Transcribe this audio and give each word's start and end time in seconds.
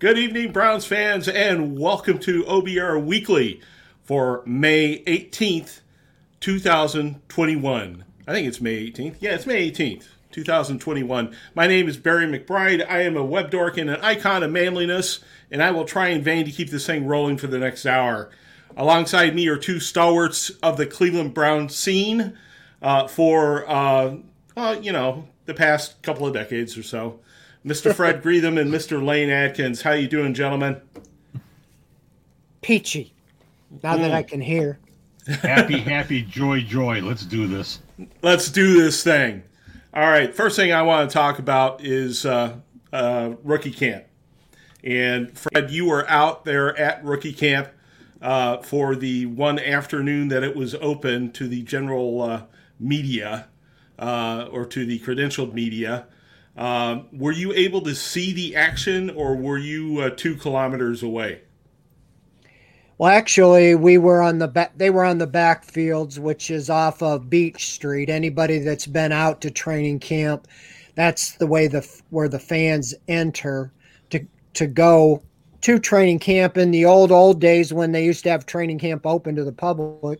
Good 0.00 0.16
evening, 0.16 0.50
Browns 0.50 0.86
fans, 0.86 1.28
and 1.28 1.78
welcome 1.78 2.18
to 2.20 2.42
OBR 2.44 3.04
Weekly 3.04 3.60
for 4.02 4.42
May 4.46 5.02
18th, 5.04 5.80
2021. 6.40 8.04
I 8.26 8.32
think 8.32 8.48
it's 8.48 8.62
May 8.62 8.90
18th. 8.90 9.16
Yeah, 9.20 9.34
it's 9.34 9.44
May 9.44 9.70
18th, 9.70 10.06
2021. 10.32 11.36
My 11.54 11.66
name 11.66 11.86
is 11.86 11.98
Barry 11.98 12.24
McBride. 12.24 12.88
I 12.88 13.02
am 13.02 13.14
a 13.14 13.22
web 13.22 13.50
dork 13.50 13.76
and 13.76 13.90
an 13.90 14.00
icon 14.00 14.42
of 14.42 14.50
manliness, 14.50 15.20
and 15.50 15.62
I 15.62 15.70
will 15.70 15.84
try 15.84 16.08
in 16.08 16.22
vain 16.22 16.46
to 16.46 16.50
keep 16.50 16.70
this 16.70 16.86
thing 16.86 17.06
rolling 17.06 17.36
for 17.36 17.48
the 17.48 17.58
next 17.58 17.84
hour. 17.84 18.30
Alongside 18.78 19.34
me 19.34 19.48
are 19.48 19.58
two 19.58 19.80
stalwarts 19.80 20.48
of 20.62 20.78
the 20.78 20.86
Cleveland 20.86 21.34
Brown 21.34 21.68
scene 21.68 22.38
uh, 22.80 23.06
for, 23.06 23.68
uh, 23.68 24.16
uh, 24.56 24.78
you 24.80 24.92
know, 24.92 25.28
the 25.44 25.52
past 25.52 26.00
couple 26.00 26.26
of 26.26 26.32
decades 26.32 26.78
or 26.78 26.82
so. 26.82 27.20
Mr. 27.64 27.94
Fred 27.94 28.22
Greetham 28.22 28.58
and 28.58 28.72
Mr. 28.72 29.04
Lane 29.04 29.28
Adkins. 29.28 29.82
How 29.82 29.92
you 29.92 30.08
doing, 30.08 30.32
gentlemen? 30.32 30.80
Peachy. 32.62 33.14
Now 33.82 33.96
that 33.96 34.12
I 34.12 34.22
can 34.22 34.40
hear. 34.40 34.78
happy, 35.26 35.78
happy, 35.78 36.22
joy, 36.22 36.62
joy. 36.62 37.02
Let's 37.02 37.24
do 37.24 37.46
this. 37.46 37.80
Let's 38.22 38.50
do 38.50 38.80
this 38.80 39.04
thing. 39.04 39.42
All 39.92 40.08
right. 40.08 40.34
First 40.34 40.56
thing 40.56 40.72
I 40.72 40.82
want 40.82 41.10
to 41.10 41.14
talk 41.14 41.38
about 41.38 41.84
is 41.84 42.24
uh, 42.24 42.56
uh, 42.92 43.34
rookie 43.44 43.72
camp. 43.72 44.04
And 44.82 45.36
Fred, 45.36 45.70
you 45.70 45.86
were 45.86 46.08
out 46.08 46.44
there 46.46 46.76
at 46.78 47.04
rookie 47.04 47.34
camp 47.34 47.68
uh, 48.22 48.58
for 48.58 48.96
the 48.96 49.26
one 49.26 49.58
afternoon 49.58 50.28
that 50.28 50.42
it 50.42 50.56
was 50.56 50.74
open 50.76 51.32
to 51.32 51.46
the 51.46 51.62
general 51.62 52.22
uh, 52.22 52.42
media 52.78 53.48
uh, 53.98 54.48
or 54.50 54.64
to 54.66 54.86
the 54.86 54.98
credentialed 55.00 55.52
media. 55.52 56.06
Um, 56.60 57.06
were 57.10 57.32
you 57.32 57.54
able 57.54 57.80
to 57.80 57.94
see 57.94 58.34
the 58.34 58.54
action, 58.54 59.08
or 59.08 59.34
were 59.34 59.56
you 59.56 60.00
uh, 60.00 60.10
two 60.10 60.36
kilometers 60.36 61.02
away? 61.02 61.40
Well, 62.98 63.10
actually, 63.10 63.74
we 63.74 63.96
were 63.96 64.20
on 64.20 64.40
the 64.40 64.46
back. 64.46 64.76
They 64.76 64.90
were 64.90 65.06
on 65.06 65.16
the 65.16 65.26
backfields, 65.26 66.18
which 66.18 66.50
is 66.50 66.68
off 66.68 67.02
of 67.02 67.30
Beach 67.30 67.72
Street. 67.72 68.10
Anybody 68.10 68.58
that's 68.58 68.86
been 68.86 69.10
out 69.10 69.40
to 69.40 69.50
training 69.50 70.00
camp, 70.00 70.46
that's 70.96 71.32
the 71.38 71.46
way 71.46 71.66
the 71.66 71.80
where 72.10 72.28
the 72.28 72.38
fans 72.38 72.94
enter 73.08 73.72
to 74.10 74.26
to 74.52 74.66
go 74.66 75.22
to 75.62 75.78
training 75.78 76.18
camp 76.18 76.58
in 76.58 76.72
the 76.72 76.84
old 76.84 77.10
old 77.10 77.40
days 77.40 77.72
when 77.72 77.92
they 77.92 78.04
used 78.04 78.22
to 78.24 78.30
have 78.30 78.44
training 78.44 78.78
camp 78.78 79.06
open 79.06 79.34
to 79.36 79.44
the 79.44 79.52
public. 79.52 80.18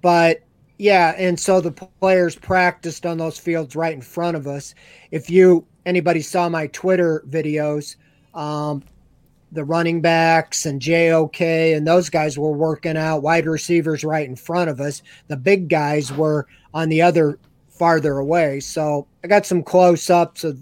But 0.00 0.42
yeah, 0.82 1.14
and 1.16 1.38
so 1.38 1.60
the 1.60 1.70
players 1.70 2.34
practiced 2.34 3.06
on 3.06 3.18
those 3.18 3.38
fields 3.38 3.76
right 3.76 3.94
in 3.94 4.00
front 4.00 4.36
of 4.36 4.48
us. 4.48 4.74
If 5.12 5.30
you 5.30 5.64
anybody 5.86 6.20
saw 6.20 6.48
my 6.48 6.66
Twitter 6.66 7.22
videos, 7.30 7.94
um, 8.34 8.82
the 9.52 9.62
running 9.62 10.00
backs 10.00 10.66
and 10.66 10.82
JOK 10.82 11.40
and 11.40 11.86
those 11.86 12.10
guys 12.10 12.36
were 12.36 12.50
working 12.50 12.96
out, 12.96 13.22
wide 13.22 13.46
receivers 13.46 14.02
right 14.02 14.28
in 14.28 14.34
front 14.34 14.70
of 14.70 14.80
us. 14.80 15.02
The 15.28 15.36
big 15.36 15.68
guys 15.68 16.12
were 16.12 16.48
on 16.74 16.88
the 16.88 17.00
other 17.00 17.38
farther 17.68 18.18
away. 18.18 18.58
So 18.58 19.06
I 19.22 19.28
got 19.28 19.46
some 19.46 19.62
close 19.62 20.10
ups 20.10 20.42
of 20.42 20.58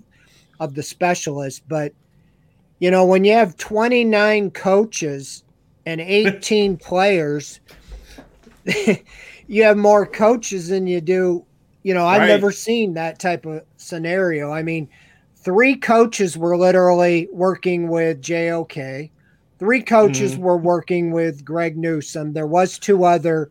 of 0.61 0.75
the 0.75 0.83
specialists, 0.83 1.63
but 1.67 1.95
you 2.79 2.91
know, 2.91 3.07
when 3.07 3.25
you 3.25 3.33
have 3.33 3.57
29 3.57 4.51
coaches 4.51 5.45
and 5.87 5.99
18 5.99 6.77
players 6.77 7.61
you 9.51 9.65
have 9.65 9.77
more 9.77 10.07
coaches 10.07 10.69
than 10.69 10.87
you 10.87 11.01
do. 11.01 11.45
You 11.83 11.93
know, 11.93 12.07
I've 12.07 12.21
right. 12.21 12.29
never 12.29 12.53
seen 12.53 12.95
that 12.95 13.19
type 13.19 13.45
of 13.47 13.65
scenario. 13.79 14.53
I 14.53 14.63
mean, 14.63 14.89
three 15.35 15.75
coaches 15.75 16.39
were 16.39 16.57
literally 16.57 17.29
working 17.33 17.89
with 17.89 18.23
JOK. 18.23 19.11
Three 19.59 19.83
coaches 19.83 20.35
mm-hmm. 20.35 20.43
were 20.43 20.57
working 20.57 21.11
with 21.11 21.45
Greg 21.45 21.77
Newsome. 21.77 22.33
There 22.33 22.47
was 22.47 22.79
two 22.79 23.05
other 23.05 23.51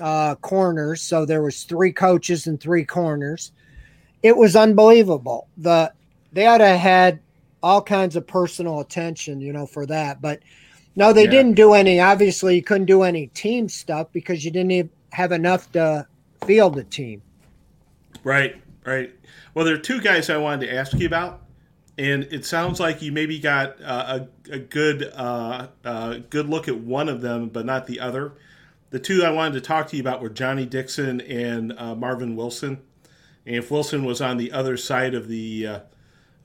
uh, 0.00 0.36
corners, 0.36 1.02
so 1.02 1.26
there 1.26 1.42
was 1.42 1.64
three 1.64 1.92
coaches 1.92 2.46
and 2.46 2.60
three 2.60 2.84
corners. 2.84 3.50
It 4.22 4.36
was 4.36 4.54
unbelievable. 4.54 5.48
The 5.56 5.92
they 6.32 6.46
ought 6.46 6.58
to 6.58 6.68
have 6.68 6.78
had 6.78 7.20
all 7.64 7.82
kinds 7.82 8.14
of 8.14 8.28
personal 8.28 8.78
attention, 8.78 9.40
you 9.40 9.52
know, 9.52 9.66
for 9.66 9.86
that. 9.86 10.22
But 10.22 10.38
no, 10.94 11.12
they 11.12 11.24
yeah. 11.24 11.30
didn't 11.30 11.54
do 11.54 11.72
any. 11.72 11.98
Obviously, 11.98 12.54
you 12.54 12.62
couldn't 12.62 12.86
do 12.86 13.02
any 13.02 13.26
team 13.28 13.68
stuff 13.68 14.06
because 14.12 14.44
you 14.44 14.52
didn't 14.52 14.70
even 14.70 14.90
have 15.12 15.32
enough 15.32 15.70
to 15.72 16.06
field 16.46 16.78
a 16.78 16.84
team. 16.84 17.22
Right, 18.24 18.60
right. 18.84 19.12
Well, 19.54 19.64
there 19.64 19.74
are 19.74 19.78
two 19.78 20.00
guys 20.00 20.30
I 20.30 20.38
wanted 20.38 20.66
to 20.66 20.74
ask 20.74 20.94
you 20.94 21.06
about, 21.06 21.42
and 21.98 22.24
it 22.24 22.44
sounds 22.44 22.80
like 22.80 23.02
you 23.02 23.12
maybe 23.12 23.38
got 23.38 23.80
uh, 23.82 24.20
a, 24.50 24.52
a 24.52 24.58
good 24.58 25.12
uh, 25.14 25.68
uh, 25.84 26.18
good 26.30 26.48
look 26.48 26.68
at 26.68 26.78
one 26.78 27.08
of 27.08 27.20
them, 27.20 27.48
but 27.48 27.66
not 27.66 27.86
the 27.86 28.00
other. 28.00 28.32
The 28.90 28.98
two 28.98 29.24
I 29.24 29.30
wanted 29.30 29.54
to 29.54 29.60
talk 29.60 29.88
to 29.88 29.96
you 29.96 30.02
about 30.02 30.20
were 30.20 30.28
Johnny 30.28 30.66
Dixon 30.66 31.20
and 31.22 31.72
uh, 31.78 31.94
Marvin 31.94 32.36
Wilson. 32.36 32.82
And 33.46 33.56
if 33.56 33.70
Wilson 33.70 34.04
was 34.04 34.20
on 34.20 34.36
the 34.36 34.52
other 34.52 34.76
side 34.76 35.14
of 35.14 35.28
the 35.28 35.66
uh, 35.66 35.80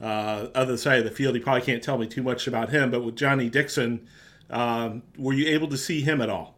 uh, 0.01 0.47
other 0.55 0.78
side 0.78 0.99
of 0.99 1.05
the 1.05 1.11
field, 1.11 1.35
he 1.35 1.41
probably 1.41 1.61
can't 1.61 1.84
tell 1.84 1.97
me 1.97 2.07
too 2.07 2.23
much 2.23 2.47
about 2.47 2.69
him. 2.69 2.91
But 2.91 3.03
with 3.03 3.16
Johnny 3.16 3.49
Dixon, 3.49 4.07
um, 4.49 5.03
were 5.17 5.34
you 5.34 5.47
able 5.47 5.67
to 5.67 5.78
see 5.78 6.01
him 6.01 6.22
at 6.22 6.29
all? 6.29 6.56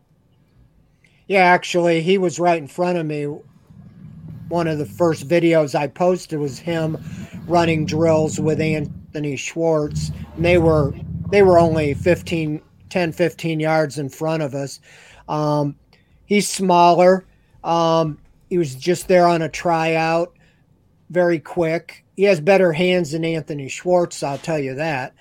Yeah, 1.29 1.43
actually, 1.43 2.01
he 2.01 2.17
was 2.17 2.39
right 2.39 2.57
in 2.57 2.67
front 2.67 2.97
of 2.97 3.05
me. 3.05 3.25
One 4.47 4.67
of 4.67 4.79
the 4.79 4.85
first 4.87 5.27
videos 5.27 5.75
I 5.75 5.85
posted 5.85 6.39
was 6.39 6.57
him 6.57 6.97
running 7.45 7.85
drills 7.85 8.39
with 8.39 8.59
Anthony 8.59 9.35
Schwartz. 9.35 10.11
And 10.35 10.43
they 10.43 10.57
were 10.57 10.91
they 11.29 11.43
were 11.43 11.59
only 11.59 11.93
15, 11.93 12.59
10, 12.89 13.11
15 13.11 13.59
yards 13.59 13.99
in 13.99 14.09
front 14.09 14.41
of 14.41 14.55
us. 14.55 14.79
Um, 15.27 15.75
he's 16.25 16.49
smaller. 16.49 17.25
Um, 17.63 18.17
he 18.49 18.57
was 18.57 18.73
just 18.73 19.07
there 19.07 19.27
on 19.27 19.43
a 19.43 19.49
tryout, 19.49 20.33
very 21.11 21.37
quick. 21.37 22.03
He 22.15 22.23
has 22.23 22.41
better 22.41 22.73
hands 22.73 23.11
than 23.11 23.23
Anthony 23.23 23.69
Schwartz, 23.69 24.23
I'll 24.23 24.39
tell 24.39 24.57
you 24.57 24.73
that. 24.75 25.13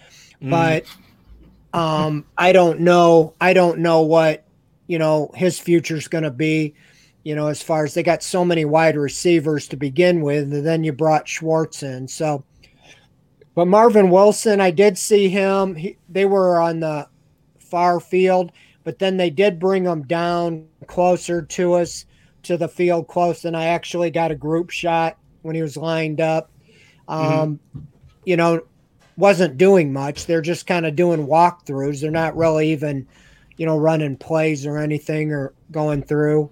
Mm. 0.43 0.49
But 0.49 1.79
um, 1.79 2.25
I 2.39 2.53
don't 2.53 2.81
know. 2.81 3.35
I 3.39 3.53
don't 3.53 3.81
know 3.81 4.01
what 4.01 4.48
you 4.89 4.99
know, 4.99 5.31
his 5.35 5.59
future's 5.59 6.09
going 6.09 6.25
to 6.25 6.31
be, 6.31 6.75
you 7.23 7.37
know, 7.37 7.47
as 7.47 7.63
far 7.63 7.85
as 7.85 7.95
they 7.95 8.03
got 8.03 8.23
so 8.23 8.45
many 8.45 8.65
wide 8.65 8.97
receivers 8.97 9.69
to 9.69 9.77
begin 9.77 10.23
with, 10.23 10.53
and 10.53 10.67
then 10.67 10.83
you 10.83 10.93
brought 10.93 11.29
Schwartz 11.29 11.85
in. 11.85 12.09
So, 12.09 12.43
but 13.55 13.67
Marvin 13.67 14.11
Wilson, 14.11 14.61
I 14.61 14.71
did 14.71 14.99
see 14.99 15.29
him. 15.29 15.77
He, 15.77 15.97
they 16.09 16.25
were 16.25 16.61
on 16.61 16.81
the 16.81 17.07
far 17.59 18.01
field, 18.01 18.51
but 18.83 18.99
then 18.99 19.17
they 19.17 19.31
did 19.31 19.61
bring 19.61 19.85
him 19.85 20.03
down 20.03 20.67
closer 20.87 21.43
to 21.43 21.75
us 21.75 22.07
to 22.45 22.57
the 22.57 22.69
field 22.69 23.09
close, 23.09 23.45
and 23.45 23.57
I 23.57 23.67
actually 23.67 24.11
got 24.11 24.31
a 24.31 24.37
group 24.37 24.71
shot 24.71 25.19
when 25.43 25.55
he 25.55 25.63
was 25.63 25.77
lined 25.77 26.21
up. 26.21 26.51
Um, 27.09 27.61
mm-hmm. 27.77 27.81
You 28.25 28.37
know, 28.37 28.63
wasn't 29.17 29.59
doing 29.59 29.93
much. 29.93 30.27
They're 30.27 30.41
just 30.41 30.67
kind 30.67 30.87
of 30.87 30.97
doing 30.97 31.27
walkthroughs. 31.27 32.01
They're 32.01 32.11
not 32.11 32.37
really 32.37 32.71
even 32.71 33.07
you 33.59 33.67
know, 33.67 33.77
running 33.77 34.17
plays 34.17 34.65
or 34.65 34.79
anything 34.79 35.33
or 35.33 35.53
going 35.71 36.03
through. 36.03 36.51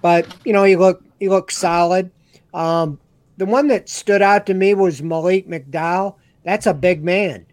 But 0.00 0.32
you 0.44 0.52
know, 0.52 0.62
he 0.62 0.76
looked 0.76 1.04
he 1.18 1.28
looked 1.28 1.52
solid. 1.52 2.10
Um, 2.54 3.00
the 3.38 3.46
one 3.46 3.66
that 3.68 3.88
stood 3.88 4.22
out 4.22 4.46
to 4.46 4.54
me 4.54 4.74
was 4.74 5.02
Malik 5.02 5.48
McDowell. 5.48 6.14
That's 6.44 6.66
a 6.66 6.74
big 6.74 7.02
man. 7.02 7.46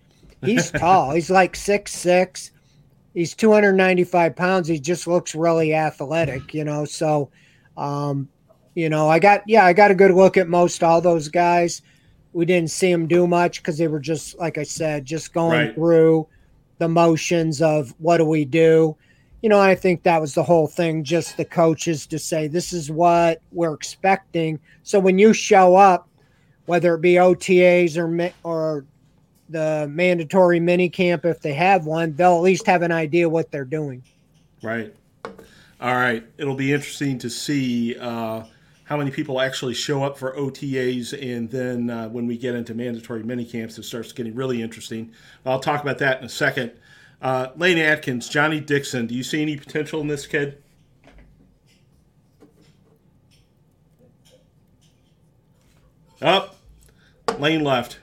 He's 0.44 0.70
tall. 0.80 1.12
He's 1.12 1.32
like 1.32 1.56
six 1.56 1.94
six. 1.94 2.52
He's 3.14 3.34
295 3.34 4.36
pounds. 4.36 4.68
He 4.68 4.80
just 4.80 5.08
looks 5.08 5.34
really 5.34 5.74
athletic, 5.74 6.54
you 6.54 6.64
know. 6.64 6.86
So, 6.86 7.32
um, 7.76 8.30
you 8.76 8.88
know, 8.88 9.10
I 9.10 9.20
got 9.20 9.42
yeah, 9.48 9.66
I 9.66 9.74
got 9.74 9.92
a 9.92 9.96
good 9.96 10.12
look 10.12 10.38
at 10.38 10.48
most 10.48 10.84
all 10.84 11.02
those 11.02 11.30
guys. 11.30 11.82
We 12.34 12.46
didn't 12.46 12.70
see 12.70 12.92
them 12.92 13.08
do 13.08 13.26
much 13.28 13.62
because 13.62 13.78
they 13.78 13.88
were 13.88 14.00
just 14.00 14.38
like 14.38 14.58
I 14.58 14.64
said, 14.64 15.06
just 15.06 15.34
going 15.34 15.68
right. 15.68 15.76
through 15.76 16.28
the 16.80 16.90
motions 16.90 17.62
of 17.62 17.94
what 18.00 18.18
do 18.18 18.26
we 18.26 18.46
do. 18.46 18.98
You 19.42 19.50
know, 19.50 19.60
I 19.60 19.76
think 19.76 20.04
that 20.04 20.20
was 20.20 20.34
the 20.34 20.44
whole 20.44 20.68
thing, 20.68 21.04
just 21.04 21.38
the 21.38 21.46
coaches 21.46 22.06
to 22.08 22.20
say, 22.20 22.48
this 22.48 22.74
is 22.74 22.92
what 22.92 23.42
we're 23.52 23.74
expecting. 23.74 24.60
So 24.84 25.00
when 25.00 25.18
you 25.18 25.32
show 25.34 25.76
up, 25.76 26.10
whether 26.66 26.96
it 26.96 27.02
be 27.02 27.14
OTAs 27.14 27.98
or, 27.98 28.34
or 28.44 28.86
the 29.50 29.88
mandatory 29.90 30.60
mini 30.60 30.90
camp, 30.90 31.26
if 31.26 31.42
they 31.42 31.54
have 31.54 31.86
one, 31.86 32.16
they'll 32.16 32.36
at 32.36 32.42
least 32.42 32.66
have 32.68 32.82
an 32.82 32.92
idea 32.92 33.30
what 33.30 33.50
they're 33.50 33.64
doing. 33.66 34.04
Right. 34.62 34.94
All 35.82 35.96
right. 35.96 36.26
It'll 36.38 36.56
be 36.56 36.74
interesting 36.74 37.18
to 37.20 37.30
see 37.30 37.98
uh, 37.98 38.44
how 38.90 38.98
many 38.98 39.12
people 39.12 39.40
actually 39.40 39.76
show 39.76 40.04
up 40.04 40.18
for 40.18 40.36
OTAs, 40.36 41.14
and 41.14 41.48
then 41.52 41.92
uh, 41.92 42.10
when 42.10 42.26
we 42.26 42.36
get 42.36 42.56
into 42.56 42.74
mandatory 42.74 43.22
mini 43.22 43.46
camps, 43.46 43.78
it 43.78 43.84
starts 43.84 44.12
getting 44.12 44.34
really 44.34 44.64
interesting. 44.64 45.14
I'll 45.46 45.60
talk 45.60 45.84
about 45.84 46.00
that 46.00 46.18
in 46.18 46.26
a 46.26 46.30
second. 46.30 46.72
Uh, 47.22 47.50
Lane 47.56 47.78
Adkins, 47.78 48.28
Johnny 48.28 48.60
Dixon, 48.60 49.06
do 49.06 49.14
you 49.14 49.22
see 49.22 49.44
any 49.44 49.58
potential 49.58 50.02
in 50.02 50.08
this 50.08 50.26
kid? 50.26 50.64
Up, 56.20 56.56
oh, 57.28 57.34
Lane 57.34 57.64
left. 57.64 58.00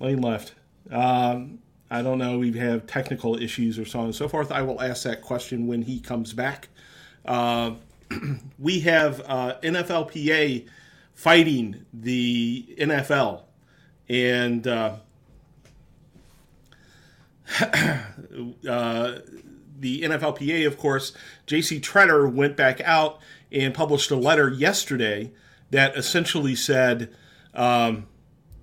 Lane 0.00 0.20
left. 0.20 0.54
Um, 0.90 1.60
I 1.88 2.02
don't 2.02 2.18
know. 2.18 2.36
We 2.36 2.50
have 2.58 2.88
technical 2.88 3.40
issues 3.40 3.78
or 3.78 3.84
so 3.84 4.00
on 4.00 4.06
and 4.06 4.14
so 4.14 4.28
forth. 4.28 4.50
I 4.50 4.62
will 4.62 4.82
ask 4.82 5.04
that 5.04 5.22
question 5.22 5.68
when 5.68 5.82
he 5.82 6.00
comes 6.00 6.32
back. 6.32 6.68
Uh, 7.24 7.74
we 8.58 8.80
have 8.80 9.22
uh, 9.26 9.56
NFLPA 9.62 10.66
fighting 11.14 11.84
the 11.92 12.74
NFL, 12.78 13.42
and 14.08 14.66
uh, 14.66 14.96
uh, 17.60 19.18
the 19.78 20.02
NFLPA, 20.02 20.66
of 20.66 20.78
course, 20.78 21.12
J.C. 21.46 21.80
Tretter 21.80 22.30
went 22.32 22.56
back 22.56 22.80
out 22.82 23.20
and 23.52 23.74
published 23.74 24.10
a 24.10 24.16
letter 24.16 24.48
yesterday 24.48 25.32
that 25.70 25.96
essentially 25.96 26.54
said, 26.54 27.14
um, 27.54 28.06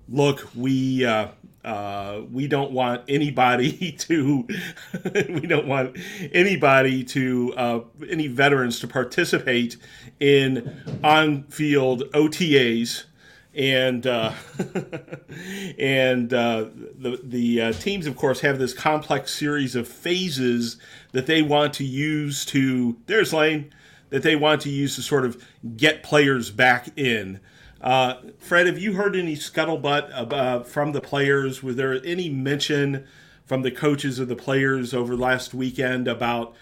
"Look, 0.08 0.48
we." 0.54 1.04
Uh, 1.04 1.28
uh, 1.68 2.22
we 2.32 2.48
don't 2.48 2.72
want 2.72 3.02
anybody 3.08 3.92
to 3.98 4.48
we 5.28 5.40
don't 5.40 5.66
want 5.66 5.96
anybody 6.32 7.04
to 7.04 7.52
uh, 7.56 7.80
any 8.08 8.26
veterans 8.26 8.80
to 8.80 8.88
participate 8.88 9.76
in 10.18 10.74
on-field 11.04 12.04
OTAs 12.12 13.04
and 13.54 14.06
uh, 14.06 14.32
and 15.78 16.32
uh, 16.32 16.66
the 16.98 17.20
the 17.22 17.60
uh, 17.60 17.72
teams, 17.72 18.06
of 18.06 18.16
course, 18.16 18.40
have 18.40 18.58
this 18.58 18.72
complex 18.72 19.34
series 19.34 19.74
of 19.74 19.88
phases 19.88 20.78
that 21.12 21.26
they 21.26 21.42
want 21.42 21.74
to 21.74 21.84
use 21.84 22.44
to 22.46 22.96
there's 23.06 23.34
Lane 23.34 23.74
that 24.10 24.22
they 24.22 24.36
want 24.36 24.62
to 24.62 24.70
use 24.70 24.96
to 24.96 25.02
sort 25.02 25.26
of 25.26 25.44
get 25.76 26.02
players 26.02 26.50
back 26.50 26.88
in. 26.96 27.40
Uh, 27.80 28.14
Fred, 28.38 28.66
have 28.66 28.78
you 28.78 28.94
heard 28.94 29.14
any 29.14 29.36
scuttlebutt 29.36 30.10
about, 30.12 30.66
from 30.66 30.92
the 30.92 31.00
players? 31.00 31.62
Was 31.62 31.76
there 31.76 32.04
any 32.04 32.28
mention 32.28 33.06
from 33.44 33.62
the 33.62 33.70
coaches 33.70 34.18
or 34.18 34.24
the 34.24 34.36
players 34.36 34.92
over 34.92 35.16
last 35.16 35.54
weekend 35.54 36.08
about 36.08 36.54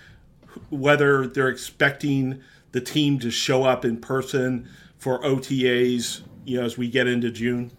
whether 0.69 1.27
they're 1.27 1.49
expecting 1.49 2.43
the 2.73 2.81
team 2.81 3.19
to 3.19 3.31
show 3.31 3.65
up 3.65 3.85
in 3.85 3.97
person 3.97 4.69
for 4.99 5.21
OTAs? 5.23 6.23
You 6.45 6.61
know, 6.61 6.67
as 6.67 6.79
we 6.79 6.89
get 6.89 7.07
into 7.07 7.31
June. 7.31 7.73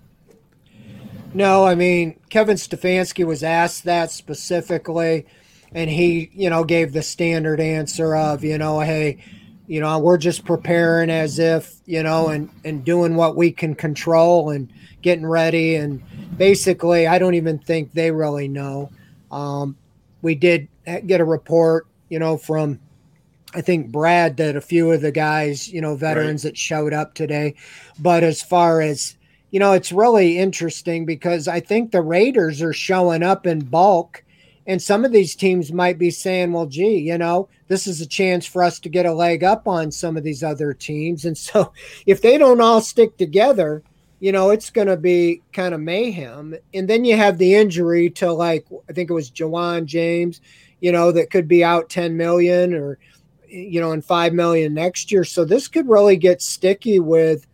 No, 1.34 1.66
I 1.66 1.75
mean 1.75 2.19
Kevin 2.30 2.57
Stefanski 2.57 3.25
was 3.25 3.44
asked 3.44 3.84
that 3.84 4.12
specifically, 4.12 5.25
and 5.72 5.89
he, 5.89 6.31
you 6.34 6.50
know, 6.50 6.63
gave 6.63 6.94
the 6.94 7.04
standard 7.04 7.60
answer 7.60 8.16
of, 8.16 8.44
you 8.44 8.57
know, 8.57 8.80
hey, 8.80 9.19
you 9.67 9.81
know 9.81 9.99
we're 9.99 10.17
just 10.17 10.45
preparing 10.45 11.09
as 11.09 11.39
if 11.39 11.75
you 11.85 12.01
know 12.01 12.29
and 12.29 12.49
and 12.63 12.83
doing 12.83 13.15
what 13.15 13.35
we 13.35 13.51
can 13.51 13.75
control 13.75 14.49
and 14.49 14.71
getting 15.01 15.25
ready. 15.25 15.75
And 15.75 16.01
basically 16.37 17.07
i 17.07 17.19
don't 17.19 17.35
even 17.35 17.59
think 17.59 17.93
they 17.93 18.11
really 18.11 18.47
know. 18.47 18.89
Um, 19.31 19.77
we 20.21 20.35
did 20.35 20.67
get 21.05 21.21
a 21.21 21.25
report 21.25 21.85
you 22.09 22.17
know 22.17 22.37
from 22.37 22.79
i 23.53 23.61
think 23.61 23.91
brad 23.91 24.37
that 24.37 24.55
a 24.55 24.61
few 24.61 24.91
of 24.91 25.01
the 25.01 25.11
guys 25.11 25.67
you 25.67 25.81
know 25.81 25.95
veterans 25.95 26.45
right. 26.45 26.51
that 26.51 26.57
showed 26.57 26.93
up 26.93 27.13
today. 27.13 27.55
But 27.99 28.23
as 28.23 28.41
far 28.41 28.81
as 28.81 29.17
you 29.51 29.59
know 29.59 29.73
it's 29.73 29.91
really 29.91 30.37
interesting 30.37 31.05
because 31.05 31.47
i 31.47 31.59
think 31.59 31.91
the 31.91 32.01
raiders 32.01 32.61
are 32.61 32.73
showing 32.73 33.23
up 33.23 33.45
in 33.45 33.59
bulk 33.59 34.23
and 34.67 34.81
some 34.81 35.05
of 35.05 35.13
these 35.13 35.33
teams 35.33 35.71
might 35.71 35.97
be 35.97 36.11
saying, 36.11 36.51
well, 36.51 36.65
gee, 36.65 36.97
you 36.97 37.17
know, 37.17 37.47
this 37.69 37.87
is 37.87 38.01
a 38.01 38.05
chance 38.05 38.45
for 38.45 38.61
us 38.61 38.79
to 38.81 38.89
get 38.89 39.05
a 39.05 39.13
leg 39.13 39.41
up 39.43 39.65
on 39.65 39.91
some 39.91 40.17
of 40.17 40.25
these 40.25 40.43
other 40.43 40.73
teams. 40.73 41.23
And 41.23 41.37
so 41.37 41.71
if 42.05 42.21
they 42.21 42.37
don't 42.37 42.61
all 42.61 42.81
stick 42.81 43.17
together, 43.17 43.81
you 44.19 44.33
know, 44.33 44.49
it's 44.49 44.69
going 44.69 44.87
to 44.87 44.97
be 44.97 45.41
kind 45.53 45.73
of 45.73 45.79
mayhem. 45.79 46.55
And 46.73 46.87
then 46.87 47.05
you 47.05 47.15
have 47.15 47.37
the 47.37 47.55
injury 47.55 48.09
to 48.11 48.31
like, 48.33 48.67
I 48.89 48.93
think 48.93 49.09
it 49.09 49.13
was 49.13 49.31
Ja'Wuan 49.31 49.85
James, 49.85 50.41
you 50.81 50.91
know, 50.91 51.11
that 51.13 51.31
could 51.31 51.47
be 51.47 51.63
out 51.63 51.89
10 51.89 52.17
million 52.17 52.73
or, 52.73 52.99
you 53.47 53.79
know, 53.79 53.93
and 53.93 54.03
5 54.03 54.33
million 54.33 54.73
next 54.73 55.11
year. 55.13 55.23
So 55.23 55.45
this 55.45 55.69
could 55.69 55.87
really 55.87 56.17
get 56.17 56.41
sticky 56.41 56.99
with, 56.99 57.47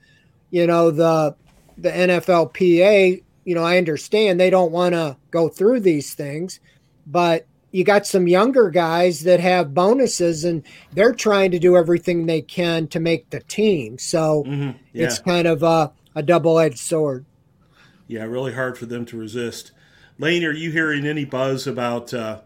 you 0.49 0.65
know, 0.65 0.89
the, 0.89 1.35
the 1.77 1.91
NFLPA. 1.91 3.21
You 3.45 3.55
know, 3.55 3.63
I 3.63 3.77
understand 3.77 4.39
they 4.39 4.49
don't 4.49 4.71
want 4.71 4.93
to 4.93 5.17
go 5.29 5.49
through 5.49 5.81
these 5.81 6.15
things 6.15 6.59
but 7.05 7.45
you 7.71 7.83
got 7.83 8.05
some 8.05 8.27
younger 8.27 8.69
guys 8.69 9.21
that 9.21 9.39
have 9.39 9.73
bonuses 9.73 10.43
and 10.43 10.63
they're 10.93 11.13
trying 11.13 11.51
to 11.51 11.59
do 11.59 11.75
everything 11.75 12.25
they 12.25 12.41
can 12.41 12.87
to 12.87 12.99
make 12.99 13.29
the 13.31 13.39
team. 13.41 13.97
So 13.97 14.43
mm-hmm. 14.43 14.77
yeah. 14.93 15.05
it's 15.05 15.19
kind 15.19 15.47
of 15.47 15.63
a, 15.63 15.91
a 16.15 16.21
double 16.21 16.59
edged 16.59 16.77
sword. 16.77 17.25
Yeah, 18.07 18.25
really 18.25 18.53
hard 18.53 18.77
for 18.77 18.85
them 18.85 19.05
to 19.07 19.17
resist. 19.17 19.71
Lane, 20.19 20.43
are 20.43 20.51
you 20.51 20.69
hearing 20.69 21.07
any 21.07 21.25
buzz 21.25 21.65
about 21.65 22.13
uh, 22.13 22.41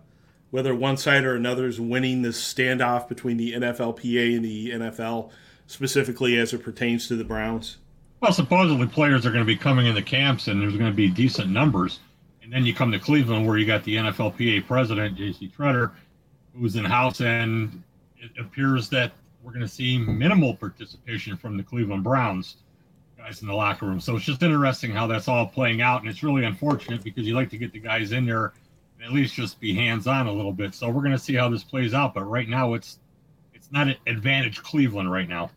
whether 0.51 0.73
one 0.73 0.95
side 0.95 1.25
or 1.25 1.35
another 1.35 1.67
is 1.67 1.79
winning 1.79 2.21
this 2.21 2.41
standoff 2.41 3.09
between 3.09 3.35
the 3.35 3.51
NFLPA 3.53 4.37
and 4.37 4.45
the 4.45 4.69
NFL, 4.71 5.31
specifically 5.65 6.37
as 6.37 6.53
it 6.53 6.63
pertains 6.63 7.09
to 7.09 7.17
the 7.17 7.25
Browns? 7.25 7.77
Well, 8.21 8.31
supposedly 8.31 8.87
players 8.87 9.25
are 9.25 9.31
going 9.31 9.43
to 9.43 9.45
be 9.45 9.57
coming 9.57 9.87
in 9.87 9.95
the 9.95 10.01
camps 10.01 10.47
and 10.47 10.61
there's 10.61 10.77
going 10.77 10.89
to 10.89 10.95
be 10.95 11.09
decent 11.09 11.49
numbers. 11.49 11.99
And 12.47 12.53
then 12.53 12.65
you 12.65 12.73
come 12.73 12.93
to 12.93 12.99
Cleveland, 12.99 13.45
where 13.45 13.57
you 13.57 13.65
got 13.65 13.83
the 13.83 13.97
NFLPA 13.97 14.67
president, 14.67 15.17
J.C. 15.17 15.49
Tretter, 15.49 15.91
who's 16.57 16.77
in 16.77 16.85
house, 16.85 17.19
and 17.19 17.83
it 18.15 18.31
appears 18.39 18.87
that 18.87 19.11
we're 19.43 19.51
going 19.51 19.65
to 19.65 19.67
see 19.67 19.97
minimal 19.97 20.55
participation 20.55 21.35
from 21.35 21.57
the 21.57 21.63
Cleveland 21.63 22.05
Browns 22.05 22.55
guys 23.17 23.41
in 23.41 23.49
the 23.49 23.53
locker 23.53 23.85
room. 23.85 23.99
So 23.99 24.15
it's 24.15 24.23
just 24.23 24.43
interesting 24.43 24.91
how 24.91 25.07
that's 25.07 25.27
all 25.27 25.45
playing 25.45 25.81
out, 25.81 25.99
and 25.99 26.09
it's 26.09 26.23
really 26.23 26.45
unfortunate 26.45 27.03
because 27.03 27.27
you 27.27 27.35
like 27.35 27.49
to 27.49 27.57
get 27.57 27.73
the 27.73 27.79
guys 27.79 28.13
in 28.13 28.25
there 28.25 28.53
and 28.95 29.03
at 29.03 29.11
least 29.11 29.33
just 29.33 29.59
be 29.59 29.73
hands 29.73 30.07
on 30.07 30.27
a 30.27 30.31
little 30.31 30.53
bit. 30.53 30.73
So 30.73 30.87
we're 30.87 31.01
going 31.01 31.11
to 31.11 31.19
see 31.19 31.35
how 31.35 31.49
this 31.49 31.65
plays 31.65 31.93
out, 31.93 32.13
but 32.13 32.23
right 32.23 32.47
now 32.47 32.75
it's 32.75 32.99
it's 33.53 33.69
not 33.73 33.89
an 33.89 33.97
advantage 34.07 34.63
Cleveland 34.63 35.11
right 35.11 35.27
now. 35.27 35.51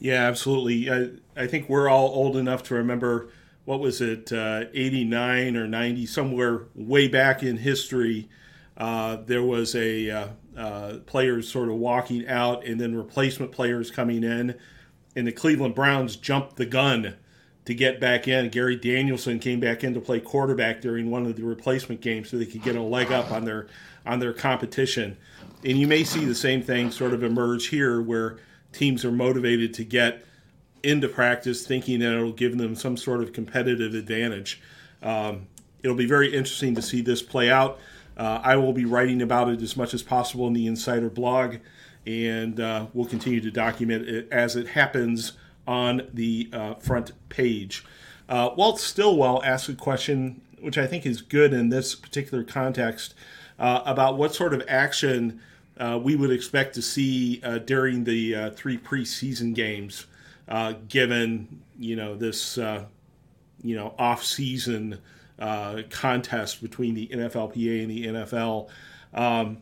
Yeah, 0.00 0.26
absolutely. 0.26 0.90
I, 0.90 1.10
I 1.40 1.46
think 1.46 1.68
we're 1.68 1.88
all 1.88 2.08
old 2.08 2.36
enough 2.36 2.64
to 2.64 2.74
remember 2.74 3.28
what 3.64 3.80
was 3.80 4.00
it, 4.00 4.32
uh, 4.32 4.64
89 4.72 5.56
or 5.56 5.66
90, 5.66 6.06
somewhere 6.06 6.66
way 6.74 7.08
back 7.08 7.42
in 7.42 7.56
history, 7.56 8.28
uh, 8.76 9.16
there 9.24 9.42
was 9.42 9.74
a 9.74 10.10
uh, 10.10 10.28
uh, 10.56 10.98
players 11.06 11.48
sort 11.48 11.68
of 11.68 11.76
walking 11.76 12.28
out 12.28 12.64
and 12.66 12.80
then 12.80 12.94
replacement 12.94 13.52
players 13.52 13.90
coming 13.90 14.22
in, 14.22 14.54
and 15.16 15.26
the 15.26 15.32
Cleveland 15.32 15.74
Browns 15.74 16.16
jumped 16.16 16.56
the 16.56 16.66
gun 16.66 17.16
to 17.64 17.74
get 17.74 18.00
back 18.00 18.28
in. 18.28 18.50
Gary 18.50 18.76
Danielson 18.76 19.38
came 19.38 19.60
back 19.60 19.84
in 19.84 19.94
to 19.94 20.00
play 20.00 20.20
quarterback 20.20 20.80
during 20.80 21.10
one 21.10 21.24
of 21.24 21.36
the 21.36 21.42
replacement 21.42 22.00
games 22.00 22.30
so 22.30 22.36
they 22.36 22.46
could 22.46 22.62
get 22.62 22.76
a 22.76 22.82
leg 22.82 23.10
up 23.10 23.30
on 23.30 23.44
their 23.44 23.68
on 24.04 24.18
their 24.18 24.34
competition. 24.34 25.16
And 25.64 25.78
you 25.78 25.86
may 25.86 26.04
see 26.04 26.26
the 26.26 26.34
same 26.34 26.62
thing 26.62 26.90
sort 26.90 27.14
of 27.14 27.22
emerge 27.22 27.68
here 27.68 28.02
where 28.02 28.36
teams 28.72 29.04
are 29.04 29.12
motivated 29.12 29.72
to 29.74 29.84
get 29.84 30.26
into 30.84 31.08
practice 31.08 31.66
thinking 31.66 32.00
that 32.00 32.12
it'll 32.12 32.32
give 32.32 32.58
them 32.58 32.74
some 32.74 32.96
sort 32.96 33.22
of 33.22 33.32
competitive 33.32 33.94
advantage. 33.94 34.60
Um, 35.02 35.48
it'll 35.82 35.96
be 35.96 36.06
very 36.06 36.34
interesting 36.34 36.74
to 36.74 36.82
see 36.82 37.00
this 37.00 37.22
play 37.22 37.50
out. 37.50 37.78
Uh, 38.16 38.40
I 38.42 38.56
will 38.56 38.72
be 38.72 38.84
writing 38.84 39.22
about 39.22 39.48
it 39.48 39.60
as 39.62 39.76
much 39.76 39.92
as 39.92 40.02
possible 40.02 40.46
in 40.46 40.52
the 40.52 40.66
Insider 40.66 41.10
blog, 41.10 41.56
and 42.06 42.60
uh, 42.60 42.86
we'll 42.94 43.06
continue 43.06 43.40
to 43.40 43.50
document 43.50 44.08
it 44.08 44.28
as 44.30 44.56
it 44.56 44.68
happens 44.68 45.32
on 45.66 46.08
the 46.12 46.48
uh, 46.52 46.74
front 46.74 47.12
page. 47.28 47.84
Uh, 48.28 48.50
Walt 48.56 48.78
Stillwell 48.78 49.42
asked 49.42 49.68
a 49.68 49.74
question, 49.74 50.40
which 50.60 50.78
I 50.78 50.86
think 50.86 51.04
is 51.04 51.22
good 51.22 51.52
in 51.52 51.70
this 51.70 51.94
particular 51.94 52.44
context, 52.44 53.14
uh, 53.58 53.82
about 53.84 54.16
what 54.16 54.34
sort 54.34 54.54
of 54.54 54.62
action 54.68 55.40
uh, 55.78 55.98
we 56.00 56.14
would 56.14 56.30
expect 56.30 56.74
to 56.76 56.82
see 56.82 57.38
during 57.66 58.04
the 58.04 58.50
three 58.54 58.78
preseason 58.78 59.54
games 59.54 60.06
uh, 60.48 60.74
given 60.88 61.62
you 61.78 61.96
know 61.96 62.16
this 62.16 62.58
uh, 62.58 62.84
you 63.62 63.76
know 63.76 63.94
off 63.98 64.24
season 64.24 64.98
uh, 65.38 65.82
contest 65.90 66.62
between 66.62 66.94
the 66.94 67.08
NFLPA 67.08 67.82
and 67.82 67.90
the 67.90 68.06
NFL. 68.06 68.68
Um, 69.12 69.58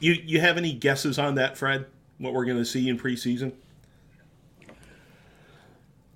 you 0.00 0.12
you 0.12 0.40
have 0.40 0.56
any 0.56 0.72
guesses 0.72 1.18
on 1.18 1.34
that, 1.36 1.56
Fred? 1.56 1.86
What 2.18 2.32
we're 2.32 2.44
going 2.44 2.58
to 2.58 2.64
see 2.64 2.88
in 2.88 2.98
preseason? 2.98 3.52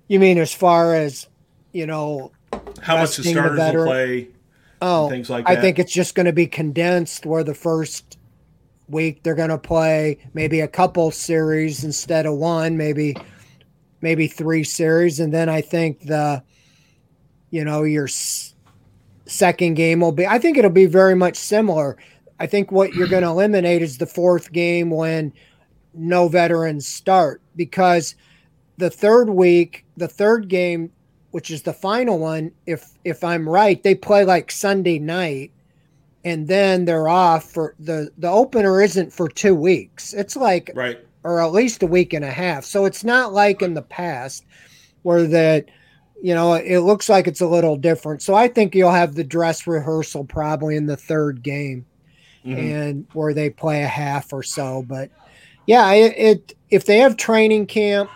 You 0.07 0.19
mean 0.19 0.37
as 0.37 0.53
far 0.53 0.95
as 0.95 1.27
you 1.71 1.85
know 1.85 2.31
how 2.81 2.97
much 2.97 3.17
the 3.17 3.23
starters 3.23 3.57
the 3.57 3.77
will 3.77 3.85
play? 3.85 4.27
Oh, 4.81 5.09
things 5.09 5.29
like 5.29 5.45
that. 5.45 5.57
I 5.57 5.61
think 5.61 5.77
it's 5.77 5.93
just 5.93 6.15
going 6.15 6.25
to 6.25 6.33
be 6.33 6.47
condensed 6.47 7.25
where 7.25 7.43
the 7.43 7.53
first 7.53 8.17
week 8.87 9.21
they're 9.23 9.35
going 9.35 9.49
to 9.49 9.57
play 9.57 10.17
maybe 10.33 10.61
a 10.61 10.67
couple 10.67 11.11
series 11.11 11.83
instead 11.83 12.25
of 12.25 12.35
one, 12.35 12.77
maybe 12.77 13.15
maybe 14.01 14.27
three 14.27 14.63
series, 14.63 15.19
and 15.19 15.33
then 15.33 15.49
I 15.49 15.61
think 15.61 16.01
the, 16.01 16.43
you 17.49 17.63
know, 17.65 17.83
your 17.83 18.05
s- 18.05 18.53
second 19.25 19.75
game 19.75 19.99
will 19.99 20.11
be. 20.11 20.25
I 20.25 20.39
think 20.39 20.57
it'll 20.57 20.71
be 20.71 20.85
very 20.85 21.15
much 21.15 21.35
similar. 21.35 21.97
I 22.39 22.47
think 22.47 22.71
what 22.71 22.93
you're 22.93 23.07
going 23.07 23.23
to 23.23 23.29
eliminate 23.29 23.81
is 23.81 23.97
the 23.97 24.05
fourth 24.05 24.51
game 24.51 24.89
when 24.89 25.33
no 25.93 26.27
veterans 26.27 26.87
start 26.87 27.41
because 27.55 28.15
the 28.77 28.89
third 28.89 29.29
week, 29.29 29.85
the 29.97 30.07
third 30.07 30.47
game, 30.47 30.91
which 31.31 31.51
is 31.51 31.63
the 31.63 31.73
final 31.73 32.17
one, 32.17 32.51
if 32.65 32.91
if 33.03 33.23
I'm 33.23 33.47
right, 33.47 33.81
they 33.83 33.95
play 33.95 34.23
like 34.23 34.51
Sunday 34.51 34.99
night 34.99 35.51
and 36.23 36.47
then 36.47 36.85
they're 36.85 37.07
off 37.09 37.51
for 37.51 37.75
the 37.79 38.09
the 38.17 38.29
opener 38.29 38.81
isn't 38.81 39.11
for 39.11 39.27
2 39.29 39.53
weeks. 39.55 40.13
It's 40.13 40.35
like 40.35 40.71
right 40.73 40.99
or 41.23 41.41
at 41.41 41.51
least 41.51 41.83
a 41.83 41.87
week 41.87 42.13
and 42.13 42.25
a 42.25 42.31
half. 42.31 42.65
So 42.65 42.85
it's 42.85 43.03
not 43.03 43.33
like 43.33 43.61
in 43.61 43.73
the 43.73 43.81
past 43.81 44.45
where 45.03 45.27
that 45.27 45.65
you 46.21 46.33
know 46.33 46.53
it 46.53 46.79
looks 46.79 47.09
like 47.09 47.27
it's 47.27 47.41
a 47.41 47.47
little 47.47 47.77
different. 47.77 48.21
So 48.21 48.35
I 48.35 48.47
think 48.47 48.75
you'll 48.75 48.91
have 48.91 49.15
the 49.15 49.23
dress 49.23 49.67
rehearsal 49.67 50.25
probably 50.25 50.75
in 50.75 50.85
the 50.85 50.97
third 50.97 51.41
game 51.43 51.85
mm-hmm. 52.45 52.57
and 52.57 53.07
where 53.13 53.33
they 53.33 53.49
play 53.49 53.83
a 53.83 53.87
half 53.87 54.33
or 54.33 54.43
so, 54.43 54.83
but 54.87 55.09
yeah, 55.65 55.91
it, 55.91 56.13
it 56.17 56.57
if 56.69 56.85
they 56.85 56.97
have 56.97 57.17
training 57.17 57.67
camp 57.67 58.09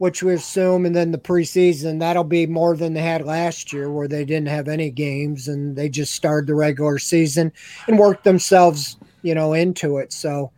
which 0.00 0.22
we 0.22 0.32
assume, 0.32 0.86
and 0.86 0.96
then 0.96 1.10
the 1.10 1.18
preseason, 1.18 2.00
that'll 2.00 2.24
be 2.24 2.46
more 2.46 2.74
than 2.74 2.94
they 2.94 3.02
had 3.02 3.22
last 3.22 3.70
year, 3.70 3.90
where 3.90 4.08
they 4.08 4.24
didn't 4.24 4.48
have 4.48 4.66
any 4.66 4.88
games 4.90 5.46
and 5.46 5.76
they 5.76 5.90
just 5.90 6.14
started 6.14 6.46
the 6.46 6.54
regular 6.54 6.98
season 6.98 7.52
and 7.86 7.98
worked 7.98 8.24
themselves, 8.24 8.96
you 9.20 9.34
know, 9.34 9.52
into 9.52 9.98
it. 9.98 10.10
So 10.10 10.52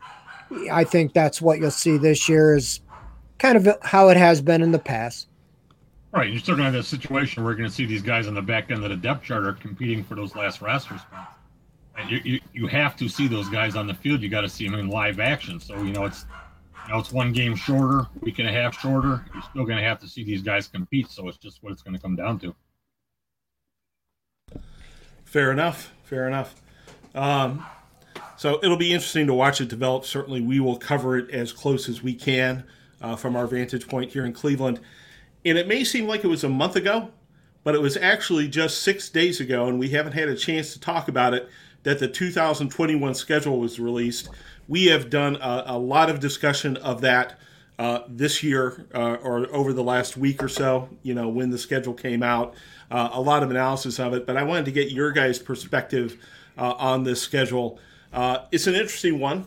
I 0.70 0.84
think 0.84 1.12
that's 1.12 1.40
what 1.40 1.58
you'll 1.58 1.70
see 1.70 1.98
this 1.98 2.28
year 2.28 2.54
is 2.54 2.80
kind 3.38 3.56
of 3.56 3.76
how 3.82 4.08
it 4.08 4.16
has 4.16 4.40
been 4.40 4.62
in 4.62 4.72
the 4.72 4.78
past. 4.78 5.28
Right, 6.12 6.30
you're 6.30 6.40
still 6.40 6.56
going 6.56 6.70
to 6.70 6.76
have 6.76 6.84
that 6.84 6.88
situation 6.88 7.42
where 7.42 7.52
you're 7.52 7.58
going 7.58 7.70
to 7.70 7.74
see 7.74 7.86
these 7.86 8.02
guys 8.02 8.26
on 8.26 8.34
the 8.34 8.42
back 8.42 8.70
end 8.70 8.84
of 8.84 8.90
the 8.90 8.96
depth 8.96 9.24
chart 9.24 9.46
are 9.46 9.54
competing 9.54 10.04
for 10.04 10.14
those 10.14 10.36
last 10.36 10.60
roster 10.60 10.98
spots. 10.98 11.36
And 11.96 12.10
you, 12.10 12.20
you, 12.24 12.40
you 12.52 12.66
have 12.66 12.96
to 12.96 13.08
see 13.08 13.28
those 13.28 13.48
guys 13.48 13.76
on 13.76 13.86
the 13.86 13.94
field. 13.94 14.20
You 14.22 14.28
got 14.28 14.42
to 14.42 14.48
see 14.48 14.68
them 14.68 14.78
in 14.78 14.88
live 14.88 15.20
action. 15.20 15.60
So 15.60 15.82
you 15.82 15.92
know 15.92 16.04
it's 16.04 16.26
you 16.86 16.92
know, 16.92 16.98
it's 16.98 17.12
one 17.12 17.32
game 17.32 17.54
shorter, 17.54 18.06
week 18.20 18.38
and 18.38 18.48
a 18.48 18.52
half 18.52 18.78
shorter. 18.78 19.24
You're 19.32 19.42
still 19.42 19.64
going 19.64 19.78
to 19.78 19.84
have 19.84 20.00
to 20.00 20.08
see 20.08 20.24
these 20.24 20.42
guys 20.42 20.66
compete. 20.66 21.10
So 21.10 21.28
it's 21.28 21.38
just 21.38 21.62
what 21.62 21.72
it's 21.72 21.82
going 21.82 21.94
to 21.94 22.00
come 22.00 22.16
down 22.16 22.40
to. 22.40 22.54
Fair 25.24 25.52
enough. 25.52 25.92
Fair 26.04 26.26
enough. 26.26 26.60
Um, 27.14 27.64
so 28.42 28.58
it'll 28.62 28.76
be 28.76 28.92
interesting 28.92 29.26
to 29.28 29.34
watch 29.34 29.60
it 29.60 29.68
develop. 29.68 30.04
Certainly, 30.04 30.40
we 30.42 30.60
will 30.60 30.76
cover 30.76 31.16
it 31.16 31.30
as 31.30 31.52
close 31.52 31.88
as 31.88 32.02
we 32.02 32.14
can 32.14 32.64
uh, 33.00 33.16
from 33.16 33.36
our 33.36 33.46
vantage 33.46 33.86
point 33.88 34.12
here 34.12 34.24
in 34.24 34.32
Cleveland. 34.32 34.80
And 35.44 35.56
it 35.56 35.68
may 35.68 35.84
seem 35.84 36.06
like 36.06 36.24
it 36.24 36.28
was 36.28 36.44
a 36.44 36.48
month 36.48 36.76
ago, 36.76 37.10
but 37.64 37.74
it 37.74 37.80
was 37.80 37.96
actually 37.96 38.48
just 38.48 38.82
six 38.82 39.08
days 39.08 39.40
ago, 39.40 39.66
and 39.66 39.78
we 39.78 39.90
haven't 39.90 40.12
had 40.12 40.28
a 40.28 40.36
chance 40.36 40.72
to 40.72 40.80
talk 40.80 41.08
about 41.08 41.34
it. 41.34 41.48
That 41.84 41.98
the 41.98 42.06
2021 42.06 43.14
schedule 43.14 43.58
was 43.58 43.80
released 43.80 44.28
we 44.68 44.86
have 44.86 45.10
done 45.10 45.36
a, 45.36 45.64
a 45.66 45.78
lot 45.78 46.10
of 46.10 46.20
discussion 46.20 46.76
of 46.78 47.00
that 47.00 47.38
uh, 47.78 48.00
this 48.08 48.42
year 48.42 48.86
uh, 48.94 49.16
or 49.22 49.52
over 49.54 49.72
the 49.72 49.82
last 49.82 50.16
week 50.16 50.42
or 50.42 50.48
so, 50.48 50.88
you 51.02 51.14
know, 51.14 51.28
when 51.28 51.50
the 51.50 51.58
schedule 51.58 51.94
came 51.94 52.22
out, 52.22 52.54
uh, 52.90 53.08
a 53.12 53.20
lot 53.20 53.42
of 53.42 53.50
analysis 53.50 53.98
of 53.98 54.14
it. 54.14 54.26
But 54.26 54.36
I 54.36 54.42
wanted 54.44 54.66
to 54.66 54.72
get 54.72 54.92
your 54.92 55.10
guys' 55.10 55.38
perspective 55.38 56.16
uh, 56.56 56.72
on 56.72 57.04
this 57.04 57.20
schedule. 57.20 57.78
Uh, 58.12 58.44
it's 58.52 58.66
an 58.66 58.74
interesting 58.74 59.18
one, 59.18 59.46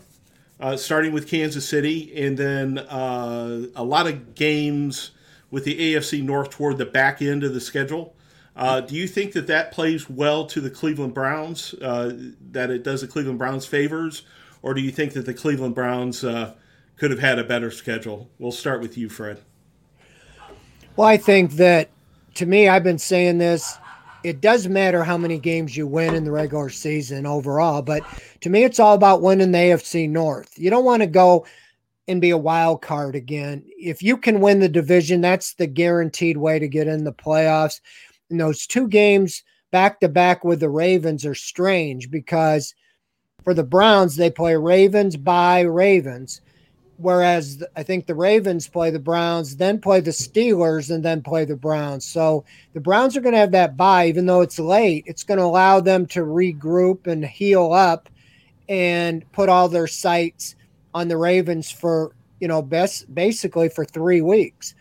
uh, 0.60 0.76
starting 0.76 1.12
with 1.12 1.28
Kansas 1.28 1.68
City, 1.68 2.12
and 2.16 2.38
then 2.38 2.80
a 2.80 3.84
lot 3.84 4.08
of 4.08 4.36
games 4.36 5.12
with 5.52 5.64
the 5.64 5.94
AFC 5.94 6.24
North 6.24 6.50
toward 6.50 6.78
the 6.78 6.86
back 6.86 7.22
end 7.22 7.44
of 7.44 7.54
the 7.54 7.62
schedule. 7.62 8.16
do 8.58 8.96
you 8.96 9.08
think 9.08 9.34
that 9.34 9.48
that 9.48 9.72
plays 9.72 10.10
well 10.10 10.46
to 10.48 10.60
the 10.60 10.70
Cleveland 10.70 11.14
Browns? 11.14 11.76
that 11.80 12.70
it 12.70 12.84
does 12.84 13.02
the 13.02 13.08
Cleveland 13.08 13.38
Browns 13.38 13.66
favors, 13.66 14.24
or 14.62 14.74
do 14.74 14.82
you 14.82 14.92
think 14.92 15.14
that 15.14 15.28
the 15.28 15.34
Cleveland 15.34 15.76
Browns 15.76 16.24
uh, 16.24 16.56
could 16.98 17.12
have 17.12 17.20
had 17.20 17.38
a 17.38 17.44
better 17.44 17.70
schedule? 17.70 18.30
We'll 18.40 18.52
start 18.52 18.82
with 18.82 18.98
you, 18.98 19.10
Fred. 19.10 19.42
Well, 20.96 21.08
I 21.08 21.18
think 21.18 21.52
that 21.54 21.90
to 22.36 22.46
me, 22.46 22.68
I've 22.68 22.84
been 22.84 22.98
saying 22.98 23.38
this. 23.38 23.78
It 24.26 24.42
does 24.42 24.68
matter 24.68 25.04
how 25.04 25.20
many 25.20 25.38
games 25.38 25.78
you 25.78 25.86
win 25.86 26.16
in 26.16 26.24
the 26.24 26.32
regular 26.32 26.72
season 26.72 27.28
overall, 27.28 27.84
but 27.84 28.02
to 28.42 28.50
me, 28.50 28.64
it's 28.64 28.80
all 28.80 28.96
about 28.96 29.22
winning 29.22 29.52
the 29.52 29.60
AFC 29.60 30.10
North. 30.10 30.58
You 30.58 30.72
don't 30.72 30.84
want 30.84 31.04
to 31.04 31.08
go 31.08 31.46
and 32.08 32.20
be 32.20 32.32
a 32.32 32.38
wild 32.38 32.82
card 32.82 33.16
again. 33.16 33.64
If 33.78 34.02
you 34.02 34.18
can 34.18 34.42
win 34.42 34.60
the 34.60 34.68
division, 34.68 35.22
that's 35.22 35.54
the 35.54 35.68
guaranteed 35.68 36.38
way 36.38 36.58
to 36.58 36.68
get 36.68 36.88
in 36.88 37.04
the 37.04 37.14
playoffs. 37.14 37.82
And 38.32 38.40
those 38.40 38.66
two 38.66 38.88
games 38.88 39.44
back 39.72 40.00
to 40.00 40.10
back 40.10 40.44
with 40.44 40.60
the 40.60 40.72
Ravens 40.72 41.24
are 41.24 41.36
strange 41.36 42.10
because 42.10 42.74
for 43.44 43.54
the 43.54 43.64
Browns, 43.64 44.16
they 44.16 44.32
play 44.32 44.56
Ravens 44.56 45.18
bye 45.18 45.62
Ravens. 45.62 46.42
Whereas 46.98 47.64
I 47.76 47.84
think 47.84 48.06
the 48.06 48.16
Ravens 48.16 48.68
play 48.68 48.90
the 48.90 49.00
Browns, 49.00 49.58
then 49.58 49.80
play 49.80 50.00
the 50.00 50.12
Steelers, 50.12 50.94
and 50.94 51.04
then 51.04 51.22
play 51.22 51.46
the 51.46 51.56
Browns. 51.56 52.06
So 52.06 52.46
the 52.74 52.80
Browns 52.80 53.18
are 53.18 53.22
going 53.22 53.34
to 53.34 53.40
have 53.40 53.52
that 53.52 53.76
bye, 53.76 54.08
even 54.08 54.26
though 54.26 54.42
it's 54.42 54.60
late. 54.60 55.04
It's 55.06 55.24
going 55.24 55.38
to 55.38 55.44
allow 55.44 55.80
them 55.80 56.06
to 56.08 56.22
regroup 56.22 57.08
and 57.08 57.26
heal 57.26 57.74
up 57.74 58.10
and 58.70 59.30
put 59.32 59.50
all 59.50 59.68
their 59.68 59.88
sights 59.88 60.56
on 60.94 61.08
the 61.08 61.18
Ravens 61.18 61.70
for, 61.70 62.16
you 62.40 62.48
know, 62.48 62.62
best 62.62 63.14
basically 63.14 63.70
for 63.70 63.86
three 63.86 64.22
weeks. 64.22 64.76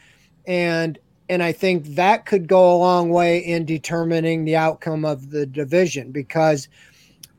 And 0.46 0.98
and 1.28 1.42
I 1.42 1.52
think 1.52 1.86
that 1.94 2.26
could 2.26 2.46
go 2.46 2.74
a 2.74 2.76
long 2.76 3.08
way 3.08 3.38
in 3.38 3.64
determining 3.64 4.44
the 4.44 4.56
outcome 4.56 5.04
of 5.04 5.30
the 5.30 5.46
division 5.46 6.12
because– 6.12 6.68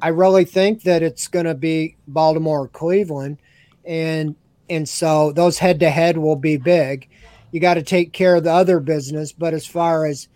I 0.02 0.10
really 0.10 0.46
think 0.46 0.84
that 0.84 1.04
it's 1.04 1.28
going 1.28 1.46
to 1.46 1.56
be 1.56 1.96
Baltimore 2.08 2.64
or 2.64 2.68
Cleveland 2.68 3.38
and 3.86 4.36
and 4.70 4.88
so 4.88 5.32
those 5.32 5.58
head 5.58 5.80
to 5.82 5.90
head 5.90 6.18
will 6.18 6.36
be 6.36 6.58
big. 6.58 7.10
You 7.52 7.60
got 7.60 7.76
to 7.76 7.84
take 7.84 8.14
care 8.14 8.36
of 8.36 8.44
the 8.44 8.52
other 8.52 8.80
business, 8.80 9.32
but 9.32 9.54
as 9.54 9.66
far 9.66 10.06
as 10.06 10.28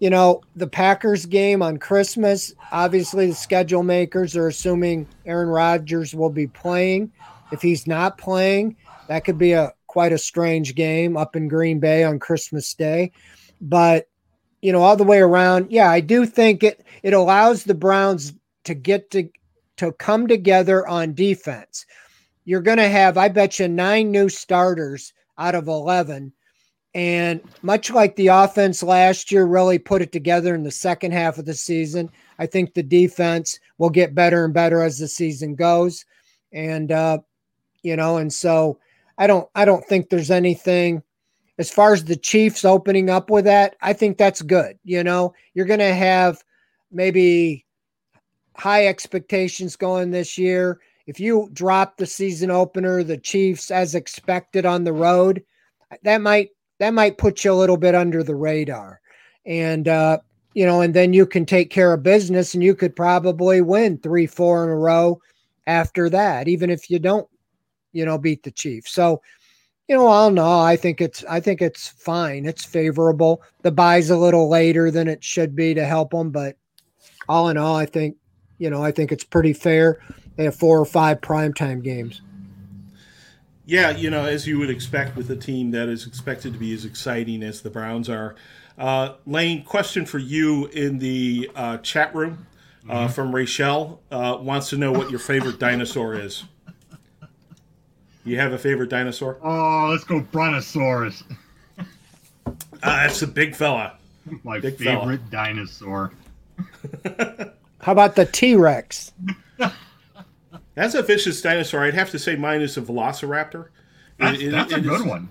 you 0.00 0.08
know, 0.08 0.40
the 0.56 0.66
Packers 0.66 1.26
game 1.26 1.62
on 1.62 1.76
Christmas, 1.76 2.54
obviously 2.72 3.26
the 3.26 3.34
schedule 3.34 3.82
makers 3.82 4.34
are 4.34 4.48
assuming 4.48 5.06
Aaron 5.26 5.50
Rodgers 5.50 6.14
will 6.14 6.30
be 6.30 6.46
playing. 6.46 7.12
If 7.52 7.60
he's 7.60 7.86
not 7.86 8.16
playing, 8.16 8.76
that 9.08 9.24
could 9.24 9.36
be 9.36 9.52
a 9.52 9.74
quite 9.86 10.12
a 10.12 10.18
strange 10.18 10.74
game 10.74 11.16
up 11.16 11.36
in 11.36 11.48
Green 11.48 11.80
Bay 11.80 12.02
on 12.04 12.18
Christmas 12.18 12.72
Day. 12.74 13.12
But 13.60 14.08
you 14.62 14.72
know, 14.72 14.82
all 14.82 14.96
the 14.96 15.04
way 15.04 15.18
around, 15.18 15.70
yeah, 15.70 15.90
I 15.90 16.00
do 16.00 16.24
think 16.26 16.62
it 16.62 16.84
it 17.02 17.12
allows 17.12 17.64
the 17.64 17.74
Browns 17.74 18.32
to 18.64 18.74
get 18.74 19.10
to 19.10 19.28
to 19.76 19.92
come 19.92 20.26
together 20.26 20.86
on 20.86 21.14
defense. 21.14 21.84
You're 22.50 22.60
going 22.60 22.78
to 22.78 22.88
have, 22.88 23.16
I 23.16 23.28
bet 23.28 23.60
you, 23.60 23.68
nine 23.68 24.10
new 24.10 24.28
starters 24.28 25.12
out 25.38 25.54
of 25.54 25.68
11. 25.68 26.32
And 26.96 27.40
much 27.62 27.92
like 27.92 28.16
the 28.16 28.26
offense 28.26 28.82
last 28.82 29.30
year 29.30 29.46
really 29.46 29.78
put 29.78 30.02
it 30.02 30.10
together 30.10 30.52
in 30.56 30.64
the 30.64 30.72
second 30.72 31.12
half 31.12 31.38
of 31.38 31.44
the 31.44 31.54
season, 31.54 32.10
I 32.40 32.46
think 32.46 32.74
the 32.74 32.82
defense 32.82 33.60
will 33.78 33.88
get 33.88 34.16
better 34.16 34.44
and 34.44 34.52
better 34.52 34.82
as 34.82 34.98
the 34.98 35.06
season 35.06 35.54
goes. 35.54 36.04
And, 36.50 36.90
uh, 36.90 37.18
you 37.84 37.94
know, 37.94 38.16
and 38.16 38.32
so 38.32 38.80
I 39.16 39.28
don't, 39.28 39.48
I 39.54 39.64
don't 39.64 39.84
think 39.84 40.08
there's 40.08 40.32
anything 40.32 41.04
as 41.56 41.70
far 41.70 41.92
as 41.92 42.02
the 42.02 42.16
Chiefs 42.16 42.64
opening 42.64 43.10
up 43.10 43.30
with 43.30 43.44
that. 43.44 43.76
I 43.80 43.92
think 43.92 44.18
that's 44.18 44.42
good. 44.42 44.76
You 44.82 45.04
know, 45.04 45.34
you're 45.54 45.66
going 45.66 45.78
to 45.78 45.94
have 45.94 46.42
maybe 46.90 47.64
high 48.56 48.88
expectations 48.88 49.76
going 49.76 50.10
this 50.10 50.36
year. 50.36 50.80
If 51.10 51.18
you 51.18 51.50
drop 51.52 51.96
the 51.96 52.06
season 52.06 52.52
opener, 52.52 53.02
the 53.02 53.18
Chiefs 53.18 53.72
as 53.72 53.96
expected 53.96 54.64
on 54.64 54.84
the 54.84 54.92
road, 54.92 55.42
that 56.04 56.20
might 56.20 56.50
that 56.78 56.94
might 56.94 57.18
put 57.18 57.42
you 57.42 57.52
a 57.52 57.54
little 57.54 57.76
bit 57.76 57.96
under 57.96 58.22
the 58.22 58.36
radar. 58.36 59.00
And 59.44 59.88
uh, 59.88 60.18
you 60.54 60.64
know, 60.64 60.82
and 60.82 60.94
then 60.94 61.12
you 61.12 61.26
can 61.26 61.44
take 61.44 61.68
care 61.68 61.92
of 61.92 62.04
business 62.04 62.54
and 62.54 62.62
you 62.62 62.76
could 62.76 62.94
probably 62.94 63.60
win 63.60 63.98
three, 63.98 64.28
four 64.28 64.62
in 64.62 64.70
a 64.70 64.76
row 64.76 65.20
after 65.66 66.08
that, 66.10 66.46
even 66.46 66.70
if 66.70 66.88
you 66.88 67.00
don't, 67.00 67.28
you 67.90 68.04
know, 68.04 68.16
beat 68.16 68.44
the 68.44 68.52
Chiefs. 68.52 68.92
So, 68.92 69.20
you 69.88 69.96
know, 69.96 70.06
all 70.06 70.28
in 70.28 70.38
all, 70.38 70.62
I 70.62 70.76
think 70.76 71.00
it's 71.00 71.24
I 71.24 71.40
think 71.40 71.60
it's 71.60 71.88
fine. 71.88 72.46
It's 72.46 72.64
favorable. 72.64 73.42
The 73.62 73.72
bye's 73.72 74.10
a 74.10 74.16
little 74.16 74.48
later 74.48 74.92
than 74.92 75.08
it 75.08 75.24
should 75.24 75.56
be 75.56 75.74
to 75.74 75.84
help 75.84 76.12
them, 76.12 76.30
but 76.30 76.54
all 77.28 77.48
in 77.48 77.56
all, 77.56 77.74
I 77.74 77.86
think 77.86 78.14
you 78.58 78.70
know, 78.70 78.84
I 78.84 78.92
think 78.92 79.10
it's 79.10 79.24
pretty 79.24 79.54
fair. 79.54 80.00
They 80.36 80.44
have 80.44 80.56
four 80.56 80.78
or 80.78 80.84
five 80.84 81.20
primetime 81.20 81.82
games. 81.82 82.22
Yeah, 83.66 83.90
you 83.90 84.10
know, 84.10 84.24
as 84.24 84.46
you 84.46 84.58
would 84.58 84.70
expect 84.70 85.16
with 85.16 85.30
a 85.30 85.36
team 85.36 85.70
that 85.70 85.88
is 85.88 86.06
expected 86.06 86.54
to 86.54 86.58
be 86.58 86.74
as 86.74 86.84
exciting 86.84 87.42
as 87.42 87.60
the 87.60 87.70
Browns 87.70 88.08
are. 88.08 88.34
Uh, 88.76 89.14
Lane, 89.26 89.62
question 89.62 90.06
for 90.06 90.18
you 90.18 90.66
in 90.66 90.98
the 90.98 91.50
uh, 91.54 91.76
chat 91.78 92.14
room 92.14 92.46
uh, 92.88 93.04
mm-hmm. 93.04 93.12
from 93.12 93.34
Rachel 93.34 94.02
uh, 94.10 94.38
wants 94.40 94.70
to 94.70 94.76
know 94.76 94.90
what 94.90 95.10
your 95.10 95.20
favorite 95.20 95.58
dinosaur 95.60 96.14
is. 96.14 96.44
You 98.24 98.38
have 98.38 98.52
a 98.52 98.58
favorite 98.58 98.90
dinosaur? 98.90 99.38
Oh, 99.42 99.88
let's 99.90 100.04
go 100.04 100.20
Brontosaurus. 100.20 101.22
Uh, 102.82 103.06
that's 103.06 103.20
a 103.20 103.26
big 103.26 103.54
fella. 103.54 103.98
My 104.42 104.58
big 104.58 104.78
favorite 104.78 105.18
fella. 105.18 105.30
dinosaur. 105.30 106.12
How 107.82 107.92
about 107.92 108.16
the 108.16 108.24
T 108.24 108.56
Rex? 108.56 109.12
That's 110.74 110.94
a 110.94 111.02
vicious 111.02 111.40
dinosaur. 111.42 111.82
I'd 111.82 111.94
have 111.94 112.10
to 112.10 112.18
say 112.18 112.36
mine 112.36 112.60
is 112.60 112.76
a 112.76 112.82
velociraptor. 112.82 113.68
That's, 114.18 114.40
it, 114.40 114.50
that's 114.50 114.72
it, 114.72 114.78
a 114.78 114.80
good 114.80 115.00
is, 115.00 115.06
one. 115.06 115.28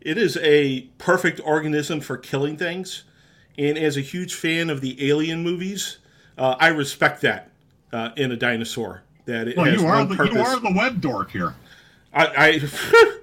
It 0.00 0.18
is 0.18 0.36
a 0.38 0.82
perfect 0.98 1.40
organism 1.44 2.00
for 2.00 2.16
killing 2.16 2.56
things. 2.56 3.04
And 3.56 3.78
as 3.78 3.96
a 3.96 4.00
huge 4.00 4.34
fan 4.34 4.68
of 4.68 4.80
the 4.80 5.08
Alien 5.08 5.42
movies, 5.42 5.98
uh, 6.36 6.56
I 6.58 6.68
respect 6.68 7.22
that 7.22 7.50
uh, 7.92 8.10
in 8.16 8.32
a 8.32 8.36
dinosaur. 8.36 9.02
That 9.26 9.48
it 9.48 9.56
well, 9.56 9.66
has 9.66 9.80
you 9.80 9.86
are 9.86 9.96
one 9.96 10.08
the, 10.08 10.16
purpose. 10.16 10.34
you 10.34 10.40
are 10.40 10.60
the 10.60 10.72
web 10.76 11.00
dork 11.00 11.30
here. 11.30 11.54
I, 12.12 12.60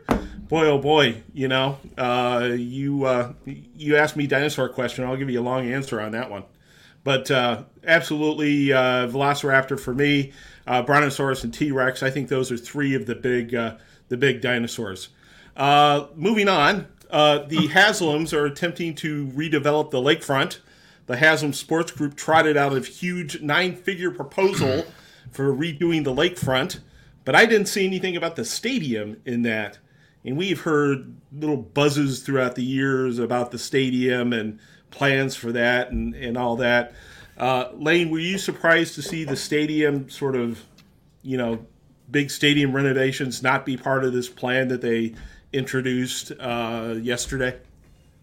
I 0.09 0.17
boy, 0.47 0.65
oh 0.65 0.79
boy, 0.79 1.21
you 1.33 1.47
know, 1.47 1.77
uh, 1.97 2.49
you 2.55 3.05
uh, 3.05 3.33
you 3.45 3.97
asked 3.97 4.15
me 4.15 4.25
dinosaur 4.25 4.69
question. 4.69 5.05
I'll 5.05 5.17
give 5.17 5.29
you 5.29 5.39
a 5.39 5.43
long 5.43 5.71
answer 5.71 6.01
on 6.01 6.13
that 6.13 6.31
one. 6.31 6.43
But 7.03 7.29
uh, 7.29 7.63
absolutely, 7.85 8.73
uh, 8.73 9.07
Velociraptor 9.07 9.79
for 9.79 9.93
me, 9.93 10.33
uh, 10.67 10.81
Brontosaurus 10.81 11.43
and 11.43 11.53
T 11.53 11.71
Rex. 11.71 12.03
I 12.03 12.09
think 12.09 12.29
those 12.29 12.51
are 12.51 12.57
three 12.57 12.93
of 12.95 13.05
the 13.05 13.15
big 13.15 13.53
uh, 13.53 13.77
the 14.09 14.17
big 14.17 14.41
dinosaurs. 14.41 15.09
Uh, 15.55 16.07
moving 16.15 16.47
on, 16.47 16.87
uh, 17.09 17.39
the 17.39 17.67
Haslams 17.69 18.33
are 18.33 18.45
attempting 18.45 18.95
to 18.95 19.27
redevelop 19.27 19.91
the 19.91 19.99
lakefront. 19.99 20.59
The 21.07 21.17
Haslam 21.17 21.53
Sports 21.53 21.91
Group 21.91 22.15
trotted 22.15 22.55
out 22.55 22.73
a 22.73 22.79
huge 22.79 23.41
nine-figure 23.41 24.11
proposal 24.11 24.85
for 25.31 25.53
redoing 25.53 26.03
the 26.03 26.13
lakefront, 26.13 26.79
but 27.25 27.35
I 27.35 27.45
didn't 27.45 27.67
see 27.67 27.85
anything 27.85 28.15
about 28.15 28.35
the 28.35 28.45
stadium 28.45 29.17
in 29.25 29.41
that. 29.41 29.79
And 30.23 30.37
we've 30.37 30.61
heard 30.61 31.15
little 31.33 31.57
buzzes 31.57 32.21
throughout 32.21 32.55
the 32.55 32.63
years 32.63 33.19
about 33.19 33.51
the 33.51 33.57
stadium 33.57 34.31
and 34.31 34.59
plans 34.91 35.35
for 35.35 35.51
that 35.51 35.91
and, 35.91 36.13
and 36.13 36.37
all 36.37 36.57
that. 36.57 36.93
Uh, 37.41 37.69
Lane, 37.73 38.11
were 38.11 38.19
you 38.19 38.37
surprised 38.37 38.93
to 38.93 39.01
see 39.01 39.23
the 39.23 39.35
stadium 39.35 40.07
sort 40.11 40.35
of, 40.35 40.63
you 41.23 41.37
know, 41.37 41.65
big 42.11 42.29
stadium 42.29 42.71
renovations 42.71 43.41
not 43.41 43.65
be 43.65 43.75
part 43.75 44.03
of 44.03 44.13
this 44.13 44.29
plan 44.29 44.67
that 44.67 44.81
they 44.81 45.15
introduced 45.51 46.31
uh, 46.39 46.93
yesterday? 47.01 47.57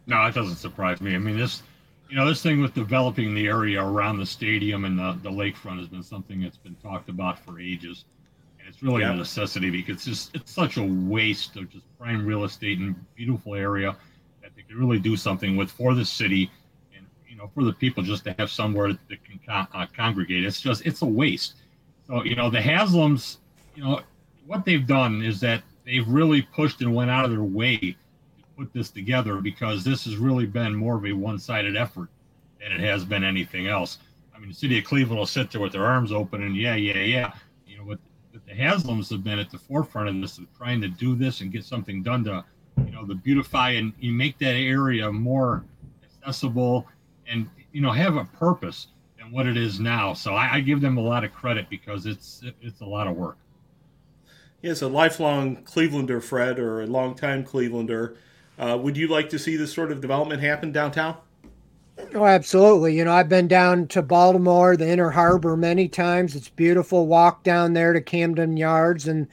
No, 0.06 0.24
it 0.26 0.34
doesn't 0.34 0.56
surprise 0.56 1.00
me. 1.00 1.16
I 1.16 1.18
mean, 1.18 1.36
this, 1.36 1.64
you 2.08 2.14
know, 2.14 2.28
this 2.28 2.42
thing 2.42 2.62
with 2.62 2.74
developing 2.74 3.34
the 3.34 3.48
area 3.48 3.82
around 3.82 4.18
the 4.18 4.26
stadium 4.26 4.84
and 4.84 4.96
the, 4.96 5.18
the 5.24 5.30
lakefront 5.30 5.78
has 5.80 5.88
been 5.88 6.04
something 6.04 6.40
that's 6.40 6.56
been 6.56 6.76
talked 6.76 7.08
about 7.08 7.40
for 7.40 7.58
ages. 7.58 8.04
And 8.60 8.68
it's 8.68 8.84
really 8.84 9.02
Yeah. 9.02 9.14
a 9.14 9.16
necessity 9.16 9.68
because 9.68 9.96
it's 9.96 10.04
just, 10.04 10.36
it's 10.36 10.52
such 10.52 10.76
a 10.76 10.84
waste 10.84 11.56
of 11.56 11.68
just 11.70 11.84
prime 11.98 12.24
real 12.24 12.44
estate 12.44 12.78
and 12.78 12.94
beautiful 13.16 13.56
area 13.56 13.96
that 14.42 14.54
they 14.54 14.62
could 14.62 14.76
really 14.76 15.00
do 15.00 15.16
something 15.16 15.56
with 15.56 15.72
for 15.72 15.96
the 15.96 16.04
city 16.04 16.52
know, 17.38 17.50
for 17.54 17.64
the 17.64 17.72
people 17.72 18.02
just 18.02 18.24
to 18.24 18.34
have 18.38 18.50
somewhere 18.50 18.92
that 18.92 19.24
can 19.24 19.40
con- 19.46 19.68
uh, 19.72 19.86
congregate. 19.96 20.44
It's 20.44 20.60
just, 20.60 20.84
it's 20.84 21.02
a 21.02 21.06
waste. 21.06 21.54
So, 22.06 22.24
you 22.24 22.36
know, 22.36 22.50
the 22.50 22.58
Haslams, 22.58 23.38
you 23.74 23.84
know, 23.84 24.00
what 24.46 24.64
they've 24.64 24.86
done 24.86 25.22
is 25.22 25.40
that 25.40 25.62
they've 25.84 26.06
really 26.08 26.42
pushed 26.42 26.80
and 26.80 26.94
went 26.94 27.10
out 27.10 27.24
of 27.24 27.30
their 27.30 27.42
way 27.42 27.76
to 27.76 27.94
put 28.56 28.72
this 28.72 28.90
together 28.90 29.36
because 29.36 29.84
this 29.84 30.04
has 30.04 30.16
really 30.16 30.46
been 30.46 30.74
more 30.74 30.96
of 30.96 31.06
a 31.06 31.12
one-sided 31.12 31.76
effort 31.76 32.08
than 32.60 32.72
it 32.72 32.80
has 32.80 33.04
been 33.04 33.24
anything 33.24 33.68
else. 33.68 33.98
I 34.34 34.38
mean, 34.38 34.48
the 34.48 34.54
city 34.54 34.78
of 34.78 34.84
Cleveland 34.84 35.18
will 35.18 35.26
sit 35.26 35.50
there 35.50 35.60
with 35.60 35.72
their 35.72 35.86
arms 35.86 36.12
open 36.12 36.42
and 36.42 36.56
yeah, 36.56 36.74
yeah, 36.76 36.98
yeah. 36.98 37.32
You 37.66 37.78
know, 37.78 37.84
but, 37.84 37.98
but 38.32 38.46
the 38.46 38.52
Haslams 38.52 39.10
have 39.10 39.22
been 39.22 39.38
at 39.38 39.50
the 39.50 39.58
forefront 39.58 40.08
of 40.08 40.20
this, 40.20 40.38
of 40.38 40.46
trying 40.56 40.80
to 40.80 40.88
do 40.88 41.14
this 41.14 41.40
and 41.40 41.52
get 41.52 41.64
something 41.64 42.02
done 42.02 42.24
to, 42.24 42.44
you 42.84 42.92
know, 42.92 43.04
to 43.04 43.14
beautify 43.14 43.70
and 43.70 43.92
you 43.98 44.12
make 44.12 44.38
that 44.38 44.54
area 44.54 45.10
more 45.12 45.64
accessible 46.02 46.86
and 47.28 47.48
you 47.72 47.80
know 47.80 47.90
have 47.90 48.16
a 48.16 48.24
purpose 48.24 48.88
than 49.18 49.30
what 49.32 49.46
it 49.46 49.56
is 49.56 49.80
now. 49.80 50.12
So 50.12 50.34
I, 50.34 50.54
I 50.54 50.60
give 50.60 50.80
them 50.80 50.96
a 50.96 51.02
lot 51.02 51.24
of 51.24 51.32
credit 51.32 51.68
because 51.68 52.06
it's 52.06 52.42
it's 52.60 52.80
a 52.80 52.86
lot 52.86 53.06
of 53.06 53.16
work. 53.16 53.38
He 54.62 54.68
is 54.68 54.82
a 54.82 54.88
lifelong 54.88 55.56
Clevelander, 55.64 56.22
Fred, 56.22 56.58
or 56.58 56.82
a 56.82 56.86
longtime 56.86 57.44
Clevelander. 57.44 58.16
Uh, 58.58 58.76
would 58.80 58.96
you 58.96 59.06
like 59.06 59.28
to 59.30 59.38
see 59.38 59.56
this 59.56 59.72
sort 59.72 59.92
of 59.92 60.00
development 60.00 60.42
happen 60.42 60.72
downtown? 60.72 61.16
Oh, 62.14 62.24
absolutely. 62.24 62.96
You 62.96 63.04
know, 63.04 63.12
I've 63.12 63.28
been 63.28 63.48
down 63.48 63.86
to 63.88 64.02
Baltimore, 64.02 64.76
the 64.76 64.88
Inner 64.88 65.10
Harbor, 65.10 65.56
many 65.56 65.88
times. 65.88 66.34
It's 66.34 66.48
beautiful. 66.48 67.06
Walk 67.06 67.42
down 67.42 67.72
there 67.72 67.92
to 67.92 68.00
Camden 68.00 68.56
Yards 68.56 69.06
and 69.06 69.28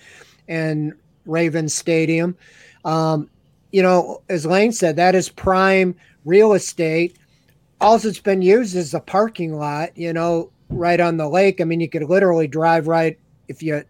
and 0.48 0.94
Raven 1.26 1.70
Stadium. 1.70 2.36
Um, 2.84 3.30
you 3.72 3.82
know, 3.82 4.22
as 4.30 4.46
Lane 4.46 4.72
said, 4.72 4.96
that 4.96 5.16
is 5.16 5.30
prime 5.30 5.96
real 6.24 6.54
estate. 6.54 7.18
All 7.86 7.98
it's 7.98 8.20
been 8.20 8.42
used 8.42 8.76
is 8.76 8.96
a 8.96 9.00
parking 9.00 9.56
lot. 9.60 9.96
You 9.96 10.12
know, 10.12 10.52
right 10.70 11.00
on 11.00 11.18
the 11.18 11.30
lake. 11.30 11.62
I 11.62 11.66
mean, 11.66 11.80
you 11.80 11.88
could 11.88 12.02
literally 12.02 12.48
drive 12.48 12.88
right 12.88 13.20
if 13.48 13.62
you 13.62 13.84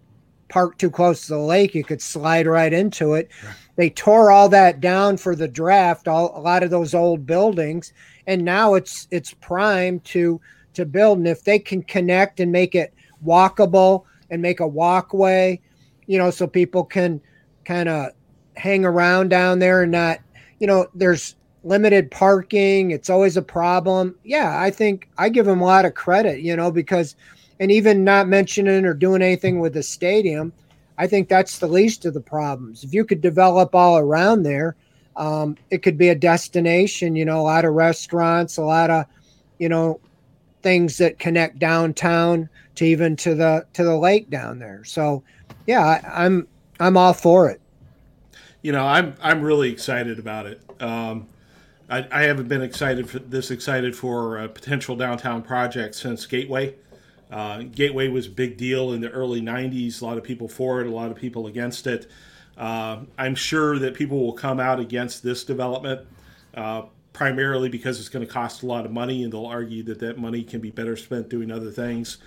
park 0.49 0.77
too 0.77 0.89
close 0.91 1.27
to 1.27 1.33
the 1.35 1.39
lake, 1.39 1.73
you 1.73 1.85
could 1.85 2.01
slide 2.01 2.45
right 2.45 2.73
into 2.73 3.13
it. 3.13 3.29
They 3.77 3.89
tore 3.89 4.31
all 4.31 4.49
that 4.49 4.81
down 4.81 5.15
for 5.15 5.33
the 5.33 5.47
draft, 5.47 6.09
all 6.09 6.37
a 6.37 6.41
lot 6.41 6.61
of 6.61 6.71
those 6.71 6.93
old 6.93 7.25
buildings, 7.25 7.93
and 8.27 8.43
now 8.43 8.73
it's 8.73 9.07
it's 9.11 9.33
prime 9.33 10.01
to 10.01 10.41
to 10.73 10.85
build. 10.85 11.19
And 11.19 11.27
if 11.29 11.45
they 11.45 11.57
can 11.57 11.81
connect 11.81 12.41
and 12.41 12.51
make 12.51 12.75
it 12.75 12.93
walkable 13.25 14.03
and 14.29 14.41
make 14.41 14.59
a 14.59 14.67
walkway, 14.67 15.61
you 16.05 16.17
know, 16.17 16.31
so 16.31 16.47
people 16.47 16.83
can 16.83 17.21
kind 17.63 17.87
of 17.87 18.11
hang 18.57 18.83
around 18.83 19.29
down 19.29 19.59
there 19.59 19.83
and 19.83 19.91
not, 19.93 20.19
you 20.59 20.67
know, 20.67 20.85
there's 20.93 21.37
limited 21.65 22.11
parking. 22.11 22.91
It's 22.91 23.09
always 23.09 23.35
a 23.35 23.41
problem. 23.41 24.15
Yeah, 24.23 24.61
I 24.61 24.69
think 24.69 25.09
I 25.17 25.29
give 25.29 25.45
them 25.45 25.61
a 25.61 25.65
lot 25.65 25.83
of 25.83 25.95
credit, 25.95 26.39
you 26.39 26.55
know, 26.55 26.71
because 26.71 27.15
and 27.59 27.71
even 27.71 28.03
not 28.03 28.27
mentioning 28.27 28.85
or 28.85 28.93
doing 28.93 29.21
anything 29.21 29.59
with 29.59 29.73
the 29.73 29.83
stadium, 29.83 30.53
I 30.97 31.07
think 31.07 31.27
that's 31.27 31.59
the 31.59 31.67
least 31.67 32.05
of 32.05 32.13
the 32.13 32.21
problems. 32.21 32.83
If 32.83 32.93
you 32.93 33.03
could 33.03 33.21
develop 33.21 33.73
all 33.73 33.97
around 33.97 34.43
there, 34.43 34.75
um, 35.15 35.57
it 35.71 35.81
could 35.81 35.97
be 35.97 36.09
a 36.09 36.15
destination. 36.15 37.15
You 37.15 37.25
know, 37.25 37.41
a 37.41 37.43
lot 37.43 37.65
of 37.65 37.73
restaurants, 37.73 38.57
a 38.57 38.63
lot 38.63 38.89
of, 38.89 39.05
you 39.57 39.67
know, 39.67 39.99
things 40.61 40.97
that 40.99 41.19
connect 41.19 41.59
downtown 41.59 42.49
to 42.75 42.85
even 42.85 43.15
to 43.17 43.35
the 43.35 43.65
to 43.73 43.83
the 43.83 43.97
lake 43.97 44.29
down 44.29 44.59
there. 44.59 44.83
So, 44.83 45.23
yeah, 45.65 45.81
I, 45.83 46.25
I'm 46.25 46.47
I'm 46.79 46.97
all 46.97 47.13
for 47.13 47.49
it. 47.49 47.59
You 48.61 48.71
know, 48.71 48.85
I'm 48.85 49.15
I'm 49.21 49.41
really 49.41 49.71
excited 49.71 50.19
about 50.19 50.45
it. 50.45 50.61
Um, 50.79 51.27
I, 51.89 52.07
I 52.11 52.23
haven't 52.23 52.47
been 52.47 52.61
excited 52.61 53.09
for 53.09 53.19
this 53.19 53.51
excited 53.51 53.95
for 53.95 54.37
a 54.37 54.49
potential 54.49 54.95
downtown 54.95 55.41
project 55.41 55.95
since 55.95 56.25
Gateway. 56.25 56.75
Uh, 57.31 57.63
Gateway 57.63 58.07
was 58.07 58.27
a 58.27 58.31
big 58.31 58.57
deal 58.57 58.93
in 58.93 59.01
the 59.01 59.09
early 59.11 59.41
90s. 59.41 60.01
A 60.01 60.05
lot 60.05 60.17
of 60.17 60.23
people 60.23 60.47
for 60.47 60.81
it, 60.81 60.87
a 60.87 60.91
lot 60.91 61.11
of 61.11 61.17
people 61.17 61.47
against 61.47 61.87
it. 61.87 62.07
Uh, 62.57 63.01
I'm 63.17 63.35
sure 63.35 63.77
that 63.79 63.93
people 63.93 64.19
will 64.19 64.33
come 64.33 64.59
out 64.59 64.79
against 64.79 65.23
this 65.23 65.43
development 65.43 66.07
uh, 66.53 66.83
primarily 67.13 67.69
because 67.69 67.99
it's 67.99 68.09
going 68.09 68.25
to 68.25 68.31
cost 68.31 68.63
a 68.63 68.65
lot 68.65 68.85
of 68.85 68.91
money, 68.91 69.23
and 69.23 69.33
they'll 69.33 69.45
argue 69.45 69.83
that 69.83 69.99
that 69.99 70.17
money 70.17 70.43
can 70.43 70.61
be 70.61 70.71
better 70.71 70.95
spent 70.95 71.29
doing 71.29 71.51
other 71.51 71.71
things. 71.71 72.17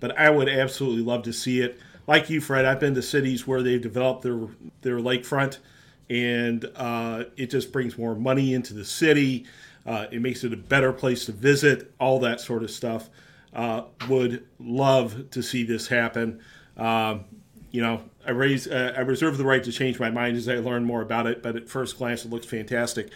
But 0.00 0.18
I 0.18 0.30
would 0.30 0.48
absolutely 0.48 1.02
love 1.02 1.22
to 1.24 1.32
see 1.32 1.60
it. 1.60 1.78
Like 2.06 2.30
you, 2.30 2.40
Fred, 2.40 2.64
I've 2.64 2.80
been 2.80 2.94
to 2.94 3.02
cities 3.02 3.46
where 3.46 3.62
they've 3.62 3.80
developed 3.80 4.22
their 4.22 4.48
their 4.82 4.98
lakefront, 4.98 5.58
and 6.08 6.70
uh, 6.76 7.24
it 7.36 7.50
just 7.50 7.72
brings 7.72 7.98
more 7.98 8.14
money 8.14 8.54
into 8.54 8.74
the 8.74 8.84
city. 8.84 9.46
Uh, 9.84 10.06
it 10.10 10.20
makes 10.20 10.44
it 10.44 10.52
a 10.52 10.56
better 10.56 10.92
place 10.92 11.26
to 11.26 11.32
visit, 11.32 11.92
all 12.00 12.18
that 12.20 12.40
sort 12.40 12.62
of 12.62 12.70
stuff. 12.70 13.08
Uh, 13.52 13.84
would 14.08 14.46
love 14.58 15.30
to 15.30 15.42
see 15.42 15.62
this 15.62 15.88
happen. 15.88 16.40
Um, 16.76 17.24
you 17.70 17.80
know, 17.80 18.02
I 18.26 18.32
raise, 18.32 18.66
uh, 18.66 18.92
I 18.96 19.00
reserve 19.00 19.38
the 19.38 19.44
right 19.44 19.62
to 19.62 19.72
change 19.72 19.98
my 19.98 20.10
mind 20.10 20.36
as 20.36 20.48
I 20.48 20.56
learn 20.56 20.84
more 20.84 21.02
about 21.02 21.26
it. 21.26 21.42
But 21.42 21.56
at 21.56 21.68
first 21.68 21.98
glance, 21.98 22.24
it 22.24 22.30
looks 22.30 22.46
fantastic. 22.46 23.10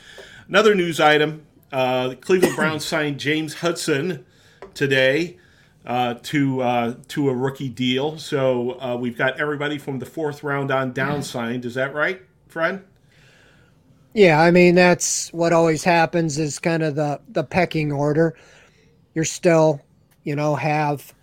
Another 0.48 0.74
news 0.74 1.00
item: 1.00 1.46
uh, 1.72 2.09
the 2.09 2.16
Cleveland 2.16 2.57
Browns 2.57 2.85
signed 2.87 3.18
James 3.18 3.55
Hudson 3.55 4.24
today 4.74 5.38
uh, 5.85 6.14
to 6.22 6.62
uh, 6.62 6.94
to 7.09 7.29
a 7.31 7.35
rookie 7.35 7.68
deal. 7.68 8.18
So 8.18 8.81
uh, 8.81 8.96
we've 8.96 9.16
got 9.16 9.40
everybody 9.40 9.79
from 9.79 9.98
the 9.98 10.07
fourth 10.07 10.42
round 10.42 10.70
on 10.70 10.92
down 10.92 11.22
signed. 11.22 11.64
Is 11.64 11.74
that 11.74 11.94
right, 11.94 12.22
Fred? 12.51 12.83
Yeah, 14.13 14.41
I 14.41 14.51
mean 14.51 14.75
that's 14.75 15.33
what 15.33 15.53
always 15.53 15.85
happens 15.85 16.39
is 16.39 16.59
kind 16.59 16.83
of 16.83 16.97
the 16.97 17.21
the 17.29 17.45
pecking 17.45 17.93
order. 17.93 18.37
You're 19.15 19.25
still, 19.25 19.81
you 20.25 20.35
know, 20.35 20.57
have 20.57 21.15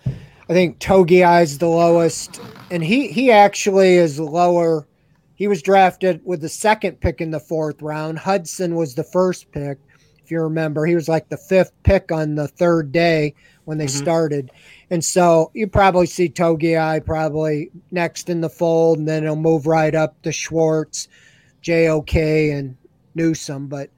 I 0.50 0.54
think 0.54 0.80
Togi 0.80 1.22
is 1.22 1.58
the 1.58 1.68
lowest, 1.68 2.40
and 2.72 2.84
he 2.84 3.08
he 3.10 3.32
actually 3.32 3.96
is 3.96 4.20
lower. 4.20 4.88
He 5.36 5.48
was 5.48 5.62
drafted 5.62 6.22
with 6.24 6.42
the 6.42 6.50
second 6.50 7.02
pick 7.02 7.20
in 7.20 7.32
the 7.32 7.40
fourth 7.40 7.82
round. 7.82 8.18
Hudson 8.18 8.76
was 8.76 8.96
the 8.96 9.04
first 9.04 9.52
pick, 9.52 9.78
if 10.24 10.32
you 10.32 10.42
remember. 10.42 10.86
He 10.86 10.96
was 10.96 11.10
like 11.10 11.28
the 11.28 11.38
fifth 11.38 11.74
pick 11.84 12.12
on 12.12 12.36
the 12.36 12.48
third 12.48 12.92
day 12.92 13.36
when 13.67 13.77
they 13.77 13.86
Mhm. 13.86 13.89
started, 13.89 14.49
and 14.89 15.03
so 15.03 15.51
you 15.53 15.67
probably 15.67 16.06
see 16.06 16.30
Togi 16.30 16.75
probably 17.06 17.69
next 17.91 18.30
in 18.30 18.39
the 18.39 18.49
fold, 18.49 18.97
and 18.97 19.08
then 19.08 19.23
he'll 19.23 19.36
move 19.36 19.67
right 19.67 19.93
up 19.93 20.21
to 20.21 20.32
Schwartz. 20.32 21.10
JOK 21.62 22.15
and 22.51 22.77
Newsome, 23.13 23.67
but 23.67 23.89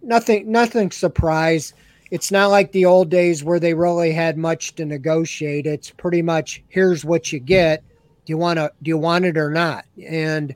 nothing 0.00 0.50
nothing 0.50 0.92
surprise. 0.92 1.72
It's 2.12 2.30
not 2.30 2.50
like 2.50 2.70
the 2.70 2.84
old 2.84 3.10
days 3.10 3.42
where 3.42 3.58
they 3.58 3.74
really 3.74 4.12
had 4.12 4.36
much 4.38 4.76
to 4.76 4.84
negotiate. 4.84 5.66
It's 5.66 5.90
pretty 5.90 6.22
much 6.22 6.62
here's 6.68 7.04
what 7.04 7.32
you 7.32 7.40
get. 7.40 7.82
Do 8.24 8.32
you 8.32 8.38
want 8.38 8.58
to 8.58 8.70
do 8.82 8.90
you 8.90 8.98
want 8.98 9.24
it 9.24 9.36
or 9.36 9.50
not? 9.50 9.86
And 10.08 10.54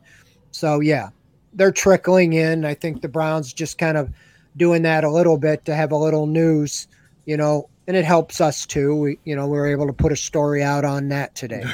so 0.52 0.78
yeah, 0.78 1.08
they're 1.54 1.72
trickling 1.72 2.34
in. 2.34 2.64
I 2.64 2.74
think 2.74 3.02
the 3.02 3.08
Browns 3.08 3.52
just 3.52 3.76
kind 3.78 3.96
of 3.96 4.10
doing 4.56 4.82
that 4.82 5.02
a 5.02 5.10
little 5.10 5.38
bit 5.38 5.64
to 5.64 5.74
have 5.74 5.90
a 5.90 5.96
little 5.96 6.26
news, 6.28 6.86
you 7.26 7.36
know, 7.36 7.68
and 7.86 7.96
it 7.96 8.04
helps 8.04 8.40
us 8.40 8.66
too. 8.66 8.94
We, 8.94 9.18
you 9.24 9.36
know, 9.36 9.46
we 9.46 9.58
are 9.58 9.66
able 9.66 9.86
to 9.86 9.92
put 9.92 10.12
a 10.12 10.16
story 10.16 10.62
out 10.62 10.84
on 10.84 11.08
that 11.08 11.34
today. 11.34 11.64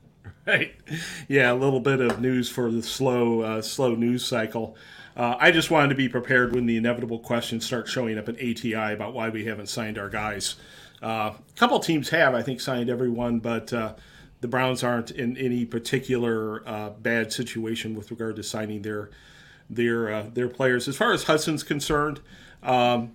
right. 0.46 0.74
Yeah, 1.28 1.52
a 1.52 1.54
little 1.54 1.80
bit 1.80 2.00
of 2.00 2.20
news 2.20 2.48
for 2.48 2.70
the 2.70 2.82
slow, 2.82 3.40
uh, 3.40 3.62
slow 3.62 3.94
news 3.94 4.24
cycle. 4.24 4.76
Uh, 5.16 5.36
I 5.40 5.50
just 5.50 5.70
wanted 5.70 5.88
to 5.88 5.94
be 5.94 6.08
prepared 6.08 6.54
when 6.54 6.66
the 6.66 6.76
inevitable 6.76 7.18
questions 7.18 7.64
start 7.64 7.88
showing 7.88 8.18
up 8.18 8.28
at 8.28 8.36
ATI 8.36 8.92
about 8.92 9.14
why 9.14 9.30
we 9.30 9.46
haven't 9.46 9.68
signed 9.68 9.98
our 9.98 10.10
guys. 10.10 10.56
Uh, 11.02 11.32
a 11.36 11.58
couple 11.58 11.78
teams 11.80 12.10
have, 12.10 12.34
I 12.34 12.42
think, 12.42 12.60
signed 12.60 12.90
everyone, 12.90 13.38
but 13.40 13.72
uh, 13.72 13.94
the 14.40 14.48
Browns 14.48 14.84
aren't 14.84 15.10
in 15.10 15.36
any 15.36 15.64
particular 15.64 16.66
uh, 16.68 16.90
bad 16.90 17.32
situation 17.32 17.94
with 17.94 18.10
regard 18.10 18.36
to 18.36 18.42
signing 18.42 18.82
their 18.82 19.10
their 19.68 20.12
uh, 20.12 20.26
their 20.32 20.48
players. 20.48 20.86
As 20.86 20.96
far 20.96 21.12
as 21.12 21.24
Hudson's 21.24 21.62
concerned, 21.62 22.20
um, 22.62 23.12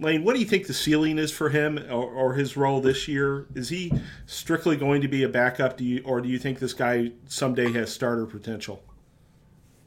Lane, 0.00 0.24
what 0.24 0.34
do 0.34 0.40
you 0.40 0.46
think 0.46 0.66
the 0.66 0.74
ceiling 0.74 1.18
is 1.18 1.30
for 1.30 1.50
him 1.50 1.78
or, 1.88 2.10
or, 2.10 2.34
his 2.34 2.56
role 2.56 2.80
this 2.80 3.06
year? 3.06 3.46
Is 3.54 3.68
he 3.68 3.92
strictly 4.26 4.76
going 4.76 5.00
to 5.02 5.08
be 5.08 5.22
a 5.22 5.28
backup? 5.28 5.76
Do 5.76 5.84
you, 5.84 6.02
or 6.04 6.20
do 6.20 6.28
you 6.28 6.38
think 6.38 6.58
this 6.58 6.72
guy 6.72 7.12
someday 7.28 7.70
has 7.72 7.92
starter 7.92 8.26
potential? 8.26 8.82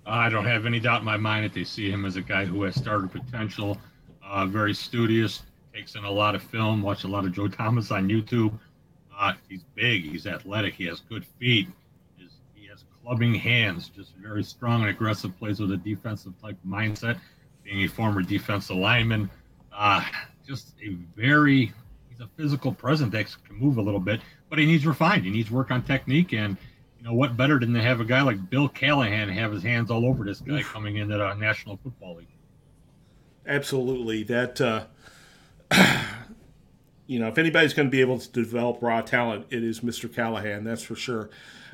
I 0.06 0.30
don't 0.30 0.46
have 0.46 0.66
any 0.66 0.80
doubt 0.80 1.00
in 1.00 1.06
my 1.06 1.18
mind 1.18 1.44
that 1.44 1.54
they 1.54 1.66
see 1.66 1.92
him 1.92 2.06
as 2.06 2.16
a 2.16 2.22
guy 2.22 2.46
who 2.46 2.64
has 2.64 2.76
starter 2.76 3.08
potential. 3.08 3.78
Uh, 4.24 4.46
very 4.46 4.74
studious, 4.74 5.44
takes 5.74 5.96
in 5.96 6.06
a 6.06 6.12
lot 6.12 6.36
of 6.36 6.42
film, 6.42 6.82
watch 6.82 7.04
a 7.04 7.08
lot 7.08 7.26
of 7.26 7.34
Joe 7.34 7.50
Thomas 7.50 7.92
on 7.92 8.08
YouTube. 8.08 8.58
Uh, 9.18 9.34
he's 9.50 9.64
big, 9.76 10.04
he's 10.04 10.26
athletic, 10.26 10.76
he 10.76 10.86
has 10.86 11.02
good 11.02 11.26
feet, 11.40 11.68
he's, 12.18 12.32
he 12.54 12.68
has 12.68 12.86
clubbing 13.04 13.34
hands, 13.34 13.90
just 13.90 14.14
very 14.16 14.44
strong 14.44 14.82
and 14.82 14.90
aggressive, 14.90 15.38
plays 15.40 15.60
with 15.60 15.72
a 15.72 15.78
defensive 15.78 16.34
type 16.42 16.58
mindset, 16.66 17.20
being 17.64 17.84
a 17.84 17.88
former 17.88 18.22
defensive 18.22 18.78
lineman. 18.78 19.30
Uh, 19.78 20.04
just 20.46 20.74
a 20.84 20.96
very, 21.16 21.72
he's 22.10 22.20
a 22.20 22.28
physical 22.36 22.74
presence 22.74 23.12
that 23.12 23.28
can 23.46 23.56
move 23.56 23.78
a 23.78 23.82
little 23.82 24.00
bit, 24.00 24.22
but 24.50 24.58
he 24.58 24.66
needs 24.66 24.88
refined. 24.88 25.24
He 25.24 25.30
needs 25.30 25.52
work 25.52 25.70
on 25.70 25.84
technique 25.84 26.34
and 26.34 26.58
you 26.98 27.06
know 27.06 27.14
what 27.14 27.38
better 27.38 27.60
than 27.60 27.74
to 27.74 27.82
have 27.82 28.02
a 28.02 28.06
guy 28.06 28.24
like 28.24 28.50
Bill 28.50 28.68
Callahan 28.68 29.30
have 29.30 29.52
his 29.52 29.62
hands 29.62 29.92
all 29.92 30.06
over 30.06 30.24
this 30.24 30.42
guy 30.42 30.64
coming 30.64 30.98
into 30.98 31.16
the 31.16 31.34
National 31.36 31.78
Football 31.78 32.16
League. 32.16 32.28
Absolutely, 33.46 34.24
that 34.24 34.60
uh, 34.60 34.86
you 37.08 37.20
know, 37.20 37.28
if 37.28 37.38
anybody's 37.38 37.74
going 37.74 37.88
to 37.88 37.92
be 37.92 38.02
able 38.02 38.18
to 38.18 38.30
develop 38.32 38.82
raw 38.82 39.02
talent, 39.02 39.46
it 39.52 39.64
is 39.64 39.82
Mr. 39.82 40.14
Callahan. 40.14 40.64
That's 40.64 40.82
for 40.82 40.96
sure. 40.96 41.30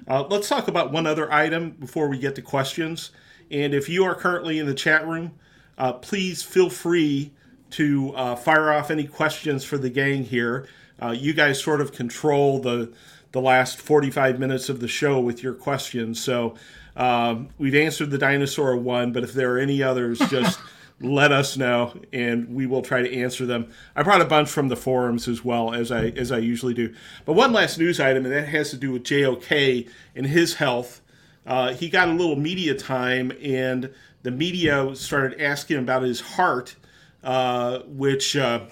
Uh, 0.07 0.23
let's 0.23 0.49
talk 0.49 0.67
about 0.67 0.91
one 0.91 1.07
other 1.07 1.31
item 1.31 1.71
before 1.71 2.09
we 2.09 2.19
get 2.19 2.35
to 2.35 2.41
questions. 2.41 3.11
And 3.49 3.73
if 3.73 3.87
you 3.87 4.03
are 4.03 4.15
currently 4.15 4.59
in 4.59 4.65
the 4.65 4.73
chat 4.73 5.07
room, 5.07 5.31
uh, 5.77 5.93
please 5.93 6.43
feel 6.43 6.69
free 6.69 7.31
to 7.73 8.13
uh, 8.15 8.35
fire 8.35 8.71
off 8.71 8.91
any 8.91 9.05
questions 9.05 9.63
for 9.63 9.77
the 9.77 9.89
gang 9.89 10.23
here. 10.23 10.67
Uh, 11.01 11.11
you 11.11 11.33
guys 11.33 11.61
sort 11.61 11.81
of 11.81 11.91
control 11.91 12.59
the 12.59 12.93
the 13.31 13.41
last 13.41 13.79
45 13.81 14.39
minutes 14.39 14.69
of 14.69 14.79
the 14.79 14.87
show 14.87 15.19
with 15.19 15.41
your 15.41 15.55
questions. 15.55 16.23
So 16.23 16.53
um, 16.95 17.49
we've 17.57 17.73
answered 17.73 18.11
the 18.11 18.19
dinosaur 18.19 18.77
one, 18.77 19.11
but 19.11 19.23
if 19.23 19.33
there 19.33 19.55
are 19.55 19.57
any 19.57 19.81
others, 19.81 20.19
just 20.29 20.59
let 21.01 21.31
us 21.31 21.57
know 21.57 21.99
and 22.13 22.53
we 22.53 22.67
will 22.67 22.83
try 22.83 23.01
to 23.01 23.13
answer 23.13 23.47
them. 23.47 23.71
I 23.95 24.03
brought 24.03 24.21
a 24.21 24.25
bunch 24.25 24.49
from 24.49 24.67
the 24.67 24.75
forums 24.75 25.27
as 25.27 25.43
well 25.43 25.73
as 25.73 25.91
I 25.91 26.09
as 26.09 26.31
I 26.31 26.37
usually 26.37 26.75
do. 26.75 26.93
But 27.25 27.33
one 27.33 27.51
last 27.51 27.79
news 27.79 27.99
item, 27.99 28.25
and 28.25 28.33
that 28.33 28.49
has 28.49 28.69
to 28.69 28.77
do 28.77 28.91
with 28.91 29.03
JOK 29.03 29.89
and 30.15 30.27
his 30.27 30.55
health. 30.55 31.01
Uh, 31.45 31.73
he 31.73 31.89
got 31.89 32.07
a 32.07 32.13
little 32.13 32.37
media 32.37 32.73
time, 32.73 33.33
and 33.41 33.93
the 34.21 34.31
media 34.31 34.95
started 34.95 35.41
asking 35.41 35.77
about 35.77 36.03
his 36.03 36.21
heart, 36.21 36.75
uh, 37.23 37.79
which 37.87 38.35
uh, 38.35 38.65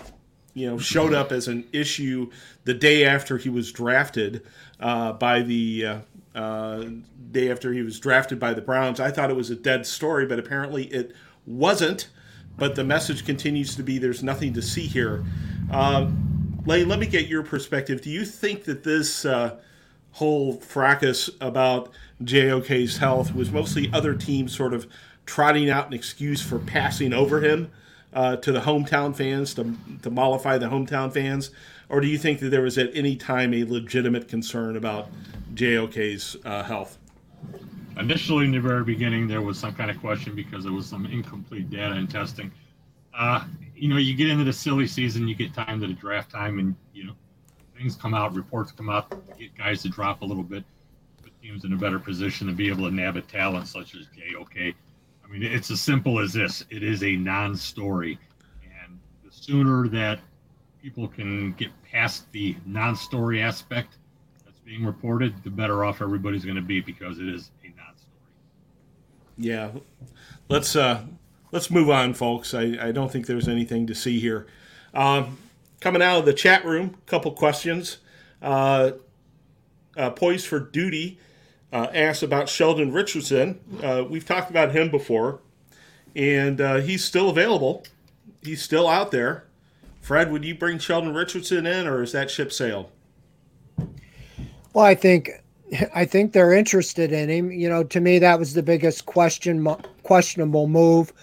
you 0.54 0.70
know 0.70 0.78
showed 0.78 1.14
up 1.14 1.32
as 1.32 1.48
an 1.48 1.68
issue 1.72 2.30
the 2.66 2.74
day 2.74 3.06
after 3.06 3.38
he 3.38 3.50
was 3.50 3.72
drafted 3.72 4.44
uh, 4.80 5.14
by 5.14 5.42
the 5.42 5.86
uh, 5.86 6.00
uh, 6.38 6.86
day 7.32 7.50
after 7.50 7.74
he 7.74 7.82
was 7.82 8.00
drafted 8.00 8.40
by 8.40 8.54
the 8.54 8.62
Browns. 8.62 9.00
I 9.00 9.12
thought 9.12 9.30
it 9.30 9.36
was 9.36 9.50
a 9.50 9.56
dead 9.56 9.86
story, 9.86 10.26
but 10.26 10.40
apparently 10.40 10.86
it 10.86 11.14
wasn't. 11.46 12.10
But 12.58 12.76
the 12.76 12.84
message 12.84 13.26
continues 13.26 13.76
to 13.76 13.84
be 13.84 13.98
there's 13.98 14.22
nothing 14.22 14.54
to 14.54 14.62
see 14.62 14.86
here. 14.86 15.24
Uh, 15.72 16.10
Lane, 16.66 16.90
let 16.90 17.00
me 17.00 17.08
get 17.08 17.28
your 17.28 17.44
perspective. 17.44 18.02
Do 18.02 18.10
you 18.10 18.26
think 18.26 18.66
that 18.66 18.84
this 18.84 19.26
whole 20.12 20.54
fracas 20.58 21.30
about 21.40 21.90
JOK's 22.24 22.98
health 22.98 23.34
was 23.34 23.50
mostly 23.52 23.90
other 23.94 24.14
teams 24.14 24.56
sort 24.56 24.74
of 24.74 24.86
trotting 25.26 25.70
out 25.70 25.88
an 25.88 25.94
excuse 25.94 26.42
for 26.42 26.60
passing 26.60 27.14
over 27.14 27.40
him 27.40 27.72
uh, 28.13 28.36
to 28.38 28.52
the 28.52 28.62
hometown 28.62 29.15
fans 29.15 29.54
to, 29.56 29.76
to 30.02 30.10
mollify 30.10 30.58
the 30.58 30.67
hometown 30.67 31.13
fans? 31.13 31.52
or 31.91 32.00
do 32.00 32.08
you 32.08 32.17
think 32.17 32.39
that 32.39 32.50
there 32.50 32.62
was 32.62 32.78
at 32.78 32.89
any 32.95 33.17
time 33.17 33.54
a 33.54 33.65
legitimate 33.65 34.30
concern 34.30 34.78
about 34.78 35.10
JOK's 35.54 36.38
uh, 36.45 36.63
health? 36.63 36.97
Initially, 37.97 38.45
in 38.45 38.52
the 38.52 38.62
very 38.62 38.86
beginning, 38.86 39.28
there 39.28 39.41
was 39.41 39.60
some 39.60 39.76
kind 39.76 39.91
of 39.91 40.00
question 40.00 40.34
because 40.34 40.63
there 40.63 40.71
was 40.71 40.86
some 40.86 41.06
incomplete 41.06 41.69
data 41.69 41.91
and 41.91 42.10
testing. 42.10 42.50
Uh, 43.13 43.43
you 43.76 43.89
know, 43.89 43.97
you 43.97 44.15
get 44.15 44.30
into 44.30 44.45
the 44.45 44.54
silly 44.54 44.88
season, 44.88 45.28
you 45.28 45.36
get 45.36 45.54
time 45.54 45.82
to 45.82 45.88
the 45.88 45.93
draft 45.93 46.32
time, 46.32 46.60
and 46.60 46.76
you 46.93 47.04
know, 47.04 47.13
things 47.78 47.97
come 47.97 48.13
out, 48.13 48.34
reports 48.36 48.71
come 48.71 48.89
out, 48.89 49.13
get 49.38 49.54
guys 49.58 49.82
to 49.82 49.89
drop 49.89 50.21
a 50.21 50.26
little 50.26 50.43
bit, 50.43 50.63
put 51.21 51.34
teams 51.41 51.65
in 51.65 51.74
a 51.74 51.78
better 51.78 52.00
position 52.00 52.47
to 52.47 52.54
be 52.54 52.69
able 52.69 52.89
to 52.89 52.95
nab 52.95 53.17
a 53.17 53.21
talent 53.21 53.67
such 53.67 53.95
as 53.95 54.08
JOK. 54.15 54.74
I 55.32 55.34
mean, 55.34 55.44
it's 55.44 55.72
as 55.72 55.80
simple 55.80 56.20
as 56.20 56.34
this: 56.34 56.65
it 56.70 56.84
is 56.84 57.04
a 57.04 57.15
non-story, 57.15 58.20
and 58.63 59.00
the 59.24 59.32
sooner 59.32 59.88
that 59.88 60.20
people 60.82 61.08
can 61.08 61.54
get 61.54 61.70
past 61.89 62.30
the 62.34 62.58
non-story 62.65 63.41
aspect 63.41 63.98
that's 64.44 64.60
being 64.60 64.86
reported, 64.86 65.41
the 65.44 65.50
better 65.50 65.86
off 65.86 66.02
everybody's 66.02 66.44
going 66.44 66.58
to 66.58 66.62
be 66.62 66.82
because 66.82 67.20
it 67.20 67.30
is 67.30 67.52
a 67.63 67.67
non-story. 67.67 68.12
Yeah, 69.38 69.72
let's 70.50 70.76
uh, 70.76 71.06
let's 71.54 71.72
move 71.72 71.89
on, 71.89 72.13
folks. 72.13 72.54
I, 72.54 72.78
I 72.82 72.91
don't 72.91 73.10
think 73.10 73.26
there's 73.26 73.48
anything 73.48 73.88
to 73.88 73.96
see 73.96 74.20
here. 74.20 74.48
Um, 74.94 75.38
coming 75.80 76.02
out 76.02 76.20
of 76.20 76.26
the 76.26 76.34
chat 76.34 76.65
room, 76.65 76.98
a 77.08 77.10
couple 77.10 77.32
questions. 77.32 78.00
Uh, 78.41 78.91
uh, 79.96 80.10
Poised 80.10 80.48
for 80.48 80.60
Duty 80.60 81.20
uh, 81.71 81.88
asked 81.93 82.23
about 82.23 82.49
Sheldon 82.49 82.91
Richardson. 82.91 83.60
Uh, 83.84 84.03
we've 84.07 84.25
talked 84.25 84.49
about 84.49 84.71
him 84.71 84.89
before, 84.89 85.39
and 86.15 86.60
uh, 86.60 86.77
he's 86.77 87.03
still 87.03 87.29
available. 87.29 87.84
He's 88.43 88.62
still 88.62 88.88
out 88.88 89.12
there. 89.12 89.45
Fred, 90.01 90.31
would 90.31 90.43
you 90.43 90.55
bring 90.55 90.79
Sheldon 90.79 91.13
Richardson 91.13 91.65
in, 91.65 91.88
or 91.88 92.01
is 92.01 92.12
that 92.12 92.31
ship 92.31 92.51
sailed? 92.51 92.89
Well, 94.73 94.86
I 94.86 94.95
think 94.95 95.29
I 95.93 96.05
think 96.05 96.34
they're 96.34 96.53
interested 96.53 97.12
in 97.12 97.29
him. 97.29 97.51
You 97.51 97.69
know, 97.69 97.84
to 97.84 98.01
me, 98.01 98.19
that 98.19 98.39
was 98.39 98.53
the 98.53 98.63
biggest 98.63 99.05
question 99.05 99.65
questionable 100.03 100.67
move 100.67 101.13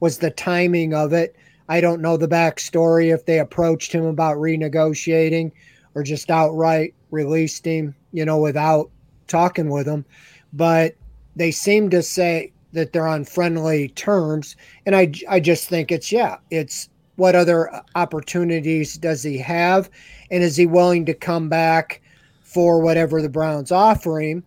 was 0.00 0.18
the 0.18 0.30
timing 0.30 0.94
of 0.94 1.12
it. 1.12 1.34
I 1.68 1.80
don't 1.80 2.00
know 2.00 2.16
the 2.16 2.28
backstory 2.28 3.12
if 3.12 3.24
they 3.24 3.40
approached 3.40 3.92
him 3.92 4.04
about 4.04 4.36
renegotiating 4.36 5.50
or 5.94 6.02
just 6.02 6.30
outright 6.30 6.94
released 7.10 7.64
him, 7.64 7.94
you 8.12 8.24
know, 8.24 8.38
without 8.38 8.90
talking 9.26 9.68
with 9.68 9.86
them, 9.86 10.04
But 10.52 10.94
they 11.34 11.50
seem 11.50 11.90
to 11.90 12.02
say 12.02 12.52
that 12.72 12.92
they're 12.92 13.06
on 13.06 13.24
friendly 13.24 13.88
terms, 13.88 14.56
and 14.84 14.94
I 14.94 15.12
I 15.28 15.40
just 15.40 15.68
think 15.68 15.92
it's 15.92 16.10
yeah, 16.12 16.36
it's 16.50 16.88
what 17.16 17.34
other 17.34 17.70
opportunities 17.94 18.96
does 18.96 19.22
he 19.22 19.38
have? 19.38 19.90
And 20.30 20.42
is 20.42 20.56
he 20.56 20.66
willing 20.66 21.06
to 21.06 21.14
come 21.14 21.48
back 21.48 22.02
for 22.42 22.80
whatever 22.80 23.20
the 23.20 23.28
Browns 23.28 23.72
offer 23.72 24.20
him? 24.20 24.44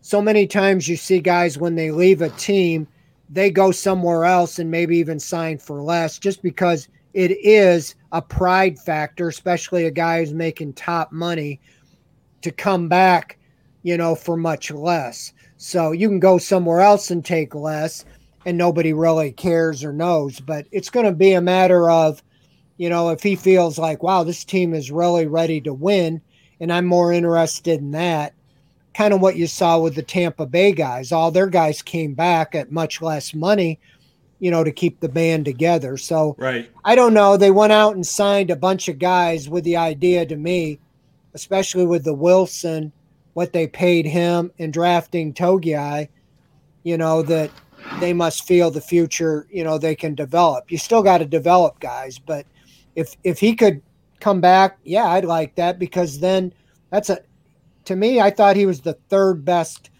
So 0.00 0.22
many 0.22 0.46
times 0.46 0.88
you 0.88 0.96
see 0.96 1.20
guys 1.20 1.58
when 1.58 1.74
they 1.74 1.90
leave 1.90 2.22
a 2.22 2.30
team, 2.30 2.86
they 3.28 3.50
go 3.50 3.70
somewhere 3.70 4.24
else 4.24 4.58
and 4.58 4.70
maybe 4.70 4.96
even 4.96 5.18
sign 5.20 5.58
for 5.58 5.82
less 5.82 6.18
just 6.18 6.42
because 6.42 6.88
it 7.12 7.32
is 7.32 7.94
a 8.12 8.22
pride 8.22 8.78
factor, 8.78 9.28
especially 9.28 9.86
a 9.86 9.90
guy 9.90 10.20
who's 10.20 10.32
making 10.32 10.74
top 10.74 11.12
money 11.12 11.60
to 12.42 12.50
come 12.50 12.88
back, 12.88 13.38
you 13.86 13.96
know, 13.96 14.16
for 14.16 14.36
much 14.36 14.72
less. 14.72 15.32
So 15.58 15.92
you 15.92 16.08
can 16.08 16.18
go 16.18 16.38
somewhere 16.38 16.80
else 16.80 17.12
and 17.12 17.24
take 17.24 17.54
less 17.54 18.04
and 18.44 18.58
nobody 18.58 18.92
really 18.92 19.30
cares 19.30 19.84
or 19.84 19.92
knows. 19.92 20.40
But 20.40 20.66
it's 20.72 20.90
going 20.90 21.06
to 21.06 21.12
be 21.12 21.34
a 21.34 21.40
matter 21.40 21.88
of, 21.88 22.20
you 22.78 22.88
know, 22.88 23.10
if 23.10 23.22
he 23.22 23.36
feels 23.36 23.78
like, 23.78 24.02
wow, 24.02 24.24
this 24.24 24.42
team 24.42 24.74
is 24.74 24.90
really 24.90 25.28
ready 25.28 25.60
to 25.60 25.72
win, 25.72 26.20
and 26.58 26.72
I'm 26.72 26.84
more 26.84 27.12
interested 27.12 27.78
in 27.78 27.92
that. 27.92 28.34
Kind 28.92 29.14
of 29.14 29.20
what 29.20 29.36
you 29.36 29.46
saw 29.46 29.78
with 29.78 29.94
the 29.94 30.02
Tampa 30.02 30.46
Bay 30.46 30.72
guys. 30.72 31.12
All 31.12 31.30
their 31.30 31.46
guys 31.46 31.80
came 31.80 32.12
back 32.12 32.56
at 32.56 32.72
much 32.72 33.00
less 33.00 33.34
money, 33.34 33.78
you 34.40 34.50
know, 34.50 34.64
to 34.64 34.72
keep 34.72 34.98
the 34.98 35.08
band 35.08 35.44
together. 35.44 35.96
So 35.96 36.34
right. 36.38 36.68
I 36.84 36.96
don't 36.96 37.14
know. 37.14 37.36
They 37.36 37.52
went 37.52 37.72
out 37.72 37.94
and 37.94 38.04
signed 38.04 38.50
a 38.50 38.56
bunch 38.56 38.88
of 38.88 38.98
guys 38.98 39.48
with 39.48 39.62
the 39.62 39.76
idea 39.76 40.26
to 40.26 40.34
me, 40.34 40.80
especially 41.34 41.86
with 41.86 42.02
the 42.02 42.14
Wilson, 42.14 42.90
what 43.36 43.52
they 43.52 43.66
paid 43.66 44.06
him 44.06 44.50
in 44.56 44.70
drafting 44.70 45.30
Togiai, 45.30 46.08
you 46.84 46.96
know, 46.96 47.20
that 47.20 47.50
they 48.00 48.14
must 48.14 48.46
feel 48.46 48.70
the 48.70 48.80
future, 48.80 49.46
you 49.50 49.62
know, 49.62 49.76
they 49.76 49.94
can 49.94 50.14
develop. 50.14 50.72
You 50.72 50.78
still 50.78 51.02
got 51.02 51.18
to 51.18 51.26
develop 51.26 51.78
guys, 51.78 52.18
but 52.18 52.46
if 52.94 53.14
if 53.24 53.38
he 53.38 53.54
could 53.54 53.82
come 54.20 54.40
back, 54.40 54.78
yeah, 54.84 55.04
I'd 55.04 55.26
like 55.26 55.54
that 55.56 55.78
because 55.78 56.18
then 56.18 56.50
that's 56.88 57.10
a 57.10 57.18
to 57.84 57.94
me, 57.94 58.22
I 58.22 58.30
thought 58.30 58.56
he 58.56 58.64
was 58.64 58.80
the 58.80 58.94
third 59.10 59.44
best 59.44 59.90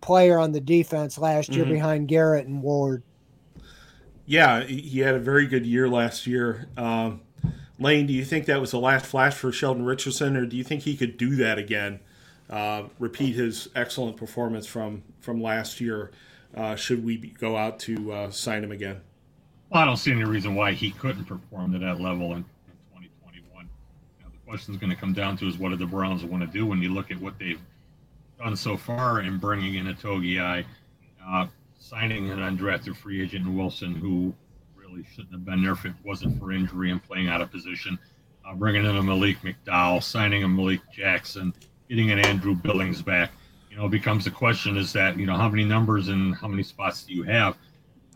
player 0.00 0.38
on 0.38 0.52
the 0.52 0.60
defense 0.60 1.18
last 1.18 1.50
year 1.50 1.64
mm-hmm. 1.64 1.74
behind 1.74 2.08
Garrett 2.08 2.46
and 2.46 2.62
Ward. 2.62 3.02
Yeah, 4.24 4.64
he 4.64 5.00
had 5.00 5.16
a 5.16 5.20
very 5.20 5.46
good 5.46 5.66
year 5.66 5.86
last 5.86 6.26
year. 6.26 6.66
Um, 6.78 7.20
Lane, 7.78 8.06
do 8.06 8.14
you 8.14 8.24
think 8.24 8.46
that 8.46 8.58
was 8.58 8.70
the 8.70 8.80
last 8.80 9.04
flash 9.04 9.34
for 9.34 9.52
Sheldon 9.52 9.84
Richardson, 9.84 10.34
or 10.34 10.46
do 10.46 10.56
you 10.56 10.64
think 10.64 10.84
he 10.84 10.96
could 10.96 11.18
do 11.18 11.36
that 11.36 11.58
again? 11.58 12.00
Uh, 12.48 12.84
repeat 12.98 13.34
his 13.34 13.68
excellent 13.74 14.16
performance 14.16 14.66
from 14.66 15.02
from 15.20 15.42
last 15.42 15.80
year. 15.80 16.12
Uh, 16.54 16.76
should 16.76 17.04
we 17.04 17.16
go 17.16 17.56
out 17.56 17.78
to 17.80 18.12
uh, 18.12 18.30
sign 18.30 18.62
him 18.62 18.72
again? 18.72 19.00
Well, 19.70 19.82
I 19.82 19.84
don't 19.84 19.96
see 19.96 20.12
any 20.12 20.24
reason 20.24 20.54
why 20.54 20.72
he 20.72 20.92
couldn't 20.92 21.24
perform 21.24 21.72
to 21.72 21.78
that 21.80 22.00
level 22.00 22.32
in, 22.32 22.38
in 22.38 22.44
2021. 22.94 23.68
the 24.22 24.38
question 24.48 24.74
is 24.74 24.80
going 24.80 24.90
to 24.90 24.96
come 24.96 25.12
down 25.12 25.36
to 25.38 25.48
is 25.48 25.58
what 25.58 25.70
do 25.70 25.76
the 25.76 25.86
Browns 25.86 26.24
want 26.24 26.42
to 26.42 26.46
do 26.46 26.64
when 26.64 26.80
you 26.80 26.94
look 26.94 27.10
at 27.10 27.20
what 27.20 27.36
they've 27.38 27.60
done 28.38 28.54
so 28.54 28.76
far 28.76 29.20
in 29.20 29.38
bringing 29.38 29.74
in 29.74 29.88
a 29.88 29.94
Togiai, 29.94 30.64
uh, 31.26 31.46
signing 31.78 32.30
an 32.30 32.38
undrafted 32.38 32.96
free 32.96 33.22
agent 33.22 33.52
Wilson, 33.52 33.94
who 33.94 34.32
really 34.76 35.04
shouldn't 35.10 35.32
have 35.32 35.44
been 35.44 35.62
there 35.62 35.72
if 35.72 35.84
it 35.84 35.94
wasn't 36.04 36.38
for 36.38 36.52
injury 36.52 36.92
and 36.92 37.02
playing 37.02 37.28
out 37.28 37.40
of 37.40 37.50
position. 37.50 37.98
Uh, 38.46 38.54
bringing 38.54 38.84
in 38.84 38.96
a 38.96 39.02
Malik 39.02 39.38
McDowell, 39.40 40.00
signing 40.00 40.44
a 40.44 40.48
Malik 40.48 40.80
Jackson, 40.92 41.52
getting 41.88 42.10
an 42.10 42.18
Andrew 42.20 42.54
Billings 42.54 43.02
back. 43.02 43.30
You 43.70 43.76
know, 43.76 43.88
becomes 43.88 44.24
the 44.24 44.30
question 44.30 44.76
is 44.76 44.92
that, 44.94 45.18
you 45.18 45.26
know, 45.26 45.36
how 45.36 45.48
many 45.48 45.64
numbers 45.64 46.08
and 46.08 46.34
how 46.34 46.48
many 46.48 46.62
spots 46.62 47.02
do 47.04 47.12
you 47.12 47.22
have? 47.24 47.56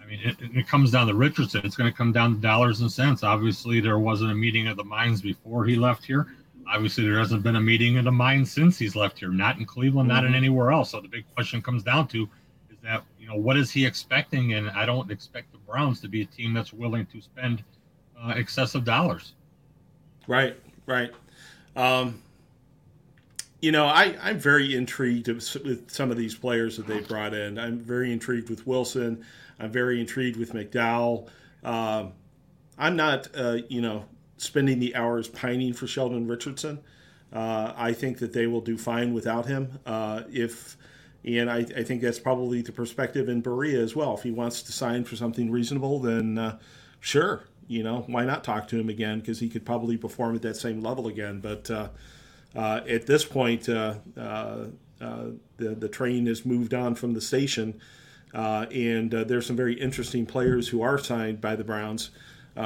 I 0.03 0.07
mean, 0.07 0.21
it, 0.25 0.37
it 0.41 0.67
comes 0.67 0.91
down 0.91 1.07
to 1.09 1.15
Richardson. 1.15 1.61
It's 1.65 1.77
going 1.77 1.91
to 1.91 1.97
come 1.97 2.13
down 2.13 2.37
to 2.37 2.41
dollars 2.41 2.81
and 2.81 2.91
cents. 2.91 3.23
Obviously, 3.23 3.81
there 3.81 3.99
wasn't 3.99 4.33
a 4.33 4.35
meeting 4.35 4.69
of 4.69 4.77
the 4.77 4.85
minds 4.85 5.21
before 5.21 5.65
he 5.67 5.77
left 5.77 6.05
here. 6.05 6.35
Obviously, 6.69 7.05
there 7.05 7.19
hasn't 7.19 7.43
been 7.43 7.57
a 7.57 7.61
meeting 7.61 7.99
of 7.99 8.05
the 8.05 8.13
minds 8.13 8.51
since 8.51 8.79
he's 8.79 8.97
left 8.97 9.19
here, 9.19 9.29
not 9.29 9.59
in 9.59 9.67
Cleveland, 9.67 10.09
not 10.09 10.25
in 10.25 10.31
mm-hmm. 10.31 10.37
anywhere 10.37 10.71
else. 10.71 10.91
So 10.91 11.01
the 11.01 11.09
big 11.09 11.25
question 11.35 11.61
comes 11.61 11.83
down 11.83 12.09
to 12.09 12.29
is 12.71 12.79
that, 12.83 13.03
you 13.19 13.29
know, 13.29 13.37
what 13.37 13.57
is 13.57 13.71
he 13.71 13.85
expecting? 13.85 14.55
And 14.55 14.71
I 14.71 14.87
don't 14.87 15.11
expect 15.11 15.53
the 15.53 15.59
Browns 15.59 16.01
to 16.01 16.09
be 16.09 16.23
a 16.23 16.27
team 16.27 16.55
that's 16.55 16.73
willing 16.73 17.07
to 17.07 17.21
spend 17.21 17.63
uh, 18.21 18.35
excessive 18.37 18.85
dollars. 18.85 19.35
Right, 20.27 20.57
right. 20.87 21.13
Um, 21.77 22.23
you 23.61 23.73
know, 23.73 23.87
I, 23.87 24.17
I'm 24.23 24.39
very 24.39 24.75
intrigued 24.75 25.29
with 25.29 25.91
some 25.91 26.11
of 26.11 26.17
these 26.17 26.35
players 26.35 26.77
that 26.79 26.87
they 26.87 27.01
brought 27.01 27.35
in. 27.35 27.59
I'm 27.59 27.79
very 27.79 28.13
intrigued 28.13 28.49
with 28.49 28.67
Wilson. 28.67 29.25
I'm 29.59 29.71
very 29.71 30.01
intrigued 30.01 30.39
with 30.39 30.55
McDowell. 30.55 31.29
Um, 31.63 32.13
I'm 32.79 32.97
not, 32.97 33.29
uh, 33.37 33.59
you 33.69 33.83
know, 33.83 34.07
spending 34.39 34.79
the 34.79 34.97
hours 34.97 35.29
pining 35.29 35.75
for 35.75 35.87
Sheldon 35.87 36.27
Richardson. 36.27 36.81
Uh, 37.33 37.75
I 37.77 37.93
think 37.93 38.19
that 38.19 38.33
they 38.33 38.47
will 38.47 38.63
do 38.63 38.79
fine 38.79 39.13
without 39.13 39.47
him. 39.47 39.79
Uh, 39.85 40.23
if 40.33 40.77
and 41.23 41.51
I, 41.51 41.59
I, 41.59 41.85
think 41.85 42.01
that's 42.01 42.19
probably 42.19 42.63
the 42.63 42.73
perspective 42.73 43.29
in 43.29 43.43
Berea 43.43 43.79
as 43.79 43.95
well. 43.95 44.15
If 44.15 44.23
he 44.23 44.31
wants 44.31 44.63
to 44.63 44.73
sign 44.73 45.05
for 45.05 45.17
something 45.17 45.51
reasonable, 45.51 46.01
then 46.01 46.39
uh, 46.39 46.59
sure, 46.99 47.45
you 47.69 47.83
know, 47.83 48.05
why 48.07 48.25
not 48.25 48.43
talk 48.43 48.69
to 48.69 48.81
him 48.81 48.89
again? 48.89 49.21
Because 49.21 49.39
he 49.39 49.51
could 49.51 49.67
probably 49.67 49.99
perform 49.99 50.35
at 50.35 50.43
that 50.43 50.57
same 50.57 50.81
level 50.81 51.09
again. 51.09 51.41
But 51.41 51.71
uh, 52.55 52.59
uh, 52.59 52.81
at 52.89 53.07
this 53.07 53.25
point, 53.25 53.69
uh, 53.69 53.95
uh, 54.17 54.67
uh, 55.01 55.25
the 55.57 55.75
the 55.75 55.89
train 55.89 56.27
has 56.27 56.45
moved 56.45 56.75
on 56.75 56.95
from 56.95 57.15
the 57.15 57.21
station, 57.21 57.81
and 58.33 59.11
there's 59.11 59.47
some 59.47 59.57
very 59.57 59.75
interesting 59.75 60.27
players 60.27 60.69
who 60.69 60.83
are 60.83 60.99
signed 60.99 61.41
by 61.41 61.57
the 61.57 61.65
Browns 61.65 62.11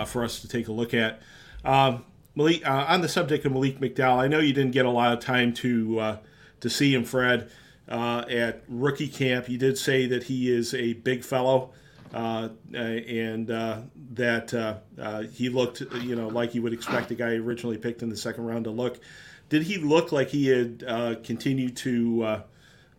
for 0.07 0.25
us 0.25 0.41
to 0.41 0.49
take 0.49 0.69
a 0.69 0.73
look 0.73 0.95
at. 0.95 1.21
Um, 1.65 2.05
Malik, 2.35 2.69
on 2.69 3.01
the 3.01 3.09
subject 3.09 3.45
of 3.45 3.53
Malik 3.53 3.79
McDowell, 3.79 4.19
I 4.19 4.27
know 4.27 4.41
you 4.41 4.53
didn't 4.53 4.73
get 4.73 4.87
a 4.87 4.91
lot 4.91 5.13
of 5.13 5.21
time 5.21 5.53
to 5.55 6.19
to 6.61 6.71
see 6.71 6.95
him, 6.95 7.05
Fred. 7.05 7.51
at 7.89 8.63
rookie 8.69 9.09
camp, 9.09 9.49
you 9.49 9.59
did 9.59 9.79
say 9.79 10.07
that 10.07 10.25
he 10.25 10.51
is 10.51 10.75
a 10.75 10.95
big 10.95 11.25
fellow. 11.25 11.71
Uh, 12.13 12.49
and 12.73 13.51
uh, 13.51 13.81
that 14.13 14.55
uh, 14.55 15.23
he 15.33 15.49
looked, 15.49 15.81
you 15.81 16.15
know, 16.15 16.29
like 16.29 16.55
you 16.55 16.63
would 16.63 16.73
expect 16.73 17.11
a 17.11 17.15
guy 17.17 17.35
originally 17.35 17.77
picked 17.77 18.05
in 18.05 18.09
the 18.09 18.17
second 18.17 18.45
round 18.45 18.67
to 18.67 18.71
look 18.71 19.01
did 19.49 19.63
he 19.63 19.79
look 19.79 20.13
like 20.13 20.29
he 20.29 20.49
had 20.49 20.85
uh, 20.87 21.15
continued 21.23 21.77
to 21.77 22.23
uh, 22.23 22.43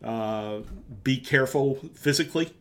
uh, 0.03 0.59
be 1.03 1.17
careful 1.17 1.79
physically 1.95 2.53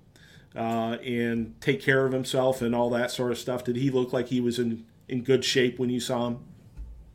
uh, 0.56 0.96
and 1.04 1.60
take 1.60 1.80
care 1.82 2.06
of 2.06 2.12
himself 2.12 2.62
and 2.62 2.74
all 2.74 2.90
that 2.90 3.10
sort 3.10 3.30
of 3.30 3.38
stuff? 3.38 3.64
Did 3.64 3.76
he 3.76 3.90
look 3.90 4.12
like 4.12 4.28
he 4.28 4.40
was 4.40 4.58
in, 4.58 4.84
in 5.08 5.22
good 5.22 5.44
shape 5.44 5.78
when 5.78 5.90
you 5.90 6.00
saw 6.00 6.28
him? 6.28 6.38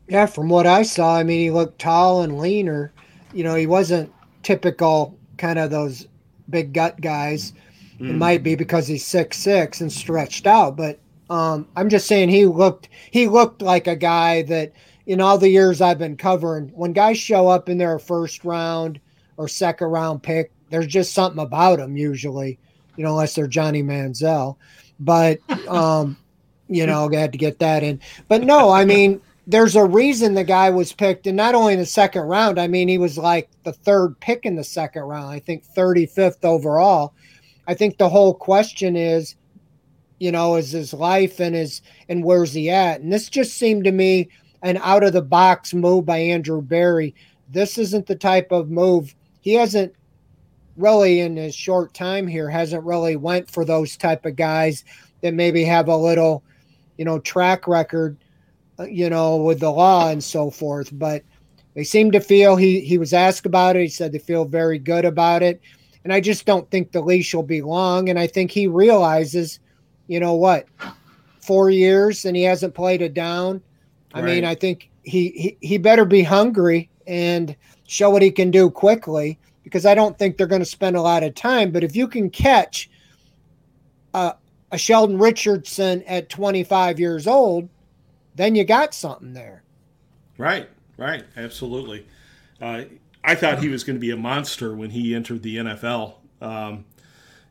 Yeah, 0.08 0.26
from 0.26 0.48
what 0.48 0.66
I 0.66 0.82
saw, 0.82 1.16
I 1.16 1.22
mean, 1.22 1.40
he 1.40 1.50
looked 1.50 1.78
tall 1.78 2.22
and 2.22 2.38
leaner. 2.38 2.92
You 3.32 3.44
know, 3.44 3.54
he 3.54 3.66
wasn't 3.66 4.12
typical 4.42 5.16
kind 5.38 5.58
of 5.58 5.70
those 5.70 6.06
big 6.48 6.72
gut 6.72 7.00
guys. 7.00 7.52
Mm. 8.00 8.10
It 8.10 8.14
might 8.14 8.42
be 8.42 8.54
because 8.54 8.88
he's 8.88 9.06
six 9.06 9.36
six 9.36 9.80
and 9.80 9.92
stretched 9.92 10.46
out, 10.46 10.76
but 10.76 10.98
um, 11.28 11.68
I'm 11.76 11.88
just 11.88 12.08
saying 12.08 12.28
he 12.28 12.46
looked 12.46 12.88
he 13.12 13.28
looked 13.28 13.62
like 13.62 13.86
a 13.86 13.96
guy 13.96 14.42
that– 14.42 14.72
in 15.10 15.20
all 15.20 15.36
the 15.36 15.48
years 15.48 15.80
I've 15.80 15.98
been 15.98 16.16
covering, 16.16 16.68
when 16.68 16.92
guys 16.92 17.18
show 17.18 17.48
up 17.48 17.68
in 17.68 17.78
their 17.78 17.98
first 17.98 18.44
round 18.44 19.00
or 19.36 19.48
second 19.48 19.88
round 19.88 20.22
pick, 20.22 20.52
there's 20.70 20.86
just 20.86 21.12
something 21.12 21.42
about 21.42 21.80
them 21.80 21.96
usually, 21.96 22.60
you 22.96 23.02
know, 23.02 23.10
unless 23.10 23.34
they're 23.34 23.48
Johnny 23.48 23.82
Manziel. 23.82 24.54
But, 25.00 25.40
um, 25.68 26.16
you 26.68 26.86
know, 26.86 27.10
I 27.12 27.16
had 27.16 27.32
to 27.32 27.38
get 27.38 27.58
that 27.58 27.82
in. 27.82 27.98
But 28.28 28.44
no, 28.44 28.70
I 28.70 28.84
mean, 28.84 29.20
there's 29.48 29.74
a 29.74 29.84
reason 29.84 30.34
the 30.34 30.44
guy 30.44 30.70
was 30.70 30.92
picked, 30.92 31.26
and 31.26 31.36
not 31.36 31.56
only 31.56 31.72
in 31.72 31.80
the 31.80 31.86
second 31.86 32.22
round. 32.22 32.60
I 32.60 32.68
mean, 32.68 32.86
he 32.86 32.98
was 32.98 33.18
like 33.18 33.50
the 33.64 33.72
third 33.72 34.20
pick 34.20 34.46
in 34.46 34.54
the 34.54 34.62
second 34.62 35.02
round. 35.02 35.26
I 35.26 35.40
think 35.40 35.64
35th 35.76 36.44
overall. 36.44 37.14
I 37.66 37.74
think 37.74 37.98
the 37.98 38.08
whole 38.08 38.32
question 38.32 38.94
is, 38.94 39.34
you 40.20 40.30
know, 40.30 40.54
is 40.54 40.70
his 40.70 40.94
life 40.94 41.40
and 41.40 41.56
his 41.56 41.82
and 42.08 42.22
where's 42.22 42.52
he 42.52 42.70
at? 42.70 43.00
And 43.00 43.12
this 43.12 43.28
just 43.28 43.58
seemed 43.58 43.82
to 43.84 43.92
me 43.92 44.28
an 44.62 44.78
out 44.82 45.04
of 45.04 45.12
the 45.12 45.22
box 45.22 45.72
move 45.74 46.06
by 46.06 46.18
Andrew 46.18 46.60
Berry. 46.60 47.14
This 47.48 47.78
isn't 47.78 48.06
the 48.06 48.16
type 48.16 48.52
of 48.52 48.70
move 48.70 49.14
he 49.40 49.54
hasn't 49.54 49.94
really 50.76 51.20
in 51.20 51.36
his 51.36 51.54
short 51.54 51.92
time 51.94 52.26
here 52.26 52.48
hasn't 52.48 52.84
really 52.84 53.16
went 53.16 53.50
for 53.50 53.64
those 53.64 53.96
type 53.96 54.24
of 54.24 54.36
guys 54.36 54.84
that 55.22 55.34
maybe 55.34 55.64
have 55.64 55.88
a 55.88 55.96
little, 55.96 56.42
you 56.96 57.04
know, 57.04 57.18
track 57.18 57.66
record, 57.66 58.16
uh, 58.78 58.84
you 58.84 59.10
know, 59.10 59.36
with 59.36 59.60
the 59.60 59.70
law 59.70 60.08
and 60.08 60.22
so 60.22 60.50
forth. 60.50 60.90
But 60.92 61.22
they 61.74 61.84
seem 61.84 62.10
to 62.12 62.20
feel 62.20 62.56
he 62.56 62.80
he 62.80 62.98
was 62.98 63.12
asked 63.12 63.46
about 63.46 63.76
it. 63.76 63.82
He 63.82 63.88
said 63.88 64.12
they 64.12 64.18
feel 64.18 64.44
very 64.44 64.78
good 64.78 65.04
about 65.04 65.42
it. 65.42 65.60
And 66.04 66.12
I 66.12 66.20
just 66.20 66.46
don't 66.46 66.70
think 66.70 66.92
the 66.92 67.02
leash 67.02 67.34
will 67.34 67.42
be 67.42 67.60
long. 67.60 68.08
And 68.08 68.18
I 68.18 68.26
think 68.26 68.50
he 68.50 68.66
realizes, 68.66 69.60
you 70.06 70.18
know 70.18 70.34
what, 70.34 70.66
four 71.40 71.68
years 71.70 72.24
and 72.24 72.36
he 72.36 72.42
hasn't 72.42 72.74
played 72.74 73.02
it 73.02 73.12
down. 73.12 73.62
I 74.12 74.20
right. 74.20 74.34
mean, 74.34 74.44
I 74.44 74.54
think 74.54 74.90
he, 75.02 75.28
he 75.30 75.56
he 75.60 75.78
better 75.78 76.04
be 76.04 76.22
hungry 76.22 76.90
and 77.06 77.54
show 77.86 78.10
what 78.10 78.22
he 78.22 78.30
can 78.30 78.50
do 78.50 78.70
quickly 78.70 79.38
because 79.64 79.86
I 79.86 79.94
don't 79.94 80.18
think 80.18 80.36
they're 80.36 80.46
going 80.46 80.62
to 80.62 80.66
spend 80.66 80.96
a 80.96 81.02
lot 81.02 81.22
of 81.22 81.34
time. 81.34 81.70
But 81.70 81.84
if 81.84 81.94
you 81.94 82.08
can 82.08 82.30
catch 82.30 82.90
a, 84.14 84.34
a 84.72 84.78
Sheldon 84.78 85.18
Richardson 85.18 86.02
at 86.04 86.28
25 86.28 86.98
years 86.98 87.26
old, 87.26 87.68
then 88.34 88.54
you 88.54 88.64
got 88.64 88.94
something 88.94 89.32
there. 89.32 89.62
Right, 90.38 90.68
right, 90.96 91.24
absolutely. 91.36 92.06
Uh, 92.60 92.84
I 93.22 93.34
thought 93.34 93.58
he 93.58 93.68
was 93.68 93.84
going 93.84 93.96
to 93.96 94.00
be 94.00 94.10
a 94.10 94.16
monster 94.16 94.74
when 94.74 94.90
he 94.90 95.14
entered 95.14 95.42
the 95.42 95.56
NFL, 95.56 96.14
um, 96.40 96.84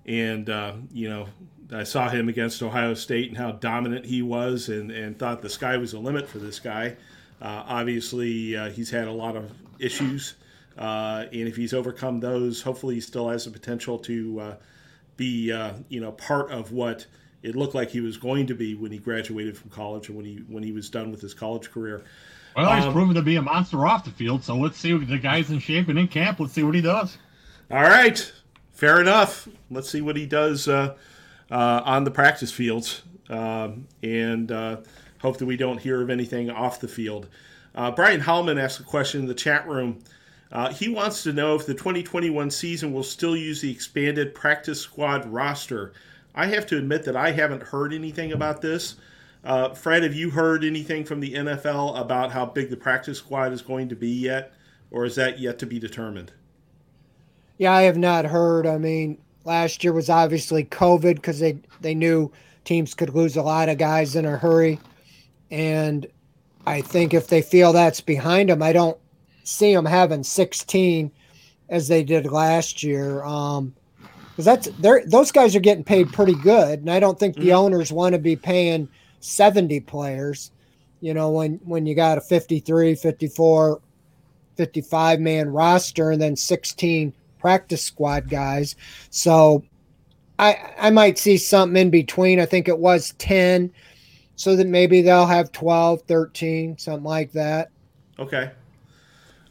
and 0.05 0.49
uh, 0.49 0.73
you 0.91 1.09
know 1.09 1.27
I 1.71 1.84
saw 1.84 2.10
him 2.10 2.29
against 2.29 2.63
Ohio 2.63 2.93
State 2.95 3.29
and 3.29 3.38
how 3.38 3.51
dominant 3.51 4.05
he 4.05 4.21
was, 4.21 4.69
and, 4.69 4.89
and 4.89 5.17
thought 5.17 5.41
the 5.41 5.49
sky 5.49 5.77
was 5.77 5.91
the 5.91 5.99
limit 5.99 6.27
for 6.27 6.39
this 6.39 6.60
guy. 6.60 6.95
Uh, 7.41 7.63
obviously, 7.67 8.55
uh, 8.58 8.69
he's 8.69 8.89
had 8.89 9.08
a 9.08 9.12
lot 9.12 9.36
of 9.36 9.51
issues, 9.77 10.36
uh, 10.77 11.25
and 11.32 11.47
if 11.47 11.55
he's 11.55 11.73
overcome 11.73 12.19
those, 12.19 12.62
hopefully, 12.62 12.95
he 12.95 13.01
still 13.01 13.29
has 13.29 13.45
the 13.45 13.51
potential 13.51 13.99
to 13.99 14.39
uh, 14.39 14.55
be, 15.15 15.51
uh, 15.51 15.73
you 15.89 15.99
know, 15.99 16.12
part 16.13 16.51
of 16.51 16.71
what 16.71 17.05
it 17.43 17.55
looked 17.55 17.75
like 17.75 17.91
he 17.91 18.01
was 18.01 18.17
going 18.17 18.47
to 18.47 18.55
be 18.55 18.73
when 18.75 18.91
he 18.91 18.97
graduated 18.97 19.58
from 19.58 19.69
college 19.69 20.10
and 20.10 20.17
when 20.17 20.25
he 20.25 20.43
when 20.47 20.63
he 20.63 20.71
was 20.71 20.89
done 20.89 21.12
with 21.12 21.21
his 21.21 21.34
college 21.34 21.71
career. 21.71 22.03
Well, 22.55 22.75
he's 22.75 22.86
um, 22.86 22.93
proven 22.93 23.15
to 23.15 23.21
be 23.21 23.36
a 23.36 23.41
monster 23.41 23.86
off 23.86 24.03
the 24.03 24.12
field, 24.12 24.43
so 24.43 24.55
let's 24.55 24.77
see 24.77 24.93
what 24.93 25.08
the 25.08 25.19
guy's 25.19 25.51
in 25.51 25.60
shape 25.60 25.88
and 25.88 25.99
in 25.99 26.08
camp. 26.08 26.39
Let's 26.39 26.53
see 26.53 26.63
what 26.63 26.73
he 26.73 26.82
does. 26.82 27.17
All 27.69 27.82
right, 27.84 28.32
fair 28.71 28.99
enough. 28.99 29.47
Let's 29.69 29.89
see 29.89 30.01
what 30.01 30.17
he 30.17 30.25
does 30.25 30.67
uh, 31.51 31.81
on 31.85 32.03
the 32.03 32.12
practice 32.12 32.51
fields, 32.51 33.01
um, 33.29 33.88
and 34.03 34.51
uh, 34.51 34.77
hope 35.19 35.38
that 35.38 35.45
we 35.45 35.57
don't 35.57 35.79
hear 35.79 36.01
of 36.01 36.09
anything 36.09 36.49
off 36.49 36.79
the 36.79 36.88
field. 36.88 37.27
Uh, 37.75 37.91
Brian 37.91 38.19
Hallman 38.19 38.57
asked 38.57 38.79
a 38.79 38.83
question 38.83 39.21
in 39.21 39.27
the 39.27 39.33
chat 39.33 39.67
room. 39.67 39.99
Uh, 40.51 40.73
he 40.73 40.89
wants 40.89 41.23
to 41.23 41.33
know 41.33 41.55
if 41.55 41.65
the 41.65 41.73
2021 41.73 42.49
season 42.49 42.91
will 42.91 43.03
still 43.03 43.38
use 43.38 43.62
the 43.62 43.71
expanded 43.71 44.33
practice 44.33 44.81
squad 44.81 45.25
roster. 45.31 45.93
I 46.33 46.47
have 46.47 46.65
to 46.67 46.77
admit 46.77 47.03
that 47.05 47.15
I 47.15 47.31
haven't 47.31 47.63
heard 47.63 47.93
anything 47.93 48.31
about 48.31 48.62
this. 48.62 48.95
Uh, 49.43 49.73
Fred, 49.73 50.03
have 50.03 50.13
you 50.13 50.31
heard 50.31 50.63
anything 50.63 51.05
from 51.05 51.19
the 51.19 51.33
NFL 51.33 51.99
about 51.99 52.31
how 52.31 52.45
big 52.45 52.69
the 52.69 52.77
practice 52.77 53.19
squad 53.19 53.53
is 53.53 53.62
going 53.62 53.89
to 53.89 53.95
be 53.95 54.09
yet, 54.09 54.53
or 54.91 55.05
is 55.05 55.15
that 55.15 55.39
yet 55.39 55.59
to 55.59 55.65
be 55.65 55.79
determined? 55.79 56.33
Yeah, 57.57 57.73
I 57.73 57.83
have 57.83 57.97
not 57.97 58.25
heard. 58.25 58.65
I 58.65 58.77
mean, 58.77 59.19
last 59.49 59.83
year 59.83 59.91
was 59.91 60.09
obviously 60.09 60.63
COVID 60.63 61.15
because 61.15 61.39
they 61.39 61.57
they 61.81 61.95
knew 61.95 62.31
teams 62.63 62.93
could 62.93 63.13
lose 63.15 63.35
a 63.35 63.41
lot 63.41 63.67
of 63.67 63.79
guys 63.79 64.15
in 64.15 64.25
a 64.25 64.38
hurry, 64.38 64.79
and 65.49 66.07
I 66.67 66.81
think 66.81 67.13
if 67.13 67.27
they 67.27 67.41
feel 67.41 67.73
that's 67.73 67.99
behind 67.99 68.49
them, 68.49 68.62
I 68.62 68.71
don't 68.71 68.97
see 69.43 69.73
them 69.73 69.85
having 69.85 70.23
16 70.23 71.12
as 71.67 71.88
they 71.88 72.03
did 72.03 72.31
last 72.31 72.83
year. 72.83 73.23
Um, 73.23 73.73
because 74.29 74.45
that's 74.45 74.67
they're 74.79 75.03
those 75.05 75.31
guys 75.31 75.55
are 75.55 75.59
getting 75.59 75.83
paid 75.83 76.13
pretty 76.13 76.35
good, 76.35 76.79
and 76.79 76.91
I 76.91 76.99
don't 76.99 77.19
think 77.19 77.35
the 77.35 77.41
mm-hmm. 77.41 77.57
owners 77.57 77.91
want 77.91 78.13
to 78.13 78.19
be 78.19 78.38
paying 78.38 78.88
70 79.19 79.81
players. 79.81 80.51
You 81.01 81.13
know, 81.13 81.31
when 81.31 81.59
when 81.65 81.85
you 81.85 81.95
got 81.95 82.19
a 82.19 82.21
53, 82.21 82.95
54, 82.95 83.81
55 84.55 85.19
man 85.19 85.49
roster 85.49 86.12
and 86.12 86.21
then 86.21 86.35
16 86.35 87.13
practice 87.39 87.84
squad 87.84 88.30
guys. 88.30 88.75
So 89.10 89.63
I 90.38 90.58
I 90.80 90.89
might 90.89 91.17
see 91.17 91.38
something 91.38 91.82
in 91.82 91.89
between. 91.89 92.39
I 92.39 92.45
think 92.45 92.67
it 92.67 92.80
was 92.80 93.13
10 93.17 93.71
so 94.36 94.56
that 94.56 94.67
maybe 94.67 95.02
they'll 95.02 95.25
have 95.25 95.52
12, 95.52 96.04
13, 96.04 96.78
something 96.78 97.04
like 97.04 97.34
that. 97.34 97.71
Okay. 98.17 98.52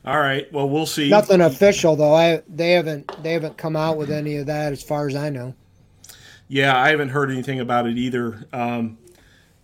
All 0.05 0.19
right. 0.19 0.51
Well, 0.53 0.69
we'll 0.69 0.87
see. 0.87 1.11
Nothing 1.11 1.43
official 1.43 1.97
though. 1.97 2.15
I 2.15 2.43
they 2.49 2.73
haven't 2.73 3.23
they 3.23 3.33
haven't 3.33 3.59
come 3.59 3.77
out 3.77 3.99
with 3.99 4.11
any 4.11 4.37
of 4.37 4.47
that 4.47 4.73
as 4.73 4.83
far 4.83 5.07
as 5.07 5.15
I 5.15 5.29
know. 5.29 5.55
Yeah, 6.49 6.81
I 6.81 6.89
haven't 6.89 7.11
heard 7.11 7.31
anything 7.31 7.61
about 7.61 7.87
it 7.87 7.99
either. 7.99 8.47
Um, 8.55 8.97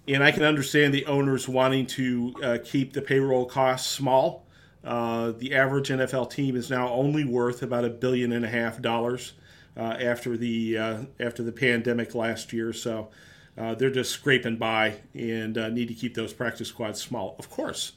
and 0.06 0.22
I 0.22 0.30
can 0.30 0.42
understand 0.42 0.92
the 0.92 1.06
owners 1.06 1.48
wanting 1.48 1.86
to 1.86 2.34
uh, 2.42 2.58
keep 2.62 2.92
the 2.92 3.00
payroll 3.00 3.46
costs 3.46 3.90
small. 3.90 4.43
Uh, 4.84 5.32
the 5.32 5.54
average 5.54 5.88
NFL 5.88 6.30
team 6.30 6.56
is 6.56 6.70
now 6.70 6.88
only 6.90 7.24
worth 7.24 7.62
about 7.62 7.84
a 7.84 7.90
billion 7.90 8.32
and 8.32 8.44
a 8.44 8.48
half 8.48 8.82
dollars 8.82 9.32
uh, 9.76 9.96
after 10.00 10.36
the 10.36 10.76
uh, 10.76 10.98
after 11.18 11.42
the 11.42 11.52
pandemic 11.52 12.14
last 12.14 12.52
year. 12.52 12.72
So 12.72 13.08
uh, 13.56 13.74
they're 13.74 13.90
just 13.90 14.10
scraping 14.10 14.56
by 14.56 14.96
and 15.14 15.56
uh, 15.56 15.68
need 15.70 15.88
to 15.88 15.94
keep 15.94 16.14
those 16.14 16.32
practice 16.32 16.68
squads 16.68 17.00
small, 17.00 17.34
of 17.38 17.48
course. 17.48 17.92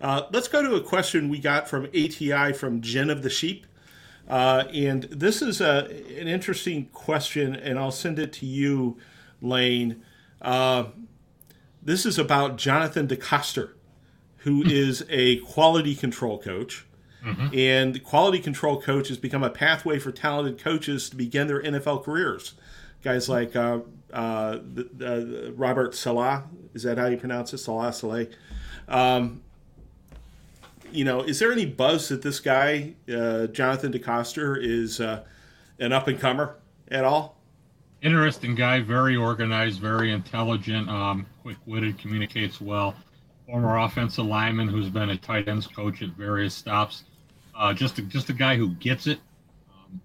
let's 0.00 0.48
go 0.48 0.62
to 0.62 0.76
a 0.76 0.80
question 0.80 1.28
we 1.28 1.38
got 1.38 1.68
from 1.68 1.84
ATI 1.86 2.54
from 2.54 2.80
Jen 2.80 3.10
of 3.10 3.22
the 3.22 3.30
Sheep. 3.30 3.66
and 4.28 5.02
this 5.04 5.42
is 5.42 5.60
a, 5.60 5.86
an 6.18 6.26
interesting 6.26 6.86
question, 6.86 7.54
and 7.54 7.78
I'll 7.78 7.92
send 7.92 8.18
it 8.18 8.32
to 8.34 8.46
you, 8.46 8.96
Lane. 9.42 10.02
This 11.82 12.06
is 12.06 12.18
about 12.18 12.56
Jonathan 12.56 13.08
DeCoster, 13.08 13.72
who 14.40 14.62
is 14.64 15.04
a 15.08 15.36
quality 15.38 15.94
control 15.94 16.38
coach. 16.38 16.86
Mm-hmm. 17.24 17.48
And 17.52 18.02
quality 18.02 18.38
control 18.38 18.80
coach 18.80 19.08
has 19.08 19.18
become 19.18 19.42
a 19.42 19.50
pathway 19.50 19.98
for 19.98 20.10
talented 20.10 20.58
coaches 20.58 21.10
to 21.10 21.16
begin 21.16 21.46
their 21.46 21.62
NFL 21.62 22.04
careers. 22.04 22.54
Guys 23.02 23.28
like 23.28 23.54
uh, 23.54 23.80
uh, 24.12 24.58
uh, 25.02 25.52
Robert 25.52 25.94
Salah, 25.94 26.44
is 26.72 26.82
that 26.84 26.96
how 26.96 27.06
you 27.06 27.18
pronounce 27.18 27.52
it? 27.52 27.58
Salah 27.58 27.92
Saleh. 27.92 28.28
Um, 28.88 29.42
you 30.90 31.04
know, 31.04 31.22
is 31.22 31.38
there 31.38 31.52
any 31.52 31.66
buzz 31.66 32.08
that 32.08 32.22
this 32.22 32.40
guy, 32.40 32.94
uh, 33.12 33.46
Jonathan 33.48 33.92
DeCoster, 33.92 34.56
is 34.60 35.00
uh, 35.00 35.24
an 35.78 35.92
up 35.92 36.08
and 36.08 36.18
comer 36.18 36.56
at 36.90 37.04
all? 37.04 37.40
interesting 38.02 38.54
guy, 38.54 38.80
very 38.80 39.16
organized, 39.16 39.80
very 39.80 40.12
intelligent, 40.12 40.88
um, 40.88 41.26
quick 41.42 41.56
witted, 41.66 41.98
communicates 41.98 42.60
well. 42.60 42.94
Former 43.50 43.78
offensive 43.78 44.26
lineman 44.26 44.68
who's 44.68 44.88
been 44.88 45.10
a 45.10 45.16
tight 45.16 45.48
ends 45.48 45.66
coach 45.66 46.02
at 46.02 46.10
various 46.10 46.54
stops. 46.54 47.02
Uh, 47.52 47.74
just 47.74 47.98
a, 47.98 48.02
just 48.02 48.28
a 48.30 48.32
guy 48.32 48.54
who 48.56 48.68
gets 48.76 49.08
it. 49.08 49.18
Um, 49.68 50.00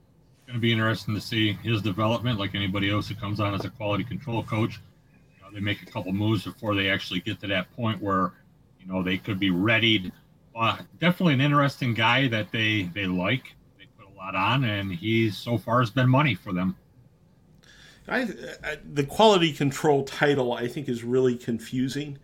going 0.47 0.55
to 0.55 0.59
be 0.59 0.71
interesting 0.71 1.13
to 1.13 1.21
see 1.21 1.53
his 1.53 1.83
development, 1.83 2.39
like 2.39 2.55
anybody 2.55 2.89
else 2.89 3.07
who 3.07 3.13
comes 3.13 3.39
on 3.39 3.53
as 3.53 3.63
a 3.63 3.69
quality 3.69 4.03
control 4.03 4.41
coach. 4.41 4.79
You 5.37 5.43
know, 5.43 5.53
they 5.53 5.59
make 5.59 5.83
a 5.83 5.85
couple 5.85 6.11
moves 6.11 6.43
before 6.43 6.73
they 6.73 6.89
actually 6.89 7.19
get 7.19 7.39
to 7.41 7.47
that 7.47 7.71
point 7.75 8.01
where 8.01 8.31
you 8.79 8.91
know 8.91 9.03
they 9.03 9.19
could 9.19 9.39
be 9.39 9.51
readied. 9.51 10.11
Uh, 10.55 10.77
definitely 10.99 11.35
an 11.35 11.41
interesting 11.41 11.93
guy 11.93 12.27
that 12.29 12.51
they 12.51 12.89
they 12.95 13.05
like. 13.05 13.53
They 13.77 13.85
put 13.95 14.11
a 14.11 14.17
lot 14.17 14.33
on, 14.33 14.63
and 14.63 14.91
he's 14.91 15.37
so 15.37 15.59
far 15.59 15.81
has 15.81 15.91
been 15.91 16.09
money 16.09 16.33
for 16.33 16.51
them. 16.51 16.75
I, 18.07 18.21
I, 18.63 18.77
the 18.91 19.03
quality 19.03 19.53
control 19.53 20.03
title 20.03 20.53
I 20.53 20.67
think 20.67 20.89
is 20.89 21.03
really 21.03 21.35
confusing. 21.35 22.17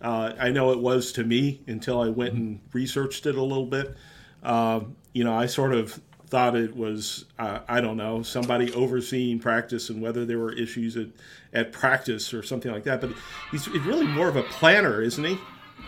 Uh, 0.00 0.32
I 0.38 0.50
know 0.50 0.72
it 0.72 0.78
was 0.78 1.12
to 1.12 1.24
me 1.24 1.60
until 1.66 2.00
I 2.00 2.08
went 2.08 2.34
and 2.34 2.60
researched 2.72 3.26
it 3.26 3.34
a 3.34 3.42
little 3.42 3.66
bit. 3.66 3.96
Uh, 4.42 4.80
you 5.12 5.24
know, 5.24 5.34
I 5.34 5.46
sort 5.46 5.74
of 5.74 6.00
thought 6.28 6.56
it 6.56 6.76
was 6.76 7.24
uh, 7.38 7.60
I 7.68 7.80
don't 7.80 7.96
know 7.96 8.22
somebody 8.22 8.72
overseeing 8.72 9.38
practice 9.38 9.90
and 9.90 10.02
whether 10.02 10.26
there 10.26 10.38
were 10.38 10.52
issues 10.52 10.96
at, 10.96 11.06
at 11.52 11.72
practice 11.72 12.34
or 12.34 12.42
something 12.42 12.70
like 12.70 12.84
that. 12.84 13.00
But 13.00 13.12
he's 13.50 13.68
really 13.68 14.06
more 14.06 14.28
of 14.28 14.36
a 14.36 14.42
planner, 14.42 15.00
isn't 15.00 15.24
he? 15.24 15.38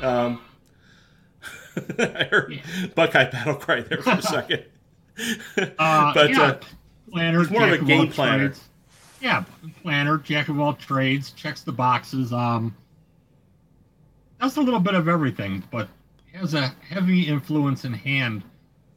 Um, 0.03 0.40
I 1.99 2.25
heard. 2.31 2.62
Buckeye 2.94 3.31
battle 3.31 3.57
cry 3.57 3.83
there 3.83 4.03
for 4.03 4.12
a 4.12 4.23
second. 4.23 4.64
Uh, 5.79 6.14
but 6.14 6.31
yeah. 6.31 6.42
Uh, 6.42 6.61
planner, 7.11 7.40
he's 7.40 7.51
more 7.51 7.64
of 7.64 7.73
a 7.73 7.85
game 7.85 8.11
planner. 8.11 8.49
Trades 8.49 8.68
yeah, 9.21 9.44
planner, 9.83 10.18
jack 10.18 10.49
of 10.49 10.61
all 10.61 10.75
trades, 10.75 11.33
checks 11.33 11.62
the 11.62 11.73
boxes. 11.73 12.33
Um, 12.33 12.75
does 14.40 14.57
a 14.57 14.61
little 14.61 14.81
bit 14.81 14.94
of 14.94 15.09
everything, 15.09 15.64
but 15.70 15.88
has 16.33 16.55
a 16.55 16.68
heavy 16.88 17.22
influence 17.22 17.85
in 17.85 17.92
hand 17.92 18.42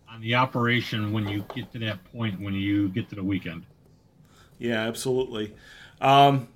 on 0.10 0.22
the 0.22 0.36
operation 0.36 1.12
when 1.12 1.28
you 1.28 1.46
get 1.56 1.72
to 1.72 1.80
that 1.80 2.04
point 2.12 2.40
when 2.40 2.54
you 2.54 2.90
get 2.90 3.10
to 3.10 3.16
the 3.16 3.24
weekend. 3.24 3.66
Yeah, 4.60 4.88
absolutely. 4.88 5.56
Um, 6.02 6.48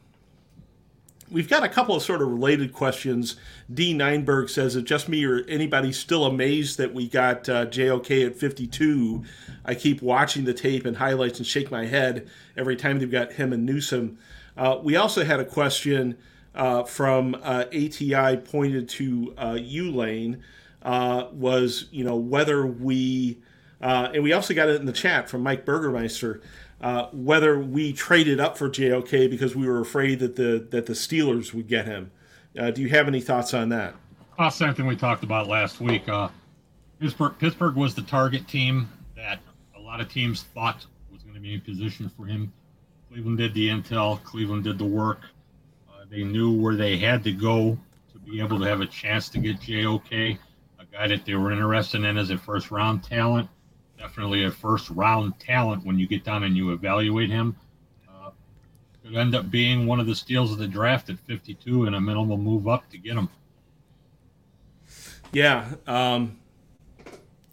we've 1.32 1.50
got 1.50 1.64
a 1.64 1.70
couple 1.70 1.96
of 1.96 2.04
sort 2.04 2.22
of 2.22 2.28
related 2.28 2.74
questions. 2.74 3.36
D. 3.74 3.94
Neinberg 3.94 4.50
says, 4.50 4.76
"Is 4.76 4.84
just 4.84 5.10
me 5.10 5.26
or 5.26 5.44
anybody 5.48 5.92
still 5.92 6.26
amazed 6.26 6.78
that 6.78 6.94
we 6.94 7.08
got 7.08 7.50
uh, 7.50 7.66
JOK 7.66 8.12
at 8.26 8.36
52? 8.36 9.24
I 9.64 9.74
keep 9.74 10.02
watching 10.02 10.46
the 10.46 10.54
tape 10.54 10.86
and 10.86 10.98
highlights 10.98 11.40
and 11.40 11.48
shake 11.48 11.72
my 11.72 11.86
head 11.86 12.28
every 12.56 12.76
time 12.76 13.00
they've 13.00 13.10
got 13.10 13.34
him 13.34 13.54
and 13.54 13.66
Newsome." 13.66 14.18
Uh, 14.58 14.80
we 14.82 14.96
also 14.96 15.26
had 15.26 15.40
a 15.40 15.46
question 15.46 16.18
uh, 16.56 16.84
from 16.84 17.36
uh, 17.44 17.66
ATI 17.68 18.38
pointed 18.38 18.90
to 18.90 19.34
uh, 19.38 19.58
U 19.62 19.92
Lane 19.92 20.44
uh, 20.82 21.28
was 21.32 21.88
you 21.92 22.04
know 22.04 22.16
whether 22.16 22.66
we 22.66 23.38
and 23.82 24.24
we 24.24 24.34
also 24.34 24.54
got 24.56 24.68
it 24.68 24.80
in 24.80 24.88
the 24.88 24.94
chat 24.94 25.30
from 25.30 25.42
Mike 25.42 25.64
Burgermeister 25.66 26.42
uh, 26.82 27.08
whether 27.12 27.60
we 27.60 27.94
traded 27.94 28.40
up 28.40 28.58
for 28.58 28.70
JOK 28.70 29.30
because 29.30 29.56
we 29.56 29.68
were 29.68 29.80
afraid 29.80 30.20
that 30.20 30.36
the 30.36 30.68
that 30.72 30.86
the 30.86 30.94
Steelers 30.94 31.54
would 31.54 31.68
get 31.68 31.86
him. 31.86 32.12
Uh, 32.58 32.72
do 32.72 32.82
you 32.82 32.90
have 32.90 33.08
any 33.08 33.22
thoughts 33.22 33.54
on 33.54 33.70
that? 33.70 33.96
Uh, 34.38 34.50
same 34.50 34.74
thing 34.74 34.86
we 34.86 34.96
talked 34.96 35.24
about 35.24 35.48
last 35.48 35.80
week. 35.80 36.08
Uh, 36.08 36.30
Pittsburgh, 37.00 37.34
Pittsburgh 37.40 37.76
was 37.76 37.96
the 37.96 38.02
target 38.02 38.48
team 38.48 38.90
that 39.16 39.40
a 39.76 39.80
lot 39.80 40.00
of 40.02 40.10
teams 40.10 40.44
thought 40.44 40.86
was 41.12 41.24
going 41.24 41.36
to 41.36 41.42
be 41.42 41.54
in 41.54 41.62
position 41.62 42.10
for 42.16 42.26
him. 42.26 42.52
Cleveland 43.10 43.38
did 43.38 43.54
the 43.54 43.70
intel. 43.70 44.22
Cleveland 44.24 44.64
did 44.64 44.78
the 44.78 44.86
work. 44.86 45.22
They 46.10 46.24
knew 46.24 46.54
where 46.54 46.76
they 46.76 46.98
had 46.98 47.24
to 47.24 47.32
go 47.32 47.78
to 48.12 48.20
be 48.20 48.40
able 48.40 48.60
to 48.60 48.66
have 48.66 48.82
a 48.82 48.86
chance 48.86 49.30
to 49.30 49.40
get 49.40 49.60
JOK, 49.60 50.12
a 50.12 50.86
guy 50.92 51.08
that 51.08 51.26
they 51.26 51.36
were 51.36 51.52
interested 51.52 52.04
in 52.04 52.18
as 52.18 52.30
a 52.30 52.38
first 52.38 52.72
round 52.72 53.04
talent 53.04 53.50
definitely 53.98 54.44
a 54.46 54.52
first 54.52 54.90
round 54.90 55.38
talent 55.40 55.86
when 55.86 55.98
you 55.98 56.08
get 56.08 56.24
down 56.24 56.44
and 56.44 56.56
you 56.56 56.72
evaluate 56.72 57.30
him. 57.30 57.56
Uh, 58.08 58.30
could 59.04 59.16
end 59.16 59.36
up 59.36 59.50
being 59.50 59.88
one 59.88 60.00
of 60.00 60.08
the 60.08 60.16
steals 60.16 60.52
of 60.52 60.58
the 60.58 60.68
draft 60.68 61.10
at 61.10 61.20
52 61.20 61.86
and 61.86 61.96
a 61.96 62.02
minimal 62.02 62.38
move 62.38 62.68
up 62.68 62.90
to 62.92 62.98
get 62.98 63.16
him. 63.16 63.30
Yeah. 65.32 65.66
Um, 65.88 66.38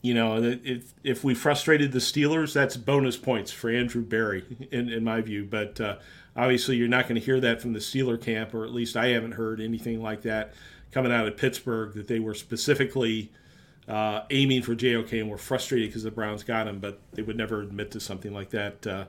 you 0.03 0.15
know, 0.15 0.43
if 0.43 0.93
if 1.05 1.23
we 1.23 1.35
frustrated 1.35 1.93
the 1.93 2.01
Steelers, 2.01 2.53
that's 2.53 2.77
bonus 2.77 3.17
points 3.17 3.53
for 3.53 3.71
Andrew 3.71 4.03
Berry, 4.03 4.45
in, 4.73 4.89
in 4.89 5.05
my 5.05 5.21
view. 5.21 5.45
But 5.45 5.81
uh, 5.81 5.97
obviously, 6.37 6.77
you're 6.77 6.89
not 6.89 7.05
going 7.05 7.21
to 7.21 7.25
hear 7.25 7.41
that 7.41 7.61
from 7.61 7.73
the 7.73 7.79
Steeler 7.79 8.21
camp, 8.21 8.55
or 8.55 8.65
at 8.65 8.73
least 8.73 8.97
I 8.97 9.09
haven't 9.09 9.33
heard 9.33 9.61
anything 9.61 10.03
like 10.03 10.23
that 10.23 10.55
coming 10.93 11.13
out 11.13 11.27
of 11.27 11.37
Pittsburgh 11.37 11.95
that 11.95 12.07
they 12.07 12.21
were 12.21 12.35
specifically 12.35 13.31
uh, 13.89 14.23
aiming 14.31 14.63
for 14.63 14.75
JOK 14.75 15.13
and 15.13 15.31
were 15.31 15.39
frustrated 15.39 15.89
because 15.89 16.03
the 16.03 16.11
Browns 16.11 16.45
got 16.45 16.69
him, 16.69 16.79
but 16.79 17.01
they 17.13 17.23
would 17.23 17.37
never 17.37 17.63
admit 17.63 17.91
to 17.93 18.01
something 18.01 18.33
like 18.33 18.51
that. 18.51 18.87
Uh, 18.87 19.05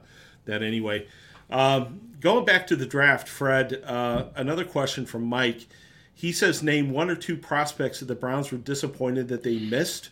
that 0.46 0.64
anyway. 0.64 1.08
Um, 1.50 2.02
going 2.20 2.46
back 2.46 2.68
to 2.68 2.76
the 2.76 2.86
draft, 2.86 3.28
Fred. 3.28 3.82
Uh, 3.86 4.26
another 4.36 4.66
question 4.66 5.06
from 5.06 5.24
Mike. 5.24 5.68
He 6.14 6.32
says, 6.32 6.64
name 6.64 6.92
one 6.92 7.10
or 7.10 7.16
two 7.16 7.38
prospects 7.38 8.00
that 8.00 8.06
the 8.06 8.16
Browns 8.16 8.52
were 8.52 8.58
disappointed 8.58 9.28
that 9.30 9.44
they 9.44 9.60
missed. 9.60 10.10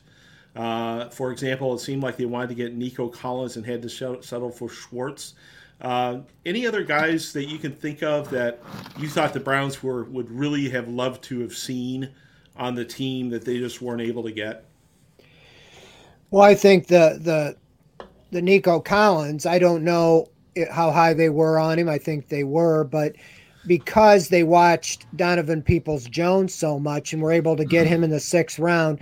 Uh, 0.55 1.09
for 1.09 1.31
example, 1.31 1.73
it 1.73 1.79
seemed 1.79 2.03
like 2.03 2.17
they 2.17 2.25
wanted 2.25 2.49
to 2.49 2.55
get 2.55 2.75
Nico 2.75 3.07
Collins 3.07 3.55
and 3.55 3.65
had 3.65 3.81
to 3.83 3.89
settle 3.89 4.51
for 4.51 4.67
Schwartz. 4.67 5.33
Uh, 5.81 6.19
any 6.45 6.67
other 6.67 6.83
guys 6.83 7.33
that 7.33 7.45
you 7.45 7.57
can 7.57 7.73
think 7.73 8.03
of 8.03 8.29
that 8.29 8.59
you 8.99 9.09
thought 9.09 9.33
the 9.33 9.39
Browns 9.39 9.81
were 9.81 10.03
would 10.05 10.29
really 10.29 10.69
have 10.69 10.87
loved 10.87 11.23
to 11.23 11.39
have 11.39 11.55
seen 11.55 12.11
on 12.55 12.75
the 12.75 12.85
team 12.85 13.29
that 13.29 13.43
they 13.43 13.57
just 13.57 13.81
weren't 13.81 14.01
able 14.01 14.23
to 14.23 14.31
get? 14.31 14.65
Well, 16.29 16.43
I 16.43 16.55
think 16.55 16.87
the 16.87 17.19
the 17.19 17.57
the 18.31 18.41
Nico 18.41 18.79
Collins. 18.79 19.45
I 19.45 19.59
don't 19.59 19.83
know 19.83 20.27
how 20.69 20.91
high 20.91 21.13
they 21.13 21.29
were 21.29 21.57
on 21.57 21.79
him. 21.79 21.89
I 21.89 21.97
think 21.97 22.29
they 22.29 22.43
were, 22.43 22.83
but 22.83 23.15
because 23.65 24.29
they 24.29 24.43
watched 24.43 25.05
Donovan 25.15 25.61
Peoples 25.61 26.05
Jones 26.05 26.53
so 26.53 26.79
much 26.79 27.13
and 27.13 27.21
were 27.21 27.31
able 27.31 27.55
to 27.55 27.65
get 27.65 27.87
him 27.87 28.03
in 28.03 28.09
the 28.09 28.19
sixth 28.19 28.59
round, 28.59 28.99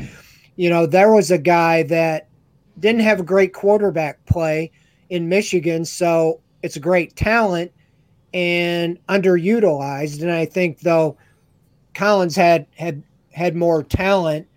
you 0.55 0.69
know, 0.69 0.85
there 0.85 1.13
was 1.13 1.31
a 1.31 1.37
guy 1.37 1.83
that 1.83 2.27
didn't 2.79 3.01
have 3.01 3.19
a 3.19 3.23
great 3.23 3.53
quarterback 3.53 4.25
play 4.25 4.71
in 5.09 5.29
Michigan. 5.29 5.85
So 5.85 6.41
it's 6.61 6.75
a 6.75 6.79
great 6.79 7.15
talent 7.15 7.71
and 8.33 8.97
underutilized. 9.07 10.21
And 10.21 10.31
I 10.31 10.45
think 10.45 10.79
though 10.79 11.17
Collins 11.93 12.35
had 12.35 12.65
had 12.75 13.03
had 13.31 13.55
more 13.55 13.83
talent 13.83 14.47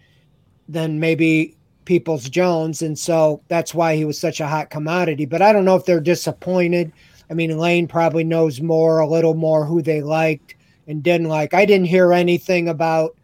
than 0.68 1.00
maybe 1.00 1.56
Peoples 1.84 2.28
Jones, 2.28 2.82
and 2.82 2.98
so 2.98 3.42
that's 3.48 3.74
why 3.74 3.96
he 3.96 4.04
was 4.04 4.18
such 4.18 4.40
a 4.40 4.46
hot 4.46 4.70
commodity. 4.70 5.26
But 5.26 5.42
I 5.42 5.52
don't 5.52 5.64
know 5.64 5.76
if 5.76 5.84
they're 5.84 6.00
disappointed. 6.00 6.92
I 7.30 7.34
mean, 7.34 7.56
Lane 7.58 7.88
probably 7.88 8.24
knows 8.24 8.60
more, 8.60 9.00
a 9.00 9.08
little 9.08 9.34
more 9.34 9.64
who 9.64 9.82
they 9.82 10.02
liked 10.02 10.54
and 10.86 11.02
didn't 11.02 11.28
like. 11.28 11.54
I 11.54 11.64
didn't 11.64 11.86
hear 11.86 12.12
anything 12.12 12.68
about, 12.68 13.16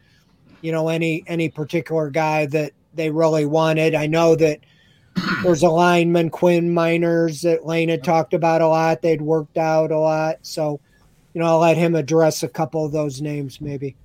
you 0.62 0.72
know, 0.72 0.88
any 0.88 1.22
any 1.26 1.48
particular 1.48 2.10
guy 2.10 2.46
that 2.46 2.72
they 2.94 3.10
really 3.10 3.46
wanted. 3.46 3.94
I 3.94 4.06
know 4.06 4.34
that 4.36 4.60
there's 5.42 5.62
a 5.62 5.68
lineman, 5.68 6.30
Quinn 6.30 6.70
Meinerz, 6.70 7.42
that 7.42 7.66
Lane 7.66 7.88
had 7.88 8.04
talked 8.04 8.34
about 8.34 8.60
a 8.60 8.68
lot. 8.68 9.02
They'd 9.02 9.22
worked 9.22 9.58
out 9.58 9.90
a 9.90 9.98
lot. 9.98 10.38
So, 10.42 10.80
you 11.34 11.40
know, 11.40 11.46
I'll 11.46 11.58
let 11.58 11.76
him 11.76 11.94
address 11.94 12.42
a 12.42 12.48
couple 12.48 12.84
of 12.84 12.92
those 12.92 13.20
names 13.20 13.60
maybe. 13.60 13.96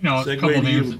You 0.00 0.10
know, 0.10 0.20
a 0.20 0.36
couple 0.36 0.56
of 0.56 0.64
names 0.64 0.96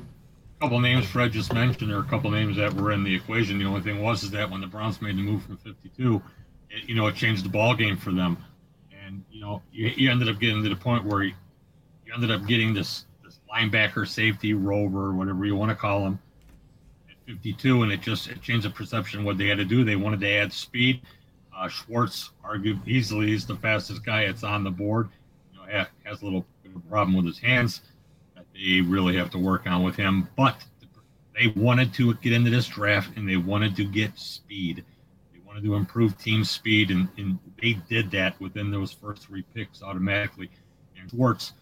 couple 0.64 0.80
names 0.80 1.06
Fred 1.06 1.30
just 1.30 1.52
mentioned. 1.52 1.90
There 1.90 1.98
are 1.98 2.02
a 2.02 2.04
couple 2.04 2.30
names 2.30 2.56
that 2.56 2.72
were 2.72 2.92
in 2.92 3.04
the 3.04 3.14
equation. 3.14 3.58
The 3.58 3.66
only 3.66 3.82
thing 3.82 4.00
was 4.00 4.22
is 4.22 4.30
that 4.30 4.50
when 4.50 4.62
the 4.62 4.66
Browns 4.66 5.02
made 5.02 5.14
the 5.16 5.22
move 5.22 5.42
from 5.42 5.58
52, 5.58 6.22
it, 6.70 6.88
you 6.88 6.94
know, 6.94 7.06
it 7.06 7.14
changed 7.14 7.44
the 7.44 7.50
ball 7.50 7.74
game 7.74 7.98
for 7.98 8.12
them. 8.12 8.38
And 9.04 9.22
you 9.30 9.42
know, 9.42 9.60
you, 9.72 9.88
you 9.88 10.10
ended 10.10 10.30
up 10.30 10.40
getting 10.40 10.62
to 10.62 10.68
the 10.70 10.76
point 10.76 11.04
where 11.04 11.22
you, 11.22 11.34
you 12.06 12.14
ended 12.14 12.30
up 12.30 12.46
getting 12.46 12.72
this 12.72 13.04
this 13.22 13.40
linebacker, 13.54 14.08
safety, 14.08 14.54
rover, 14.54 15.12
whatever 15.12 15.44
you 15.44 15.54
want 15.54 15.70
to 15.70 15.74
call 15.74 16.06
him, 16.06 16.14
at 16.14 16.23
52, 17.26 17.82
and 17.82 17.92
it 17.92 18.00
just 18.00 18.28
it 18.28 18.40
changed 18.42 18.66
the 18.66 18.70
perception 18.70 19.24
what 19.24 19.38
they 19.38 19.48
had 19.48 19.58
to 19.58 19.64
do. 19.64 19.84
They 19.84 19.96
wanted 19.96 20.20
to 20.20 20.30
add 20.30 20.52
speed. 20.52 21.00
Uh, 21.56 21.68
Schwartz 21.68 22.30
argued 22.42 22.80
easily 22.86 23.32
is 23.32 23.46
the 23.46 23.56
fastest 23.56 24.04
guy. 24.04 24.26
that's 24.26 24.42
on 24.42 24.64
the 24.64 24.70
board. 24.70 25.08
You 25.52 25.58
know, 25.58 25.86
has 26.04 26.22
a 26.22 26.24
little 26.24 26.44
problem 26.88 27.16
with 27.16 27.26
his 27.26 27.38
hands 27.38 27.82
that 28.34 28.44
they 28.52 28.80
really 28.80 29.16
have 29.16 29.30
to 29.30 29.38
work 29.38 29.66
on 29.66 29.82
with 29.82 29.96
him. 29.96 30.28
But 30.36 30.64
they 31.34 31.48
wanted 31.56 31.92
to 31.94 32.14
get 32.14 32.32
into 32.32 32.50
this 32.50 32.66
draft 32.66 33.16
and 33.16 33.28
they 33.28 33.36
wanted 33.36 33.76
to 33.76 33.84
get 33.84 34.18
speed. 34.18 34.84
They 35.32 35.40
wanted 35.46 35.64
to 35.64 35.74
improve 35.74 36.16
team 36.18 36.44
speed, 36.44 36.90
and, 36.90 37.08
and 37.16 37.38
they 37.60 37.74
did 37.88 38.10
that 38.12 38.40
within 38.40 38.70
those 38.70 38.92
first 38.92 39.22
three 39.22 39.44
picks 39.54 39.82
automatically. 39.82 40.50
And 41.00 41.10
Schwartz, 41.10 41.52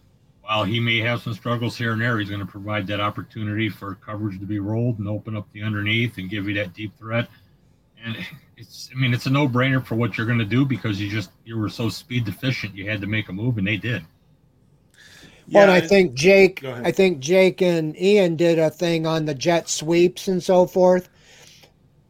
while 0.43 0.65
he 0.65 0.81
may 0.81 0.99
have 0.99 1.23
some 1.23 1.35
struggles 1.35 1.77
here 1.77 1.93
and 1.93 2.01
there, 2.01 2.19
he's 2.19 2.29
going 2.29 2.41
to 2.41 2.47
provide 2.47 2.87
that 2.89 3.01
opportunity 3.01 3.69
for 3.69 3.95
coverage 3.95 4.39
to 4.41 4.47
be 4.47 4.59
rolled 4.59 4.99
and 4.99 5.09
open 5.09 5.37
up 5.37 5.47
the 5.53 5.63
underneath 5.63 6.19
and 6.19 6.29
give 6.29 6.49
you 6.49 6.55
that 6.55 6.75
deep 6.75 6.97
threat. 6.99 7.29
And 8.05 8.17
it's, 8.57 8.91
I 8.93 8.99
mean, 8.99 9.15
it's 9.15 9.27
a 9.27 9.31
no-brainer 9.31 9.85
for 9.85 9.95
what 9.95 10.19
you're 10.19 10.27
going 10.27 10.41
to 10.41 10.45
do 10.45 10.65
because 10.65 11.01
you 11.01 11.09
just 11.09 11.31
you 11.45 11.57
were 11.57 11.69
so 11.69 11.89
speed 11.89 12.25
deficient, 12.25 12.75
you 12.75 12.91
had 12.91 13.01
to 13.01 13.07
make 13.07 13.29
a 13.29 13.33
move, 13.33 13.59
and 13.59 13.67
they 13.67 13.77
did. 13.77 14.05
Yeah, 15.47 15.67
well, 15.67 15.71
I 15.71 15.81
think 15.81 16.15
Jake, 16.15 16.65
I 16.65 16.91
think 16.91 17.21
Jake 17.21 17.63
and 17.63 17.97
Ian 18.01 18.37
did 18.37 18.59
a 18.59 18.71
thing 18.71 19.07
on 19.07 19.25
the 19.25 19.35
jet 19.35 19.69
sweeps 19.69 20.29
and 20.29 20.43
so 20.43 20.67
forth. 20.67 21.09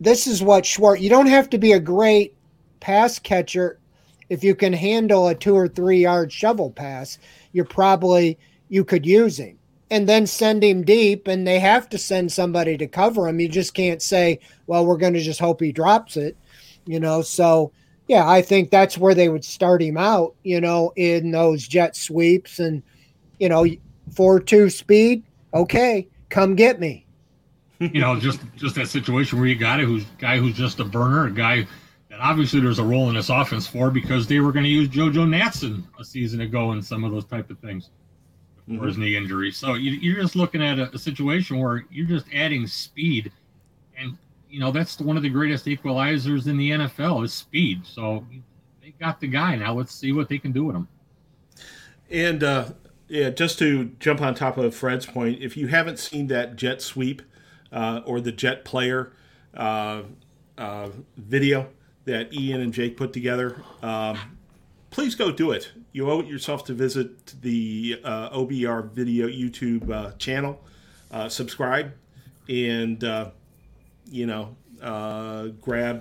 This 0.00 0.26
is 0.26 0.42
what 0.42 0.64
Schwartz. 0.66 1.02
You 1.02 1.10
don't 1.10 1.26
have 1.26 1.50
to 1.50 1.58
be 1.58 1.72
a 1.72 1.80
great 1.80 2.34
pass 2.80 3.18
catcher 3.18 3.78
if 4.32 4.42
you 4.42 4.54
can 4.54 4.72
handle 4.72 5.28
a 5.28 5.34
two 5.34 5.54
or 5.54 5.68
three 5.68 6.00
yard 6.00 6.32
shovel 6.32 6.70
pass. 6.70 7.18
You're 7.52 7.66
probably 7.66 8.38
you 8.70 8.82
could 8.82 9.04
use 9.04 9.38
him 9.38 9.58
and 9.90 10.08
then 10.08 10.26
send 10.26 10.64
him 10.64 10.84
deep, 10.84 11.28
and 11.28 11.46
they 11.46 11.58
have 11.58 11.86
to 11.90 11.98
send 11.98 12.32
somebody 12.32 12.78
to 12.78 12.86
cover 12.86 13.28
him. 13.28 13.40
You 13.40 13.48
just 13.50 13.74
can't 13.74 14.00
say, 14.00 14.40
"Well, 14.66 14.86
we're 14.86 14.96
going 14.96 15.12
to 15.12 15.20
just 15.20 15.38
hope 15.38 15.60
he 15.60 15.70
drops 15.70 16.16
it," 16.16 16.34
you 16.86 16.98
know. 16.98 17.20
So 17.20 17.72
yeah, 18.08 18.26
I 18.26 18.40
think 18.40 18.70
that's 18.70 18.96
where 18.96 19.14
they 19.14 19.28
would 19.28 19.44
start 19.44 19.82
him 19.82 19.98
out, 19.98 20.34
you 20.44 20.62
know, 20.62 20.94
in 20.96 21.30
those 21.30 21.68
jet 21.68 21.94
sweeps 21.94 22.58
and 22.58 22.82
you 23.38 23.50
know, 23.50 23.66
four 24.16 24.40
two 24.40 24.70
speed. 24.70 25.24
Okay, 25.52 26.08
come 26.30 26.56
get 26.56 26.80
me. 26.80 27.04
you 27.80 28.00
know, 28.00 28.18
just 28.18 28.40
just 28.56 28.76
that 28.76 28.88
situation 28.88 29.38
where 29.38 29.48
you 29.48 29.56
got 29.56 29.78
a 29.78 29.84
who's 29.84 30.06
guy 30.18 30.38
who's 30.38 30.56
just 30.56 30.80
a 30.80 30.86
burner, 30.86 31.26
a 31.26 31.30
guy 31.30 31.66
obviously 32.22 32.60
there's 32.60 32.78
a 32.78 32.84
role 32.84 33.08
in 33.08 33.16
this 33.16 33.28
offense 33.28 33.66
for 33.66 33.90
because 33.90 34.26
they 34.26 34.40
were 34.40 34.52
going 34.52 34.64
to 34.64 34.70
use 34.70 34.88
JoJo 34.88 35.26
Natson 35.28 35.82
a 35.98 36.04
season 36.04 36.40
ago 36.40 36.70
and 36.70 36.84
some 36.84 37.02
of 37.04 37.10
those 37.10 37.24
type 37.24 37.50
of 37.50 37.58
things 37.58 37.90
before 38.66 38.82
mm-hmm. 38.82 38.88
his 38.88 38.98
knee 38.98 39.16
injury. 39.16 39.50
So 39.50 39.74
you, 39.74 40.16
are 40.16 40.22
just 40.22 40.36
looking 40.36 40.62
at 40.62 40.78
a, 40.78 40.94
a, 40.94 40.98
situation 40.98 41.58
where 41.58 41.84
you're 41.90 42.06
just 42.06 42.26
adding 42.32 42.66
speed, 42.66 43.32
and 43.98 44.16
you 44.48 44.60
know 44.60 44.70
that's 44.70 45.00
one 45.00 45.16
of 45.16 45.24
the 45.24 45.28
greatest 45.28 45.66
equalizers 45.66 46.46
in 46.46 46.56
the 46.56 46.70
NFL 46.70 47.24
is 47.24 47.34
speed. 47.34 47.84
So 47.84 48.24
they 48.80 48.94
got 49.00 49.20
the 49.20 49.26
guy 49.26 49.56
now. 49.56 49.74
Let's 49.74 49.94
see 49.94 50.12
what 50.12 50.28
they 50.28 50.38
can 50.38 50.52
do 50.52 50.64
with 50.64 50.76
him. 50.76 50.88
And 52.08 52.44
uh, 52.44 52.66
yeah, 53.08 53.30
just 53.30 53.58
to 53.58 53.86
jump 53.98 54.22
on 54.22 54.34
top 54.36 54.56
of 54.58 54.74
Fred's 54.76 55.06
point, 55.06 55.42
if 55.42 55.56
you 55.56 55.66
haven't 55.66 55.98
seen 55.98 56.28
that 56.28 56.54
jet 56.54 56.80
sweep 56.82 57.20
uh, 57.72 58.02
or 58.04 58.20
the 58.20 58.32
jet 58.32 58.64
player 58.64 59.12
uh, 59.54 60.02
uh, 60.56 60.90
video 61.16 61.68
that 62.04 62.32
Ian 62.32 62.60
and 62.60 62.72
Jake 62.72 62.96
put 62.96 63.12
together, 63.12 63.62
um, 63.82 64.18
please 64.90 65.14
go 65.14 65.32
do 65.32 65.50
it. 65.50 65.72
You 65.92 66.10
owe 66.10 66.20
it 66.20 66.26
yourself 66.26 66.64
to 66.66 66.74
visit 66.74 67.40
the 67.42 68.00
uh, 68.04 68.30
OBR 68.30 68.90
video 68.90 69.26
YouTube 69.26 69.90
uh, 69.90 70.12
channel, 70.18 70.60
uh, 71.10 71.28
subscribe, 71.28 71.92
and 72.48 73.02
you 74.10 74.26
know 74.26 74.56
grab 75.60 76.00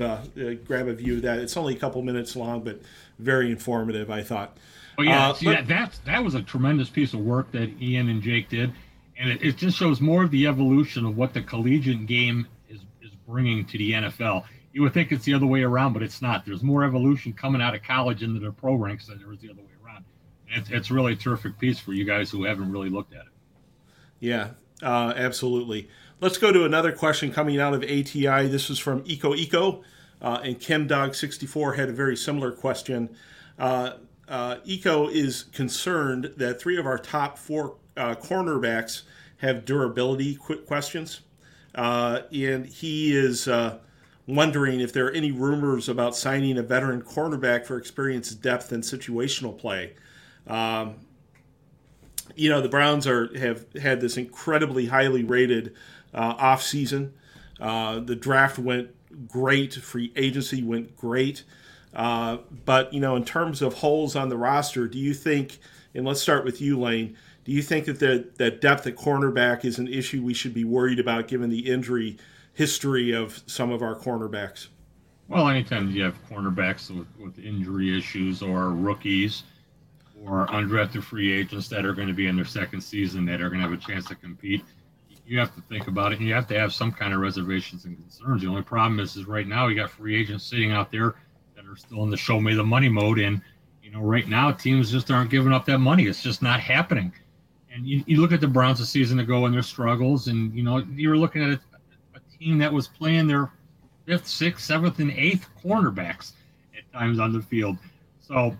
grab 0.65 0.87
a 0.87 0.93
view 0.93 1.15
of 1.15 1.21
that. 1.23 1.39
It's 1.39 1.57
only 1.57 1.75
a 1.75 1.79
couple 1.79 2.01
minutes 2.01 2.35
long, 2.35 2.63
but 2.63 2.81
very 3.19 3.51
informative. 3.51 4.09
I 4.09 4.21
thought. 4.21 4.57
Oh 4.97 5.03
yeah, 5.03 5.29
uh, 5.29 5.33
see, 5.33 5.45
but, 5.45 5.67
that, 5.67 5.67
that 5.67 5.99
that 6.05 6.23
was 6.23 6.35
a 6.35 6.41
tremendous 6.41 6.89
piece 6.89 7.13
of 7.13 7.21
work 7.21 7.51
that 7.53 7.69
Ian 7.81 8.09
and 8.09 8.21
Jake 8.21 8.49
did, 8.49 8.73
and 9.17 9.31
it, 9.31 9.41
it, 9.41 9.57
just 9.57 9.77
shows 9.77 10.01
more 10.01 10.23
of 10.23 10.31
the 10.31 10.47
evolution 10.47 11.05
of 11.05 11.15
what 11.15 11.33
the 11.33 11.41
collegiate 11.41 12.05
game 12.05 12.47
is 12.69 12.79
is 13.01 13.11
bringing 13.27 13.65
to 13.65 13.77
the 13.77 13.91
NFL. 13.91 14.43
You 14.73 14.81
would 14.83 14.93
think 14.93 15.11
it's 15.11 15.25
the 15.25 15.33
other 15.33 15.45
way 15.45 15.63
around, 15.63 15.93
but 15.93 16.03
it's 16.03 16.21
not. 16.21 16.45
There's 16.45 16.63
more 16.63 16.83
evolution 16.83 17.33
coming 17.33 17.61
out 17.61 17.75
of 17.75 17.83
college 17.83 18.23
into 18.23 18.39
the 18.39 18.51
pro 18.51 18.75
ranks 18.75 19.07
than 19.07 19.19
there 19.19 19.31
is 19.33 19.39
the 19.39 19.49
other 19.49 19.61
way 19.61 19.67
around. 19.85 20.05
It's, 20.47 20.69
it's 20.69 20.91
really 20.91 21.13
a 21.13 21.15
terrific 21.15 21.59
piece 21.59 21.79
for 21.79 21.93
you 21.93 22.05
guys 22.05 22.31
who 22.31 22.43
haven't 22.45 22.71
really 22.71 22.89
looked 22.89 23.13
at 23.13 23.21
it. 23.21 23.31
Yeah, 24.19 24.51
uh, 24.81 25.13
absolutely. 25.15 25.89
Let's 26.21 26.37
go 26.37 26.51
to 26.53 26.63
another 26.63 26.91
question 26.91 27.33
coming 27.33 27.59
out 27.59 27.73
of 27.73 27.83
ATI. 27.83 28.47
This 28.47 28.69
is 28.69 28.79
from 28.79 29.03
Eco 29.05 29.33
Eco, 29.33 29.81
uh, 30.21 30.39
and 30.43 30.59
Kim 30.59 30.87
Dog 30.87 31.15
64 31.15 31.73
had 31.73 31.89
a 31.89 31.93
very 31.93 32.15
similar 32.15 32.51
question. 32.51 33.09
Uh, 33.57 33.93
uh, 34.27 34.57
Eco 34.63 35.09
is 35.09 35.43
concerned 35.43 36.33
that 36.37 36.61
three 36.61 36.77
of 36.77 36.85
our 36.85 36.97
top 36.97 37.37
four 37.37 37.75
uh, 37.97 38.15
cornerbacks 38.15 39.01
have 39.37 39.65
durability 39.65 40.35
questions. 40.35 41.21
Uh, 41.73 42.21
and 42.33 42.65
he 42.65 43.17
is 43.17 43.47
wondering 44.35 44.79
if 44.79 44.93
there 44.93 45.07
are 45.07 45.11
any 45.11 45.31
rumors 45.31 45.89
about 45.89 46.15
signing 46.15 46.57
a 46.57 46.63
veteran 46.63 47.01
cornerback 47.01 47.65
for 47.65 47.77
experience, 47.77 48.31
depth, 48.31 48.71
and 48.71 48.83
situational 48.83 49.57
play. 49.57 49.93
Um, 50.47 50.95
you 52.35 52.49
know, 52.49 52.61
the 52.61 52.69
Browns 52.69 53.07
are 53.07 53.37
have 53.37 53.65
had 53.73 54.01
this 54.01 54.17
incredibly 54.17 54.87
highly 54.87 55.23
rated 55.23 55.75
uh, 56.13 56.35
off 56.37 56.63
season. 56.63 57.13
Uh, 57.59 57.99
the 57.99 58.15
draft 58.15 58.57
went 58.57 58.89
great, 59.27 59.73
free 59.73 60.11
agency 60.15 60.63
went 60.63 60.95
great. 60.95 61.43
Uh, 61.93 62.37
but 62.65 62.93
you 62.93 62.99
know, 62.99 63.15
in 63.15 63.25
terms 63.25 63.61
of 63.61 63.75
holes 63.75 64.15
on 64.15 64.29
the 64.29 64.37
roster, 64.37 64.87
do 64.87 64.97
you 64.97 65.13
think? 65.13 65.59
And 65.93 66.05
let's 66.05 66.21
start 66.21 66.45
with 66.45 66.61
you, 66.61 66.79
Lane. 66.79 67.17
Do 67.43 67.51
you 67.51 67.61
think 67.61 67.85
that 67.85 67.99
the, 67.99 68.29
that 68.37 68.61
depth 68.61 68.87
at 68.87 68.95
cornerback 68.95 69.65
is 69.65 69.79
an 69.79 69.87
issue 69.87 70.21
we 70.21 70.33
should 70.33 70.53
be 70.53 70.63
worried 70.63 70.99
about, 70.99 71.27
given 71.27 71.49
the 71.49 71.69
injury 71.69 72.17
history 72.61 73.11
of 73.11 73.41
some 73.47 73.71
of 73.71 73.81
our 73.81 73.95
cornerbacks? 73.95 74.67
Well, 75.27 75.47
anytime 75.47 75.89
you 75.89 76.03
have 76.03 76.15
cornerbacks 76.29 76.95
with, 76.95 77.07
with 77.19 77.39
injury 77.39 77.97
issues 77.97 78.43
or 78.43 78.69
rookies 78.69 79.45
or 80.23 80.45
undrafted 80.45 81.01
free 81.01 81.33
agents 81.33 81.67
that 81.69 81.85
are 81.85 81.93
going 81.93 82.07
to 82.07 82.13
be 82.13 82.27
in 82.27 82.35
their 82.35 82.45
second 82.45 82.81
season 82.81 83.25
that 83.25 83.41
are 83.41 83.49
going 83.49 83.63
to 83.63 83.67
have 83.67 83.73
a 83.73 83.81
chance 83.81 84.05
to 84.09 84.15
compete, 84.15 84.63
you 85.25 85.39
have 85.39 85.55
to 85.55 85.61
think 85.69 85.87
about 85.87 86.11
it 86.11 86.19
and 86.19 86.27
you 86.27 86.35
have 86.35 86.45
to 86.49 86.59
have 86.59 86.71
some 86.71 86.91
kind 86.91 87.15
of 87.15 87.19
reservations 87.19 87.85
and 87.85 87.97
concerns. 87.97 88.43
The 88.43 88.47
only 88.47 88.61
problem 88.61 88.99
is, 88.99 89.15
is 89.15 89.25
right 89.25 89.47
now 89.47 89.65
you 89.65 89.75
got 89.75 89.89
free 89.89 90.15
agents 90.21 90.43
sitting 90.43 90.71
out 90.71 90.91
there 90.91 91.15
that 91.55 91.65
are 91.65 91.75
still 91.75 92.03
in 92.03 92.11
the 92.11 92.17
show 92.17 92.39
me 92.39 92.53
the 92.53 92.63
money 92.63 92.89
mode. 92.89 93.17
And, 93.17 93.41
you 93.81 93.89
know, 93.89 94.01
right 94.01 94.27
now 94.27 94.51
teams 94.51 94.91
just 94.91 95.09
aren't 95.09 95.31
giving 95.31 95.51
up 95.51 95.65
that 95.65 95.79
money. 95.79 96.05
It's 96.05 96.21
just 96.21 96.43
not 96.43 96.59
happening. 96.59 97.11
And 97.73 97.87
you, 97.87 98.03
you 98.05 98.21
look 98.21 98.33
at 98.33 98.41
the 98.41 98.47
Browns 98.47 98.81
a 98.81 98.85
season 98.85 99.19
ago 99.19 99.45
and 99.45 99.55
their 99.55 99.63
struggles, 99.63 100.27
and, 100.27 100.53
you 100.53 100.61
know, 100.61 100.77
you 100.93 101.09
were 101.09 101.17
looking 101.17 101.41
at 101.41 101.49
a 101.49 101.70
team 102.41 102.57
that 102.57 102.73
was 102.73 102.87
playing 102.87 103.27
their 103.27 103.51
fifth, 104.05 104.27
sixth, 104.27 104.65
seventh, 104.65 104.99
and 104.99 105.11
eighth 105.11 105.47
cornerbacks 105.63 106.33
at 106.75 106.91
times 106.91 107.19
on 107.19 107.31
the 107.31 107.41
field. 107.41 107.77
So, 108.19 108.55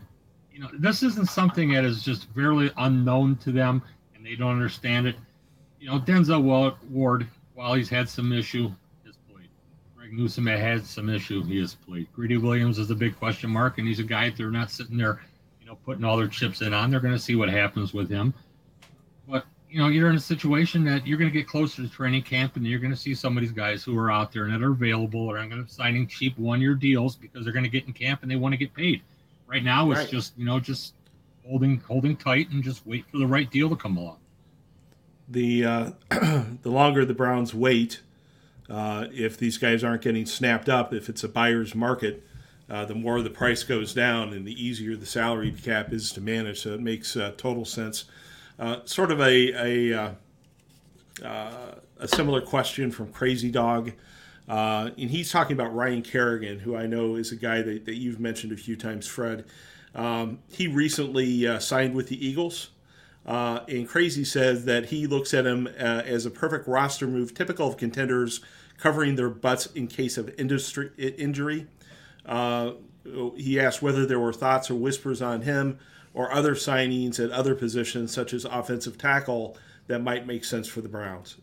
you 0.52 0.60
know, 0.60 0.70
this 0.78 1.02
isn't 1.02 1.30
something 1.30 1.72
that 1.74 1.84
is 1.84 2.04
just 2.04 2.30
very 2.30 2.72
unknown 2.78 3.38
to 3.38 3.52
them 3.52 3.82
and 4.16 4.26
they 4.26 4.36
don't 4.36 4.52
understand 4.52 5.08
it. 5.08 5.16
You 5.80 5.90
know, 5.90 6.00
Denzel 6.00 6.44
Ward, 6.90 7.28
while 7.56 7.74
he's 7.74 7.90
had 7.90 8.08
some 8.08 8.32
issue, 8.32 8.72
has 9.04 9.16
played. 9.32 9.50
Greg 9.96 10.14
Newsome 10.14 10.46
had 10.46 10.86
some 10.86 11.10
issue, 11.10 11.44
he 11.44 11.60
has 11.60 11.74
played. 11.74 12.08
Greedy 12.14 12.38
Williams 12.38 12.78
is 12.78 12.92
a 12.92 12.96
big 12.96 13.18
question 13.18 13.50
mark, 13.50 13.80
and 13.80 13.88
he's 13.88 14.00
a 14.00 14.04
guy 14.04 14.30
they're 14.30 14.52
not 14.52 14.70
sitting 14.70 14.98
there, 14.98 15.22
you 15.60 15.66
know, 15.66 15.76
putting 15.84 16.04
all 16.04 16.18
their 16.18 16.28
chips 16.28 16.62
in 16.62 16.72
on. 16.72 16.92
They're 16.92 17.00
going 17.00 17.16
to 17.16 17.20
see 17.20 17.36
what 17.36 17.50
happens 17.50 17.96
with 17.96 18.12
him. 18.12 18.32
But 19.28 19.46
you 19.72 19.80
know, 19.80 19.88
you're 19.88 20.10
in 20.10 20.18
a 20.18 20.20
situation 20.20 20.84
that 20.84 21.08
you're 21.08 21.18
going 21.18 21.32
to 21.32 21.34
get 21.34 21.48
closer 21.48 21.82
to 21.82 21.88
training 21.88 22.24
camp, 22.24 22.58
and 22.58 22.68
you're 22.68 22.80
going 22.80 22.92
to 22.92 22.98
see 22.98 23.16
some 23.16 23.38
of 23.38 23.42
these 23.42 23.54
guys 23.54 23.84
who 23.84 23.98
are 23.98 24.12
out 24.12 24.34
there 24.34 24.44
and 24.44 24.54
that 24.54 24.62
are 24.62 24.72
available 24.72 25.32
are 25.32 25.38
going 25.48 25.66
to 25.66 25.72
signing 25.72 26.08
cheap 26.08 26.38
one-year 26.38 26.76
deals 26.76 27.16
because 27.16 27.46
they're 27.46 27.54
going 27.54 27.64
to 27.64 27.70
get 27.70 27.88
in 27.88 27.94
camp 27.94 28.22
and 28.22 28.30
they 28.30 28.36
want 28.36 28.52
to 28.52 28.58
get 28.58 28.74
paid. 28.74 29.02
Right 29.48 29.64
now, 29.64 29.90
it's 29.92 30.02
right. 30.02 30.10
just 30.10 30.38
you 30.38 30.46
know 30.46 30.60
just 30.60 30.94
holding 31.48 31.80
holding 31.80 32.18
tight 32.18 32.50
and 32.50 32.62
just 32.62 32.86
wait 32.86 33.06
for 33.10 33.18
the 33.18 33.28
right 33.28 33.50
deal 33.50 33.70
to 33.70 33.76
come 33.78 33.96
along. 33.96 34.18
The 35.30 35.66
uh, 35.66 35.92
the 36.10 36.70
longer 36.70 37.06
the 37.06 37.14
Browns 37.14 37.54
wait, 37.54 38.02
uh, 38.70 39.08
if 39.14 39.38
these 39.38 39.58
guys 39.58 39.86
aren't 39.86 40.02
getting 40.02 40.26
snapped 40.26 40.68
up, 40.68 40.94
if 40.94 41.08
it's 41.08 41.24
a 41.24 41.30
buyer's 41.30 41.74
market, 41.74 42.26
uh, 42.70 42.84
the 42.84 42.96
more 42.96 43.22
the 43.22 43.30
price 43.30 43.64
goes 43.64 43.94
down 43.94 44.34
and 44.34 44.46
the 44.46 44.62
easier 44.62 44.98
the 44.98 45.06
salary 45.06 45.52
cap 45.52 45.94
is 45.94 46.12
to 46.12 46.20
manage. 46.20 46.60
So 46.62 46.74
it 46.74 46.82
makes 46.82 47.16
uh, 47.16 47.32
total 47.38 47.64
sense. 47.64 48.04
Uh, 48.62 48.80
sort 48.86 49.10
of 49.10 49.20
a 49.20 49.90
a, 49.90 50.00
uh, 50.00 50.12
uh, 51.26 51.72
a 51.98 52.08
similar 52.08 52.42
question 52.42 52.92
from 52.92 53.12
Crazy 53.12 53.50
Dog, 53.50 53.92
uh, 54.48 54.92
and 55.00 55.10
he's 55.10 55.32
talking 55.32 55.54
about 55.54 55.74
Ryan 55.74 56.04
Kerrigan, 56.04 56.60
who 56.60 56.76
I 56.76 56.86
know 56.86 57.16
is 57.16 57.32
a 57.32 57.36
guy 57.36 57.64
that, 57.64 57.86
that 57.86 57.96
you've 57.96 58.20
mentioned 58.20 58.52
a 58.52 58.58
few 58.58 58.76
times, 58.76 59.08
Fred. 59.08 59.46
Um, 59.96 60.40
he 60.52 60.68
recently 60.68 61.48
uh, 61.48 61.58
signed 61.58 61.96
with 61.96 62.08
the 62.10 62.24
Eagles. 62.24 62.70
and 63.26 63.90
Crazy 63.90 64.24
says 64.24 64.66
that 64.66 64.86
he 64.86 65.08
looks 65.08 65.34
at 65.34 65.48
him 65.48 65.66
as 65.66 66.28
a 66.28 66.32
perfect 66.32 66.68
roster 66.68 67.08
move, 67.08 67.34
typical 67.34 67.68
of 67.68 67.78
contenders 67.78 68.42
covering 68.78 69.16
their 69.16 69.30
butts 69.30 69.66
in 69.68 69.88
case 69.88 70.20
of 70.20 70.32
industry 70.38 70.92
injury. 70.98 71.66
he 73.36 73.60
asked 73.60 73.82
whether 73.82 74.06
there 74.06 74.20
were 74.20 74.34
thoughts 74.34 74.70
or 74.70 74.76
whispers 74.76 75.20
on 75.20 75.42
him 75.42 75.80
or 76.14 76.32
other 76.32 76.56
signings 76.56 77.24
at 77.24 77.32
other 77.32 77.56
positions, 77.56 78.14
such 78.14 78.34
as 78.34 78.46
offensive 78.46 78.98
tackle, 78.98 79.58
that 79.88 80.00
might 80.00 80.28
make 80.28 80.46
sense 80.46 80.68
for 80.68 80.82
the 80.82 80.90
Browns? 80.90 81.38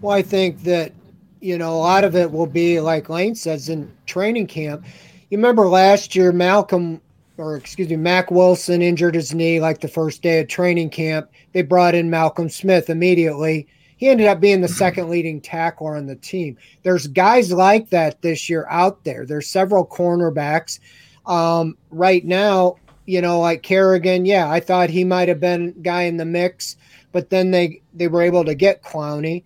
Well, 0.00 0.16
I 0.16 0.22
think 0.22 0.62
that, 0.64 0.92
you 1.40 1.56
know, 1.56 1.72
a 1.72 1.78
lot 1.78 2.04
of 2.04 2.14
it 2.14 2.30
will 2.30 2.46
be, 2.46 2.80
like 2.80 3.08
Lane 3.08 3.34
says, 3.34 3.68
in 3.68 3.90
training 4.04 4.46
camp. 4.46 4.84
You 5.30 5.38
remember 5.38 5.68
last 5.68 6.14
year, 6.14 6.32
Malcolm, 6.32 7.00
or 7.38 7.56
excuse 7.56 7.88
me, 7.88 7.96
Mack 7.96 8.30
Wilson 8.30 8.82
injured 8.82 9.14
his 9.14 9.34
knee 9.34 9.60
like 9.60 9.80
the 9.80 9.88
first 9.88 10.22
day 10.22 10.40
of 10.40 10.48
training 10.48 10.90
camp. 10.90 11.30
They 11.52 11.62
brought 11.62 11.94
in 11.94 12.10
Malcolm 12.10 12.48
Smith 12.48 12.90
immediately. 12.90 13.66
He 13.96 14.08
ended 14.08 14.26
up 14.26 14.40
being 14.40 14.60
the 14.60 14.68
second 14.68 15.08
leading 15.08 15.40
tackler 15.40 15.96
on 15.96 16.06
the 16.06 16.16
team. 16.16 16.58
There's 16.82 17.06
guys 17.06 17.50
like 17.50 17.88
that 17.90 18.20
this 18.20 18.50
year 18.50 18.66
out 18.68 19.04
there. 19.04 19.24
There's 19.24 19.48
several 19.48 19.86
cornerbacks. 19.86 20.80
Um, 21.24 21.76
right 21.90 22.24
now, 22.24 22.76
you 23.06 23.20
know, 23.20 23.40
like 23.40 23.62
Kerrigan, 23.62 24.26
yeah, 24.26 24.50
I 24.50 24.60
thought 24.60 24.90
he 24.90 25.04
might 25.04 25.28
have 25.28 25.40
been 25.40 25.74
guy 25.82 26.02
in 26.02 26.16
the 26.16 26.24
mix, 26.24 26.76
but 27.12 27.30
then 27.30 27.50
they 27.50 27.80
they 27.94 28.08
were 28.08 28.22
able 28.22 28.44
to 28.44 28.54
get 28.54 28.82
Clowney, 28.82 29.44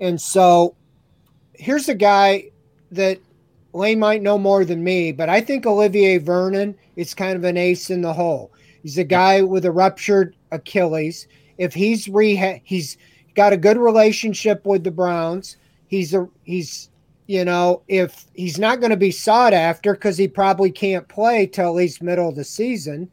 and 0.00 0.20
so 0.20 0.74
here's 1.54 1.88
a 1.88 1.94
guy 1.94 2.50
that 2.92 3.18
Lane 3.72 3.98
might 3.98 4.22
know 4.22 4.38
more 4.38 4.64
than 4.64 4.84
me, 4.84 5.12
but 5.12 5.28
I 5.28 5.40
think 5.40 5.66
Olivier 5.66 6.18
Vernon 6.18 6.74
is 6.96 7.14
kind 7.14 7.36
of 7.36 7.44
an 7.44 7.56
ace 7.56 7.90
in 7.90 8.02
the 8.02 8.12
hole. 8.12 8.52
He's 8.82 8.98
a 8.98 9.04
guy 9.04 9.42
with 9.42 9.64
a 9.64 9.72
ruptured 9.72 10.36
Achilles. 10.52 11.26
If 11.58 11.74
he's 11.74 12.06
reha- 12.06 12.62
he's 12.64 12.96
got 13.38 13.52
a 13.52 13.56
good 13.56 13.78
relationship 13.78 14.66
with 14.66 14.82
the 14.82 14.90
Browns. 14.90 15.56
He's 15.86 16.12
a 16.12 16.28
he's 16.42 16.90
you 17.28 17.44
know, 17.44 17.82
if 17.88 18.24
he's 18.34 18.58
not 18.58 18.80
going 18.80 18.90
to 18.90 18.96
be 18.96 19.10
sought 19.10 19.52
after 19.52 19.92
because 19.92 20.16
he 20.16 20.26
probably 20.26 20.72
can't 20.72 21.06
play 21.08 21.46
till 21.46 21.68
at 21.68 21.74
least 21.74 22.02
middle 22.02 22.30
of 22.30 22.34
the 22.34 22.42
season. 22.42 23.08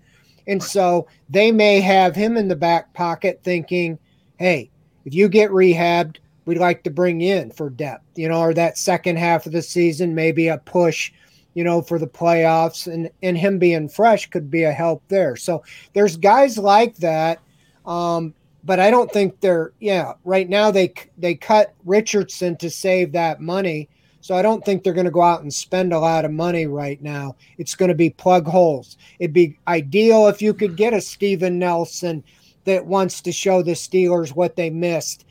And 0.48 0.64
so 0.64 1.08
they 1.30 1.52
may 1.52 1.82
have 1.82 2.16
him 2.16 2.38
in 2.38 2.48
the 2.48 2.56
back 2.56 2.94
pocket 2.94 3.42
thinking, 3.44 4.00
hey, 4.38 4.72
if 5.04 5.14
you 5.14 5.28
get 5.28 5.52
rehabbed, 5.52 6.18
we'd 6.46 6.60
like 6.60 6.84
to 6.84 6.90
bring 6.90 7.20
you 7.20 7.36
in 7.36 7.52
for 7.52 7.70
depth, 7.70 8.06
you 8.16 8.30
know, 8.30 8.40
or 8.40 8.54
that 8.54 8.78
second 8.78 9.18
half 9.18 9.46
of 9.46 9.52
the 9.52 9.62
season, 9.62 10.16
maybe 10.16 10.48
a 10.48 10.60
push, 10.60 11.12
you 11.54 11.66
know, 11.66 11.82
for 11.82 12.00
the 12.00 12.08
playoffs 12.08 12.92
and, 12.92 13.10
and 13.22 13.38
him 13.38 13.60
being 13.60 13.90
fresh 13.90 14.30
could 14.30 14.50
be 14.50 14.64
a 14.64 14.72
help 14.72 15.04
there. 15.10 15.36
So 15.36 15.62
there's 15.94 16.16
guys 16.16 16.58
like 16.58 16.96
that. 16.98 17.42
Um, 17.86 18.34
but 18.64 18.80
I 18.80 18.92
don't 18.92 19.12
think 19.12 19.42
they're, 19.42 19.74
yeah, 19.82 20.14
right 20.24 20.48
now 20.48 20.72
they, 20.72 20.94
they 21.18 21.36
cut 21.36 21.74
Richardson 21.84 22.56
to 22.58 22.70
save 22.70 23.12
that 23.12 23.42
money 23.42 23.90
so 24.26 24.34
I 24.34 24.42
don't 24.42 24.66
think 24.66 24.82
they're 24.82 24.92
going 24.92 25.06
to 25.06 25.12
go 25.12 25.22
out 25.22 25.44
and 25.44 25.54
spend 25.54 25.94
a 25.94 26.00
lot 26.00 26.26
of 26.26 26.32
money 26.32 26.66
right 26.66 27.00
now. 27.00 27.36
It's 27.60 27.76
going 27.76 27.90
to 27.90 27.94
be 27.94 28.10
plug 28.10 28.48
holes. 28.48 28.98
It'd 29.20 29.34
be 29.34 29.60
ideal 29.68 30.30
if 30.30 30.42
you 30.42 30.52
could 30.52 30.76
get 30.76 30.96
a 30.96 31.00
Steven 31.00 31.60
Nelson 31.60 32.24
that 32.64 32.88
wants 32.88 33.22
to 33.22 33.32
show 33.32 33.62
the 33.62 33.74
Steelers 33.74 34.36
what 34.36 34.56
they 34.56 34.72
missed, 34.72 35.28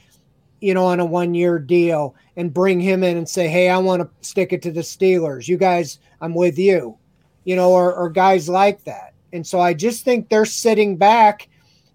you 0.60 0.74
know, 0.74 0.86
on 0.86 1.00
a 1.00 1.04
one 1.04 1.34
year 1.34 1.58
deal 1.58 2.14
and 2.36 2.54
bring 2.54 2.78
him 2.78 3.02
in 3.02 3.16
and 3.16 3.28
say, 3.28 3.48
hey, 3.48 3.68
I 3.68 3.78
want 3.78 4.00
to 4.00 4.08
stick 4.24 4.52
it 4.52 4.62
to 4.62 4.70
the 4.70 4.82
Steelers. 4.82 5.48
You 5.48 5.56
guys, 5.56 5.98
I'm 6.20 6.32
with 6.32 6.56
you, 6.56 6.96
you 7.42 7.56
know, 7.56 7.72
or, 7.72 7.92
or 7.92 8.08
guys 8.08 8.48
like 8.48 8.84
that. 8.84 9.14
And 9.32 9.44
so 9.44 9.58
I 9.58 9.74
just 9.74 10.04
think 10.04 10.28
they're 10.28 10.44
sitting 10.44 10.96
back 10.96 11.48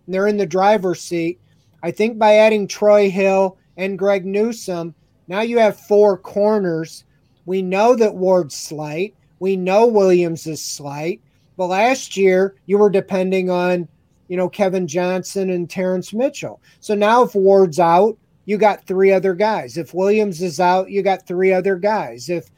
they're 0.06 0.28
in 0.28 0.36
the 0.36 0.46
driver's 0.46 1.00
seat. 1.00 1.40
I 1.82 1.92
think 1.92 2.20
by 2.20 2.36
adding 2.36 2.68
Troy 2.68 3.10
Hill 3.10 3.58
and 3.78 3.98
Greg 3.98 4.26
Newsome, 4.26 4.96
now 5.30 5.42
you 5.42 5.60
have 5.60 5.80
four 5.80 6.18
corners. 6.18 7.06
We 7.46 7.62
know 7.62 7.96
that 7.96 8.16
Ward's 8.16 8.56
slight. 8.56 9.16
We 9.40 9.56
know 9.56 9.88
Williams 9.88 10.48
is 10.48 10.62
slight. 10.62 11.22
But 11.56 11.68
last 11.68 12.18
year 12.18 12.56
you 12.66 12.78
were 12.78 12.90
depending 12.90 13.50
on, 13.50 13.88
you 14.28 14.36
know, 14.36 14.50
Kevin 14.50 14.88
Johnson 14.88 15.50
and 15.52 15.70
Terrence 15.70 16.14
Mitchell. 16.14 16.62
So 16.80 16.96
now 16.96 17.24
if 17.24 17.36
Ward's 17.36 17.80
out, 17.80 18.18
you 18.46 18.58
got 18.58 18.86
three 18.86 19.12
other 19.12 19.36
guys. 19.36 19.78
If 19.78 19.94
Williams 19.94 20.42
is 20.42 20.60
out, 20.60 20.90
you 20.90 21.04
got 21.04 21.28
three 21.28 21.54
other 21.54 21.76
guys. 21.76 22.30
If 22.30 22.50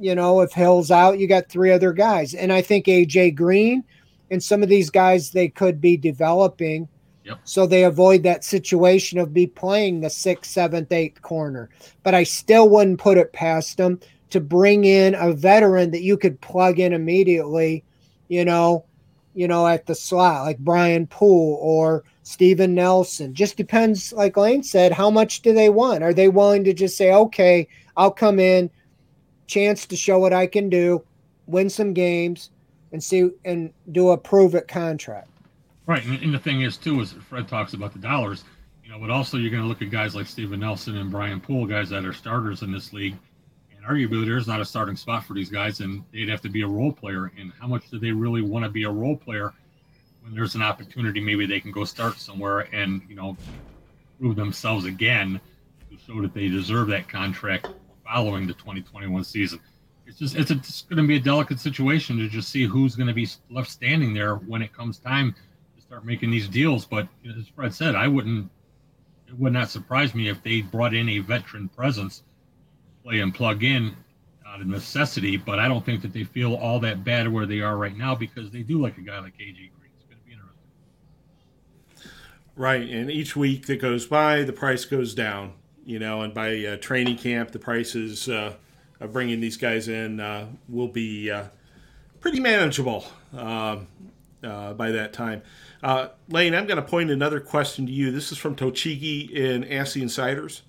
you 0.00 0.14
know, 0.14 0.40
if 0.40 0.52
Hill's 0.52 0.90
out, 0.90 1.18
you 1.18 1.26
got 1.26 1.48
three 1.48 1.72
other 1.72 1.92
guys. 1.92 2.34
And 2.34 2.52
I 2.52 2.62
think 2.62 2.86
AJ 2.86 3.34
Green 3.34 3.84
and 4.30 4.42
some 4.42 4.62
of 4.62 4.68
these 4.68 4.90
guys 4.90 5.30
they 5.30 5.48
could 5.48 5.80
be 5.80 5.96
developing 5.96 6.88
So 7.44 7.66
they 7.66 7.84
avoid 7.84 8.22
that 8.22 8.44
situation 8.44 9.18
of 9.18 9.34
be 9.34 9.46
playing 9.46 10.00
the 10.00 10.10
sixth, 10.10 10.50
seventh, 10.50 10.92
eighth 10.92 11.22
corner. 11.22 11.68
But 12.02 12.14
I 12.14 12.22
still 12.22 12.68
wouldn't 12.68 13.00
put 13.00 13.18
it 13.18 13.32
past 13.32 13.76
them 13.76 14.00
to 14.30 14.40
bring 14.40 14.84
in 14.84 15.14
a 15.14 15.32
veteran 15.32 15.90
that 15.92 16.02
you 16.02 16.16
could 16.16 16.40
plug 16.40 16.78
in 16.78 16.92
immediately, 16.92 17.84
you 18.28 18.44
know, 18.44 18.84
you 19.34 19.48
know, 19.48 19.66
at 19.66 19.86
the 19.86 19.94
slot, 19.94 20.44
like 20.44 20.58
Brian 20.58 21.06
Poole 21.06 21.58
or 21.60 22.04
Steven 22.24 22.74
Nelson. 22.74 23.34
Just 23.34 23.56
depends, 23.56 24.12
like 24.12 24.36
Lane 24.36 24.62
said, 24.62 24.92
how 24.92 25.10
much 25.10 25.42
do 25.42 25.52
they 25.52 25.68
want? 25.68 26.02
Are 26.02 26.12
they 26.12 26.28
willing 26.28 26.64
to 26.64 26.74
just 26.74 26.96
say, 26.96 27.12
okay, 27.12 27.68
I'll 27.96 28.10
come 28.10 28.38
in, 28.38 28.70
chance 29.46 29.86
to 29.86 29.96
show 29.96 30.18
what 30.18 30.32
I 30.32 30.46
can 30.46 30.68
do, 30.68 31.04
win 31.46 31.70
some 31.70 31.92
games, 31.94 32.50
and 32.92 33.02
see 33.02 33.30
and 33.44 33.72
do 33.92 34.10
a 34.10 34.18
prove 34.18 34.54
it 34.54 34.68
contract? 34.68 35.28
Right, 35.88 36.04
and, 36.04 36.34
the 36.34 36.38
thing 36.38 36.60
is 36.60 36.76
too 36.76 37.00
is 37.00 37.12
Fred 37.12 37.48
talks 37.48 37.72
about 37.72 37.94
the 37.94 37.98
dollars, 37.98 38.44
you 38.84 38.90
know, 38.90 38.98
but 38.98 39.08
also 39.08 39.38
you're 39.38 39.50
going 39.50 39.62
to 39.62 39.68
look 39.68 39.80
at 39.80 39.88
guys 39.88 40.14
like 40.14 40.26
Steven 40.26 40.60
Nelson 40.60 40.98
and 40.98 41.10
Brian 41.10 41.40
Poole, 41.40 41.64
guys 41.64 41.88
that 41.88 42.04
are 42.04 42.12
starters 42.12 42.60
in 42.60 42.70
this 42.70 42.92
league, 42.92 43.16
and 43.74 43.82
arguably 43.86 44.26
there's 44.26 44.46
not 44.46 44.60
a 44.60 44.66
starting 44.66 44.96
spot 44.96 45.24
for 45.24 45.32
these 45.32 45.48
guys, 45.48 45.80
and 45.80 46.04
they'd 46.12 46.28
have 46.28 46.42
to 46.42 46.50
be 46.50 46.60
a 46.60 46.68
role 46.68 46.92
player. 46.92 47.32
And 47.38 47.54
how 47.58 47.66
much 47.66 47.88
do 47.88 47.98
they 47.98 48.12
really 48.12 48.42
want 48.42 48.66
to 48.66 48.70
be 48.70 48.82
a 48.82 48.90
role 48.90 49.16
player 49.16 49.54
when 50.20 50.34
there's 50.34 50.54
an 50.54 50.60
opportunity? 50.60 51.20
Maybe 51.20 51.46
they 51.46 51.58
can 51.58 51.72
go 51.72 51.86
start 51.86 52.18
somewhere 52.18 52.68
and 52.74 53.00
you 53.08 53.14
know 53.14 53.34
prove 54.20 54.36
themselves 54.36 54.84
again 54.84 55.40
to 55.90 55.96
show 56.06 56.20
that 56.20 56.34
they 56.34 56.48
deserve 56.48 56.88
that 56.88 57.08
contract 57.08 57.70
following 58.04 58.46
the 58.46 58.52
2021 58.52 59.24
season. 59.24 59.58
It's 60.06 60.18
just 60.18 60.36
it's, 60.36 60.50
a, 60.50 60.54
it's 60.54 60.82
going 60.82 61.02
to 61.02 61.08
be 61.08 61.16
a 61.16 61.20
delicate 61.20 61.58
situation 61.58 62.18
to 62.18 62.28
just 62.28 62.50
see 62.50 62.64
who's 62.64 62.94
going 62.94 63.08
to 63.08 63.14
be 63.14 63.26
left 63.50 63.70
standing 63.70 64.12
there 64.12 64.34
when 64.34 64.60
it 64.60 64.70
comes 64.74 64.98
time 64.98 65.34
start 65.88 66.04
making 66.04 66.30
these 66.30 66.48
deals. 66.48 66.84
But 66.84 67.08
as 67.26 67.48
Fred 67.48 67.74
said, 67.74 67.94
I 67.94 68.06
wouldn't. 68.06 68.50
It 69.26 69.38
would 69.38 69.52
not 69.52 69.68
surprise 69.68 70.14
me 70.14 70.28
if 70.28 70.42
they 70.42 70.62
brought 70.62 70.94
in 70.94 71.08
a 71.08 71.18
veteran 71.18 71.68
presence, 71.68 72.22
play 73.02 73.20
and 73.20 73.34
plug 73.34 73.62
in 73.62 73.94
out 74.46 74.60
of 74.62 74.66
necessity, 74.66 75.36
but 75.36 75.58
I 75.58 75.68
don't 75.68 75.84
think 75.84 76.00
that 76.02 76.12
they 76.12 76.24
feel 76.24 76.54
all 76.54 76.80
that 76.80 77.04
bad 77.04 77.28
where 77.30 77.44
they 77.44 77.60
are 77.60 77.76
right 77.76 77.96
now 77.96 78.14
because 78.14 78.50
they 78.50 78.62
do 78.62 78.80
like 78.80 78.96
a 78.96 79.02
guy 79.02 79.18
like 79.18 79.34
AJ 79.34 79.70
Green. 79.78 79.90
It's 79.94 80.04
going 80.04 80.18
to 80.18 80.26
be 80.26 80.32
interesting. 80.32 82.10
Right, 82.56 82.88
and 82.88 83.10
each 83.10 83.36
week 83.36 83.66
that 83.66 83.80
goes 83.80 84.06
by, 84.06 84.44
the 84.44 84.52
price 84.52 84.84
goes 84.84 85.14
down. 85.14 85.52
You 85.84 85.98
know, 85.98 86.22
and 86.22 86.34
by 86.34 86.64
uh, 86.64 86.76
training 86.76 87.16
camp, 87.16 87.50
the 87.50 87.58
prices 87.58 88.28
uh, 88.28 88.54
of 89.00 89.12
bringing 89.12 89.40
these 89.40 89.56
guys 89.56 89.88
in 89.88 90.20
uh, 90.20 90.46
will 90.68 90.88
be 90.88 91.30
uh, 91.30 91.44
pretty 92.20 92.40
manageable 92.40 93.06
um, 93.36 93.86
uh, 94.42 94.74
by 94.74 94.90
that 94.90 95.12
time. 95.12 95.42
Uh, 95.82 96.08
Lane, 96.28 96.54
I'm 96.54 96.66
going 96.66 96.76
to 96.76 96.82
point 96.82 97.10
another 97.10 97.40
question 97.40 97.86
to 97.86 97.92
you. 97.92 98.10
This 98.10 98.32
is 98.32 98.38
from 98.38 98.56
Tochigi 98.56 99.30
in 99.30 99.60
the 99.62 100.02
Insiders. 100.02 100.62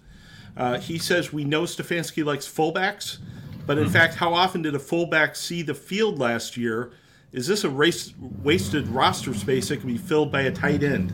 he 0.81 0.97
says, 0.97 1.33
We 1.33 1.43
know 1.43 1.63
Stefanski 1.63 2.23
likes 2.23 2.47
fullbacks, 2.47 3.17
but 3.65 3.77
in 3.77 3.85
mm-hmm. 3.85 3.93
fact, 3.93 4.15
how 4.15 4.33
often 4.33 4.61
did 4.61 4.75
a 4.75 4.79
fullback 4.79 5.35
see 5.35 5.61
the 5.61 5.73
field 5.73 6.19
last 6.19 6.57
year? 6.57 6.91
Is 7.31 7.45
this 7.45 7.63
a 7.63 7.69
race, 7.69 8.13
wasted 8.41 8.87
roster 8.87 9.33
space 9.33 9.69
that 9.69 9.77
can 9.77 9.87
be 9.87 9.97
filled 9.97 10.31
by 10.31 10.41
a 10.41 10.51
tight 10.51 10.83
end? 10.83 11.13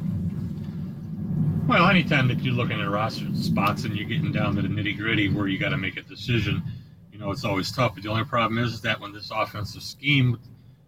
Well, 1.67 1.89
anytime 1.89 2.27
that 2.27 2.41
you're 2.41 2.53
looking 2.53 2.79
at 2.79 2.89
roster 2.89 3.25
spots 3.35 3.85
and 3.85 3.95
you're 3.95 4.07
getting 4.07 4.31
down 4.31 4.55
to 4.55 4.61
the 4.61 4.67
nitty 4.67 4.97
gritty 4.97 5.29
where 5.29 5.47
you 5.47 5.57
got 5.57 5.69
to 5.69 5.77
make 5.77 5.97
a 5.97 6.03
decision, 6.03 6.61
you 7.11 7.17
know, 7.17 7.31
it's 7.31 7.43
always 7.43 7.71
tough. 7.71 7.95
But 7.95 8.03
the 8.03 8.09
only 8.09 8.23
problem 8.23 8.63
is, 8.63 8.73
is 8.73 8.81
that 8.81 8.99
when 8.99 9.11
this 9.11 9.31
offensive 9.33 9.81
scheme, 9.81 10.39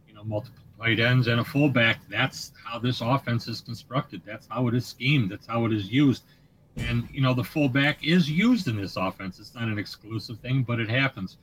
you 0.07 0.13
know, 0.13 0.23
multiple 0.23 0.63
tight 0.79 0.99
ends 0.99 1.27
and 1.27 1.39
a 1.39 1.43
fullback, 1.43 1.99
that's 2.09 2.51
how 2.63 2.79
this 2.79 3.01
offense 3.01 3.47
is 3.47 3.61
constructed. 3.61 4.21
That's 4.25 4.47
how 4.47 4.67
it 4.67 4.75
is 4.75 4.85
schemed. 4.85 5.31
That's 5.31 5.47
how 5.47 5.65
it 5.65 5.73
is 5.73 5.91
used. 5.91 6.23
And, 6.77 7.07
you 7.11 7.21
know, 7.21 7.33
the 7.33 7.43
fullback 7.43 8.05
is 8.05 8.29
used 8.29 8.67
in 8.67 8.77
this 8.77 8.97
offense. 8.97 9.39
It's 9.39 9.55
not 9.55 9.63
an 9.63 9.79
exclusive 9.79 10.39
thing, 10.39 10.63
but 10.63 10.79
it 10.79 10.89
happens. 10.89 11.37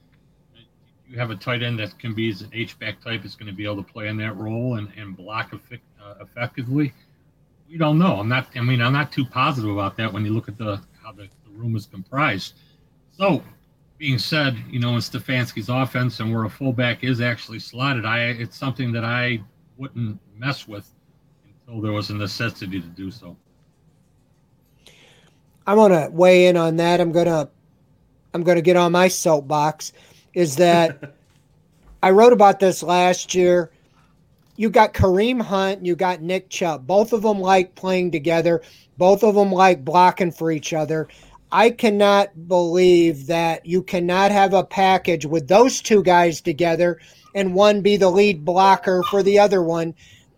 You 1.08 1.18
have 1.18 1.30
a 1.30 1.36
tight 1.36 1.62
end 1.62 1.78
that 1.80 1.98
can 1.98 2.14
be 2.14 2.30
an 2.30 2.50
H-back 2.52 3.00
type, 3.02 3.24
is 3.24 3.34
going 3.34 3.48
to 3.48 3.52
be 3.52 3.64
able 3.64 3.82
to 3.82 3.92
play 3.92 4.08
in 4.08 4.16
that 4.18 4.36
role 4.36 4.76
and, 4.76 4.90
and 4.96 5.16
block 5.16 5.52
uh, 5.52 6.14
effectively 6.20 6.92
we 7.74 7.78
don't 7.78 7.98
know. 7.98 8.20
I'm 8.20 8.28
not. 8.28 8.48
I 8.54 8.60
mean, 8.60 8.80
I'm 8.80 8.92
not 8.92 9.12
too 9.12 9.24
positive 9.24 9.70
about 9.70 9.96
that 9.96 10.12
when 10.12 10.24
you 10.24 10.32
look 10.32 10.48
at 10.48 10.56
the 10.58 10.80
how 11.02 11.12
the, 11.12 11.28
the 11.44 11.50
room 11.50 11.76
is 11.76 11.86
comprised. 11.86 12.54
So, 13.10 13.42
being 13.98 14.18
said, 14.18 14.56
you 14.68 14.80
know, 14.80 14.90
in 14.90 15.00
Stefanski's 15.00 15.68
offense 15.68 16.20
and 16.20 16.32
where 16.32 16.44
a 16.44 16.50
fullback 16.50 17.04
is 17.04 17.20
actually 17.20 17.58
slotted, 17.58 18.04
I 18.04 18.20
it's 18.20 18.56
something 18.56 18.92
that 18.92 19.04
I 19.04 19.40
wouldn't 19.76 20.18
mess 20.36 20.66
with 20.68 20.90
until 21.66 21.80
there 21.80 21.92
was 21.92 22.10
a 22.10 22.14
necessity 22.14 22.80
to 22.80 22.86
do 22.88 23.10
so. 23.10 23.36
I 25.66 25.74
want 25.74 25.94
to 25.94 26.10
weigh 26.12 26.46
in 26.46 26.56
on 26.56 26.76
that. 26.76 27.00
I'm 27.00 27.12
gonna 27.12 27.48
I'm 28.34 28.42
gonna 28.42 28.62
get 28.62 28.76
on 28.76 28.92
my 28.92 29.08
soapbox. 29.08 29.92
Is 30.34 30.56
that 30.56 31.14
I 32.02 32.10
wrote 32.10 32.32
about 32.32 32.60
this 32.60 32.82
last 32.82 33.34
year 33.34 33.70
you 34.56 34.70
got 34.70 34.94
Kareem 34.94 35.40
Hunt, 35.40 35.84
you 35.84 35.96
got 35.96 36.22
Nick 36.22 36.48
Chubb. 36.48 36.86
Both 36.86 37.12
of 37.12 37.22
them 37.22 37.40
like 37.40 37.74
playing 37.74 38.12
together. 38.12 38.62
Both 38.96 39.24
of 39.24 39.34
them 39.34 39.50
like 39.50 39.84
blocking 39.84 40.30
for 40.30 40.52
each 40.52 40.72
other. 40.72 41.08
I 41.54 41.70
cannot 41.70 42.48
believe 42.48 43.28
that 43.28 43.64
you 43.64 43.84
cannot 43.84 44.32
have 44.32 44.54
a 44.54 44.64
package 44.64 45.24
with 45.24 45.46
those 45.46 45.80
two 45.80 46.02
guys 46.02 46.40
together 46.40 46.98
and 47.32 47.54
one 47.54 47.80
be 47.80 47.96
the 47.96 48.10
lead 48.10 48.44
blocker 48.44 49.04
for 49.08 49.22
the 49.22 49.38
other 49.38 49.62
one 49.62 49.94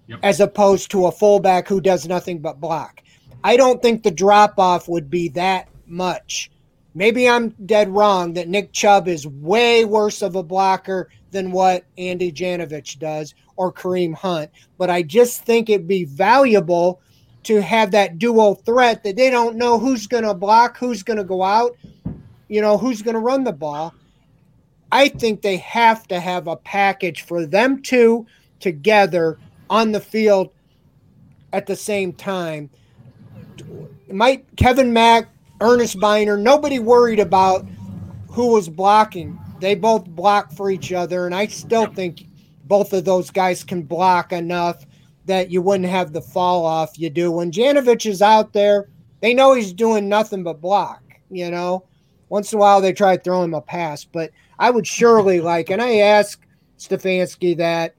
yep. 0.09 0.19
as 0.23 0.41
opposed 0.41 0.91
to 0.91 1.07
a 1.07 1.11
fullback 1.11 1.69
who 1.69 1.81
does 1.81 2.07
nothing 2.07 2.41
but 2.41 2.61
block. 2.61 3.01
I 3.43 3.57
don't 3.57 3.81
think 3.81 4.03
the 4.03 4.11
drop 4.11 4.59
off 4.59 4.89
would 4.89 5.09
be 5.09 5.31
that 5.31 5.71
much. 5.87 6.51
Maybe 6.95 7.27
I'm 7.27 7.55
dead 7.64 7.89
wrong 7.89 8.35
that 8.35 8.49
Nick 8.49 8.75
Chubb 8.75 9.09
is 9.09 9.27
way 9.27 9.87
worse 9.87 10.21
of 10.21 10.37
a 10.37 10.43
blocker 10.43 11.09
than 11.31 11.51
what 11.51 11.87
Andy 11.97 12.31
Janovich 12.31 12.99
does 12.99 13.35
or 13.57 13.73
Kareem 13.73 14.14
Hunt. 14.14 14.51
But 14.77 14.91
I 14.91 15.01
just 15.01 15.47
think 15.47 15.71
it'd 15.71 15.89
be 15.89 16.05
valuable 16.05 17.01
to 17.47 17.62
have 17.62 17.90
that 17.92 18.18
dual 18.18 18.55
threat 18.55 19.03
that 19.05 19.16
they 19.16 19.30
don't 19.30 19.57
know 19.57 19.78
who's 19.78 20.07
going 20.07 20.24
to 20.24 20.34
block, 20.34 20.76
who's 20.76 21.03
going 21.03 21.16
to 21.16 21.24
go 21.24 21.42
out, 21.42 21.76
you 22.49 22.61
know, 22.61 22.76
who's 22.76 23.03
going 23.03 23.14
to 23.14 23.20
run 23.20 23.44
the 23.44 23.53
ball. 23.53 23.94
I 24.92 25.09
think 25.09 25.42
they 25.42 25.57
have 25.59 26.07
to 26.09 26.20
have 26.20 26.47
a 26.47 26.57
package 26.57 27.22
for 27.22 27.47
them 27.47 27.82
two 27.82 28.26
together 28.61 29.38
on 29.68 29.92
the 29.92 30.01
field 30.01 30.51
at 31.53 31.66
the 31.66 31.76
same 31.76 32.12
time. 32.12 32.70
Might 34.11 34.44
Kevin 34.57 34.92
Mack, 34.92 35.28
Ernest 35.61 35.99
Byner, 35.99 36.36
nobody 36.36 36.78
worried 36.78 37.18
about 37.18 37.66
who 38.28 38.53
was 38.53 38.68
blocking 38.68 39.38
they 39.61 39.74
both 39.74 40.07
block 40.07 40.53
for 40.53 40.70
each 40.70 40.92
other, 40.92 41.26
and 41.26 41.34
I 41.34 41.47
still 41.47 41.86
think 41.86 42.26
both 42.64 42.92
of 42.92 43.05
those 43.05 43.30
guys 43.30 43.64
can 43.64 43.82
block 43.82 44.32
enough 44.32 44.84
that 45.27 45.51
you 45.51 45.61
wouldn't 45.61 45.89
have 45.89 46.12
the 46.12 46.22
fall 46.22 46.64
off 46.64 46.99
you 46.99 47.11
do 47.11 47.31
when 47.31 47.51
Janovich 47.51 48.07
is 48.07 48.22
out 48.22 48.53
there. 48.53 48.89
They 49.20 49.35
know 49.35 49.55
he's 49.55 49.72
doing 49.72 50.09
nothing 50.09 50.43
but 50.43 50.61
block. 50.61 51.03
You 51.31 51.51
know, 51.51 51.85
once 52.29 52.53
in 52.53 52.59
a 52.59 52.61
while 52.61 52.81
they 52.81 52.93
try 52.93 53.16
to 53.16 53.22
throw 53.22 53.43
him 53.43 53.55
a 53.55 53.61
pass, 53.61 54.05
but 54.05 54.31
I 54.59 54.70
would 54.70 54.87
surely 54.87 55.41
like, 55.53 55.70
and 55.70 55.83
I 55.83 55.99
asked 55.99 56.43
Stefanski 56.79 57.57
that 57.57 57.95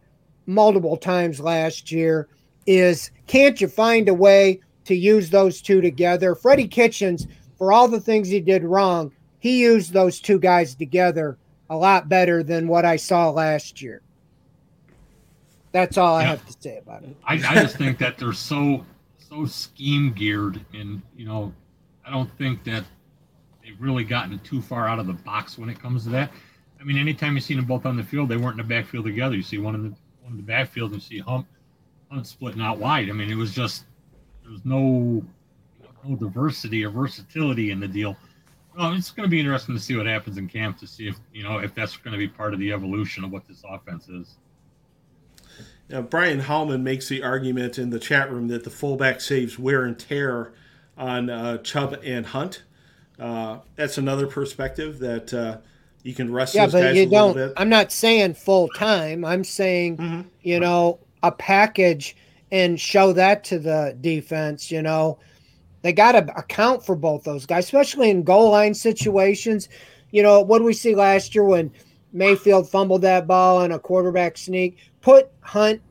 multiple 0.45 0.97
times 0.97 1.39
last 1.39 1.91
year, 1.91 2.29
is 2.65 3.11
can't 3.27 3.59
you 3.59 3.67
find 3.67 4.09
a 4.09 4.13
way 4.13 4.61
to 4.85 4.95
use 4.95 5.29
those 5.29 5.61
two 5.61 5.81
together? 5.81 6.35
Freddie 6.35 6.67
Kitchens, 6.67 7.27
for 7.57 7.71
all 7.71 7.87
the 7.87 7.99
things 7.99 8.29
he 8.29 8.39
did 8.39 8.63
wrong, 8.63 9.11
he 9.39 9.59
used 9.59 9.93
those 9.93 10.19
two 10.19 10.39
guys 10.39 10.75
together 10.75 11.37
a 11.69 11.75
lot 11.75 12.09
better 12.09 12.43
than 12.43 12.67
what 12.67 12.85
I 12.85 12.95
saw 12.95 13.29
last 13.29 13.81
year. 13.81 14.01
That's 15.77 15.95
all 15.95 16.15
I 16.15 16.23
have 16.23 16.43
to 16.43 16.55
say 16.59 16.79
about 16.79 17.03
it. 17.03 17.15
I, 17.23 17.35
I 17.35 17.37
just 17.37 17.77
think 17.77 17.99
that 17.99 18.17
they're 18.17 18.33
so 18.33 18.83
so 19.19 19.45
scheme 19.45 20.11
geared, 20.11 20.59
and 20.73 21.03
you 21.15 21.27
know, 21.27 21.53
I 22.03 22.09
don't 22.09 22.35
think 22.35 22.63
that 22.63 22.83
they've 23.63 23.79
really 23.79 24.03
gotten 24.03 24.39
too 24.39 24.59
far 24.59 24.89
out 24.89 24.97
of 24.97 25.05
the 25.05 25.13
box 25.13 25.55
when 25.55 25.69
it 25.69 25.79
comes 25.79 26.05
to 26.05 26.09
that. 26.09 26.31
I 26.81 26.83
mean, 26.83 26.97
anytime 26.97 27.35
you 27.35 27.41
see 27.41 27.53
them 27.53 27.65
both 27.65 27.85
on 27.85 27.95
the 27.95 28.01
field, 28.01 28.27
they 28.27 28.37
weren't 28.37 28.59
in 28.59 28.67
the 28.67 28.75
backfield 28.75 29.05
together. 29.05 29.35
You 29.35 29.43
see 29.43 29.59
one 29.59 29.75
in 29.75 29.83
the 29.83 29.95
one 30.23 30.31
in 30.31 30.37
the 30.37 30.43
backfield, 30.43 30.93
and 30.93 31.03
see 31.03 31.19
Hump 31.19 31.45
Hunt 32.09 32.25
splitting 32.25 32.61
out 32.61 32.79
wide. 32.79 33.11
I 33.11 33.13
mean, 33.13 33.29
it 33.29 33.35
was 33.35 33.53
just 33.53 33.85
there 34.41 34.51
was 34.51 34.65
no 34.65 35.23
no 36.03 36.15
diversity 36.15 36.83
or 36.83 36.89
versatility 36.89 37.69
in 37.69 37.79
the 37.79 37.87
deal. 37.87 38.17
Well, 38.75 38.93
it's 38.93 39.11
going 39.11 39.27
to 39.27 39.29
be 39.29 39.39
interesting 39.39 39.75
to 39.75 39.81
see 39.81 39.95
what 39.95 40.07
happens 40.07 40.39
in 40.39 40.47
camp 40.47 40.79
to 40.79 40.87
see 40.87 41.07
if 41.07 41.19
you 41.31 41.43
know 41.43 41.59
if 41.59 41.75
that's 41.75 41.97
going 41.97 42.13
to 42.13 42.17
be 42.17 42.27
part 42.27 42.55
of 42.55 42.59
the 42.59 42.73
evolution 42.73 43.23
of 43.23 43.31
what 43.31 43.47
this 43.47 43.63
offense 43.69 44.09
is. 44.09 44.37
Now, 45.89 46.01
Brian 46.01 46.39
Hallman 46.39 46.83
makes 46.83 47.07
the 47.07 47.23
argument 47.23 47.77
in 47.77 47.89
the 47.89 47.99
chat 47.99 48.31
room 48.31 48.49
that 48.49 48.63
the 48.63 48.69
fullback 48.69 49.21
saves 49.21 49.57
wear 49.57 49.85
and 49.85 49.97
tear 49.97 50.53
on 50.97 51.29
uh, 51.29 51.59
Chubb 51.59 51.97
and 52.03 52.25
Hunt. 52.25 52.63
Uh, 53.17 53.59
that's 53.75 53.97
another 53.97 54.27
perspective 54.27 54.99
that 54.99 55.33
uh, 55.33 55.57
you 56.03 56.13
can 56.13 56.31
rest. 56.31 56.55
Yeah, 56.55 56.67
but 56.67 56.95
you 56.95 57.09
don't. 57.09 57.53
I'm 57.57 57.69
not 57.69 57.91
saying 57.91 58.35
full 58.35 58.67
time. 58.69 59.25
I'm 59.25 59.43
saying 59.43 59.97
mm-hmm. 59.97 60.21
you 60.41 60.59
know 60.59 60.99
a 61.23 61.31
package 61.31 62.15
and 62.51 62.79
show 62.79 63.13
that 63.13 63.43
to 63.45 63.59
the 63.59 63.97
defense. 64.01 64.69
You 64.69 64.81
know, 64.81 65.19
they 65.81 65.93
got 65.93 66.13
to 66.13 66.37
account 66.37 66.85
for 66.85 66.95
both 66.95 67.23
those 67.23 67.45
guys, 67.45 67.65
especially 67.65 68.09
in 68.09 68.23
goal 68.23 68.51
line 68.51 68.73
situations. 68.73 69.69
You 70.11 70.23
know, 70.23 70.41
what 70.41 70.63
we 70.63 70.73
see 70.73 70.95
last 70.95 71.33
year 71.33 71.43
when 71.43 71.71
Mayfield 72.13 72.69
fumbled 72.69 73.01
that 73.01 73.27
ball 73.27 73.57
on 73.57 73.71
a 73.71 73.79
quarterback 73.79 74.37
sneak? 74.37 74.77
Put 75.01 75.29
Hunt 75.41 75.81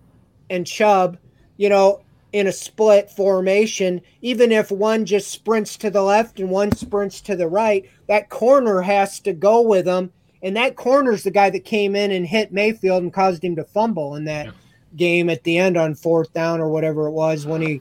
and 0.50 0.66
Chubb, 0.66 1.18
you 1.56 1.68
know, 1.68 2.02
in 2.32 2.46
a 2.46 2.52
split 2.52 3.10
formation, 3.10 4.00
even 4.20 4.52
if 4.52 4.70
one 4.70 5.06
just 5.06 5.30
sprints 5.30 5.76
to 5.78 5.90
the 5.90 6.02
left 6.02 6.38
and 6.40 6.50
one 6.50 6.72
sprints 6.72 7.20
to 7.22 7.36
the 7.36 7.48
right, 7.48 7.88
that 8.08 8.28
corner 8.28 8.82
has 8.82 9.20
to 9.20 9.32
go 9.32 9.62
with 9.62 9.84
them. 9.84 10.12
And 10.42 10.56
that 10.56 10.76
corner's 10.76 11.22
the 11.22 11.30
guy 11.30 11.50
that 11.50 11.64
came 11.64 11.96
in 11.96 12.10
and 12.10 12.26
hit 12.26 12.52
Mayfield 12.52 13.02
and 13.02 13.12
caused 13.12 13.42
him 13.42 13.56
to 13.56 13.64
fumble 13.64 14.16
in 14.16 14.24
that 14.24 14.46
yeah. 14.46 14.52
game 14.94 15.30
at 15.30 15.44
the 15.44 15.58
end 15.58 15.76
on 15.76 15.94
fourth 15.94 16.32
down 16.32 16.60
or 16.60 16.68
whatever 16.68 17.06
it 17.06 17.12
was 17.12 17.46
when 17.46 17.62
he 17.62 17.80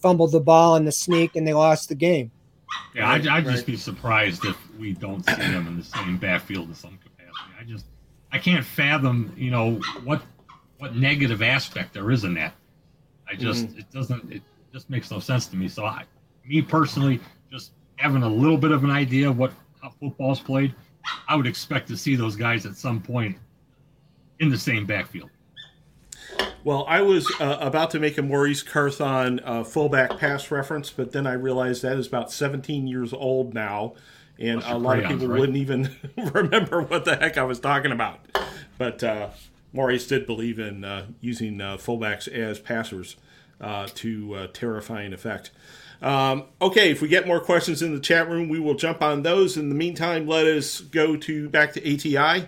fumbled 0.00 0.32
the 0.32 0.40
ball 0.40 0.76
in 0.76 0.86
the 0.86 0.92
sneak 0.92 1.36
and 1.36 1.46
they 1.46 1.52
lost 1.52 1.88
the 1.88 1.94
game. 1.94 2.30
Yeah, 2.94 3.10
I'd, 3.10 3.26
I'd 3.26 3.44
just 3.44 3.66
be 3.66 3.76
surprised 3.76 4.44
if 4.44 4.56
we 4.78 4.92
don't 4.92 5.24
see 5.26 5.34
them 5.34 5.66
in 5.66 5.76
the 5.76 5.84
same 5.84 6.16
backfield 6.16 6.68
in 6.68 6.74
some 6.74 6.92
capacity. 6.92 6.99
I 6.99 6.99
just 6.99 6.99
I 8.32 8.38
can't 8.38 8.64
fathom, 8.64 9.32
you 9.36 9.50
know, 9.50 9.74
what 10.04 10.22
what 10.78 10.96
negative 10.96 11.42
aspect 11.42 11.92
there 11.92 12.10
is 12.10 12.24
in 12.24 12.34
that. 12.34 12.54
I 13.28 13.34
just 13.34 13.66
mm-hmm. 13.66 13.80
it 13.80 13.90
doesn't 13.90 14.32
it 14.32 14.42
just 14.72 14.88
makes 14.90 15.10
no 15.10 15.18
sense 15.18 15.46
to 15.48 15.56
me. 15.56 15.68
So 15.68 15.84
I, 15.84 16.04
me 16.44 16.62
personally, 16.62 17.20
just 17.50 17.72
having 17.96 18.22
a 18.22 18.28
little 18.28 18.56
bit 18.56 18.70
of 18.70 18.84
an 18.84 18.90
idea 18.90 19.28
of 19.28 19.38
what 19.38 19.52
how 19.82 19.90
football's 19.90 20.40
played, 20.40 20.74
I 21.28 21.36
would 21.36 21.46
expect 21.46 21.88
to 21.88 21.96
see 21.96 22.16
those 22.16 22.36
guys 22.36 22.66
at 22.66 22.76
some 22.76 23.00
point 23.00 23.36
in 24.38 24.48
the 24.48 24.58
same 24.58 24.86
backfield. 24.86 25.30
Well, 26.62 26.84
I 26.86 27.00
was 27.00 27.30
uh, 27.40 27.56
about 27.60 27.90
to 27.92 27.98
make 27.98 28.18
a 28.18 28.22
Maurice 28.22 28.62
Carthon 28.62 29.40
uh, 29.44 29.64
fullback 29.64 30.18
pass 30.18 30.50
reference, 30.50 30.90
but 30.90 31.12
then 31.12 31.26
I 31.26 31.32
realized 31.32 31.82
that 31.82 31.96
is 31.96 32.06
about 32.06 32.30
17 32.30 32.86
years 32.86 33.14
old 33.14 33.54
now, 33.54 33.94
and 34.40 34.62
a 34.62 34.78
lot 34.78 34.98
of 34.98 35.08
people 35.08 35.28
right? 35.28 35.40
wouldn't 35.40 35.58
even 35.58 35.94
remember 36.32 36.80
what 36.82 37.04
the 37.04 37.16
heck 37.16 37.36
I 37.36 37.44
was 37.44 37.60
talking 37.60 37.92
about. 37.92 38.20
But 38.78 39.04
uh, 39.04 39.30
Maurice 39.72 40.06
did 40.06 40.26
believe 40.26 40.58
in 40.58 40.84
uh, 40.84 41.06
using 41.20 41.60
uh, 41.60 41.76
fullbacks 41.76 42.26
as 42.26 42.58
passers 42.58 43.16
uh, 43.60 43.88
to 43.94 44.34
uh, 44.34 44.46
terrifying 44.52 45.12
effect. 45.12 45.50
Um, 46.02 46.44
okay, 46.62 46.90
if 46.90 47.02
we 47.02 47.08
get 47.08 47.26
more 47.26 47.40
questions 47.40 47.82
in 47.82 47.94
the 47.94 48.00
chat 48.00 48.28
room, 48.28 48.48
we 48.48 48.58
will 48.58 48.74
jump 48.74 49.02
on 49.02 49.22
those. 49.22 49.56
In 49.56 49.68
the 49.68 49.74
meantime, 49.74 50.26
let 50.26 50.46
us 50.46 50.80
go 50.80 51.16
to 51.16 51.48
back 51.50 51.74
to 51.74 51.80
ATI. 51.94 52.46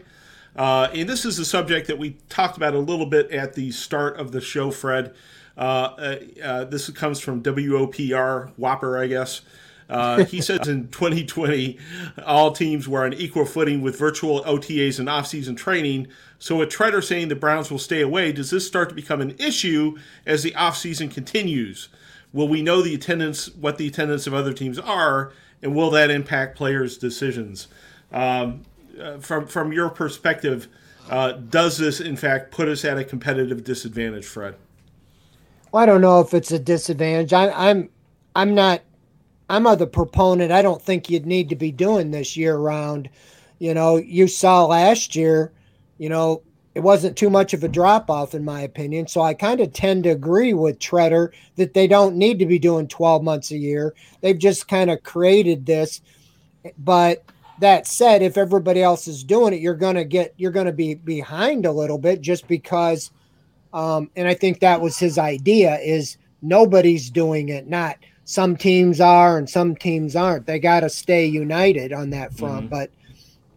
Uh, 0.57 0.89
and 0.95 1.09
this 1.09 1.25
is 1.25 1.39
a 1.39 1.45
subject 1.45 1.87
that 1.87 1.99
we 1.99 2.17
talked 2.29 2.57
about 2.57 2.75
a 2.75 2.79
little 2.79 3.07
bit 3.07 3.31
at 3.31 3.55
the 3.55 3.71
start 3.71 4.17
of 4.17 4.33
the 4.33 4.41
show, 4.41 4.71
Fred. 4.71 5.15
Uh, 5.57 5.61
uh, 5.61 6.17
uh 6.43 6.65
this 6.65 6.89
comes 6.91 7.21
from 7.21 7.43
WOPR, 7.43 8.53
Whopper, 8.57 8.99
I 8.99 9.07
guess. 9.07 9.43
Uh, 9.89 10.25
he 10.25 10.41
says 10.41 10.69
in 10.69 10.89
2020, 10.89 11.79
all 12.25 12.53
teams 12.53 12.89
were 12.89 13.05
on 13.05 13.13
equal 13.15 13.45
footing 13.45 13.83
with 13.83 13.99
virtual 13.99 14.43
OTAs 14.45 14.99
and 14.99 15.09
offseason 15.09 15.57
training. 15.57 16.09
So, 16.39 16.57
with 16.57 16.71
Tretter 16.71 17.03
saying 17.03 17.29
the 17.29 17.37
Browns 17.37 17.71
will 17.71 17.79
stay 17.79 18.01
away, 18.01 18.33
does 18.33 18.51
this 18.51 18.67
start 18.67 18.89
to 18.89 18.95
become 18.95 19.21
an 19.21 19.37
issue 19.39 19.97
as 20.27 20.43
the 20.43 20.53
offseason 20.53 21.11
continues? 21.11 21.89
Will 22.33 22.49
we 22.49 22.63
know 22.63 22.83
the 22.83 22.95
attendance, 22.95 23.55
what 23.55 23.79
the 23.79 23.87
attendance 23.87 24.27
of 24.27 24.35
other 24.35 24.53
teams 24.53 24.79
are, 24.79 25.33
and 25.63 25.75
will 25.75 25.91
that 25.91 26.11
impact 26.11 26.57
players' 26.57 26.97
decisions? 26.97 27.69
Um, 28.11 28.63
uh, 29.01 29.19
from 29.19 29.47
from 29.47 29.73
your 29.73 29.89
perspective, 29.89 30.69
uh, 31.11 31.33
does 31.33 31.79
this 31.79 32.01
in 32.01 32.17
fact 32.17 32.51
put 32.51 32.69
us 32.69 32.85
at 32.85 32.99
a 32.99 33.05
competitive 33.05 33.65
disadvantage, 33.65 34.27
Fred? 34.27 34.55
Well, 35.71 35.83
I 35.83 35.87
don't 35.87 36.01
know 36.01 36.21
if 36.21 36.35
it's 36.35 36.53
a 36.53 36.59
disadvantage. 36.59 37.33
I, 37.33 37.51
I'm 37.71 37.89
I'm 38.35 38.55
not. 38.55 38.83
I'm 39.49 39.67
of 39.67 39.79
the 39.79 39.87
proponent. 39.87 40.53
I 40.53 40.63
don't 40.63 40.83
think 40.83 41.11
you'd 41.11 41.27
need 41.27 41.49
to 41.51 41.57
be 41.57 41.73
doing 41.73 42.11
this 42.11 42.37
year 42.37 42.57
round. 42.57 43.09
You 43.59 43.75
know, 43.75 43.97
you 43.97 44.29
saw 44.29 44.67
last 44.67 45.15
year. 45.15 45.53
You 45.99 46.09
know, 46.09 46.43
it 46.75 46.81
wasn't 46.81 47.17
too 47.17 47.29
much 47.29 47.53
of 47.53 47.63
a 47.63 47.69
drop 47.69 48.11
off, 48.11 48.35
in 48.35 48.45
my 48.45 48.63
opinion. 48.63 49.07
So 49.07 49.21
I 49.21 49.35
kind 49.35 49.61
of 49.61 49.73
tend 49.73 50.05
to 50.05 50.11
agree 50.11 50.55
with 50.55 50.79
Tretter 50.79 51.31
that 51.57 51.75
they 51.75 51.87
don't 51.87 52.17
need 52.17 52.39
to 52.39 52.47
be 52.47 52.59
doing 52.59 52.89
12 52.89 53.23
months 53.23 53.51
a 53.51 53.59
year. 53.59 53.95
They've 54.21 54.39
just 54.39 54.69
kind 54.69 54.91
of 54.91 55.03
created 55.03 55.67
this. 55.67 56.01
But 56.79 57.25
that 57.61 57.87
said, 57.87 58.23
if 58.23 58.39
everybody 58.39 58.83
else 58.83 59.07
is 59.07 59.23
doing 59.23 59.53
it, 59.53 59.61
you're 59.61 59.75
going 59.75 59.97
to 59.97 60.05
get, 60.05 60.33
you're 60.39 60.51
going 60.51 60.67
to 60.67 60.73
be 60.73 60.95
behind 60.95 61.67
a 61.67 61.73
little 61.73 61.99
bit 61.99 62.21
just 62.23 62.49
because. 62.49 63.11
Um, 63.75 64.11
and 64.17 64.27
I 64.29 64.35
think 64.35 64.61
that 64.61 64.81
was 64.81 64.99
his 64.99 65.19
idea 65.19 65.79
is 65.79 66.17
nobody's 66.41 67.11
doing 67.11 67.49
it, 67.51 67.69
not 67.69 67.97
some 68.33 68.57
teams 68.57 68.99
are 68.99 69.37
and 69.37 69.51
some 69.51 69.77
teams 69.77 70.17
aren't. 70.17 70.47
They 70.47 70.59
got 70.59 70.81
to 70.81 70.89
stay 70.89 71.27
united 71.27 71.93
on 71.93 72.09
that 72.11 72.33
front. 72.33 72.61
Mm-hmm. 72.61 72.69
But 72.69 72.91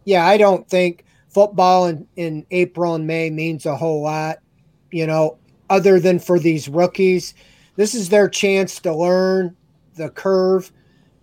yeah, 0.04 0.26
I 0.26 0.36
don't 0.36 0.68
think 0.68 1.06
football 1.28 1.86
in, 1.86 2.06
in 2.16 2.44
April 2.50 2.94
and 2.94 3.06
May 3.06 3.30
means 3.30 3.64
a 3.64 3.74
whole 3.74 4.02
lot, 4.02 4.40
you 4.90 5.06
know, 5.06 5.38
other 5.70 5.98
than 5.98 6.18
for 6.18 6.38
these 6.38 6.68
rookies. 6.68 7.32
This 7.76 7.94
is 7.94 8.10
their 8.10 8.28
chance 8.28 8.78
to 8.80 8.94
learn 8.94 9.56
the 9.94 10.10
curve 10.10 10.70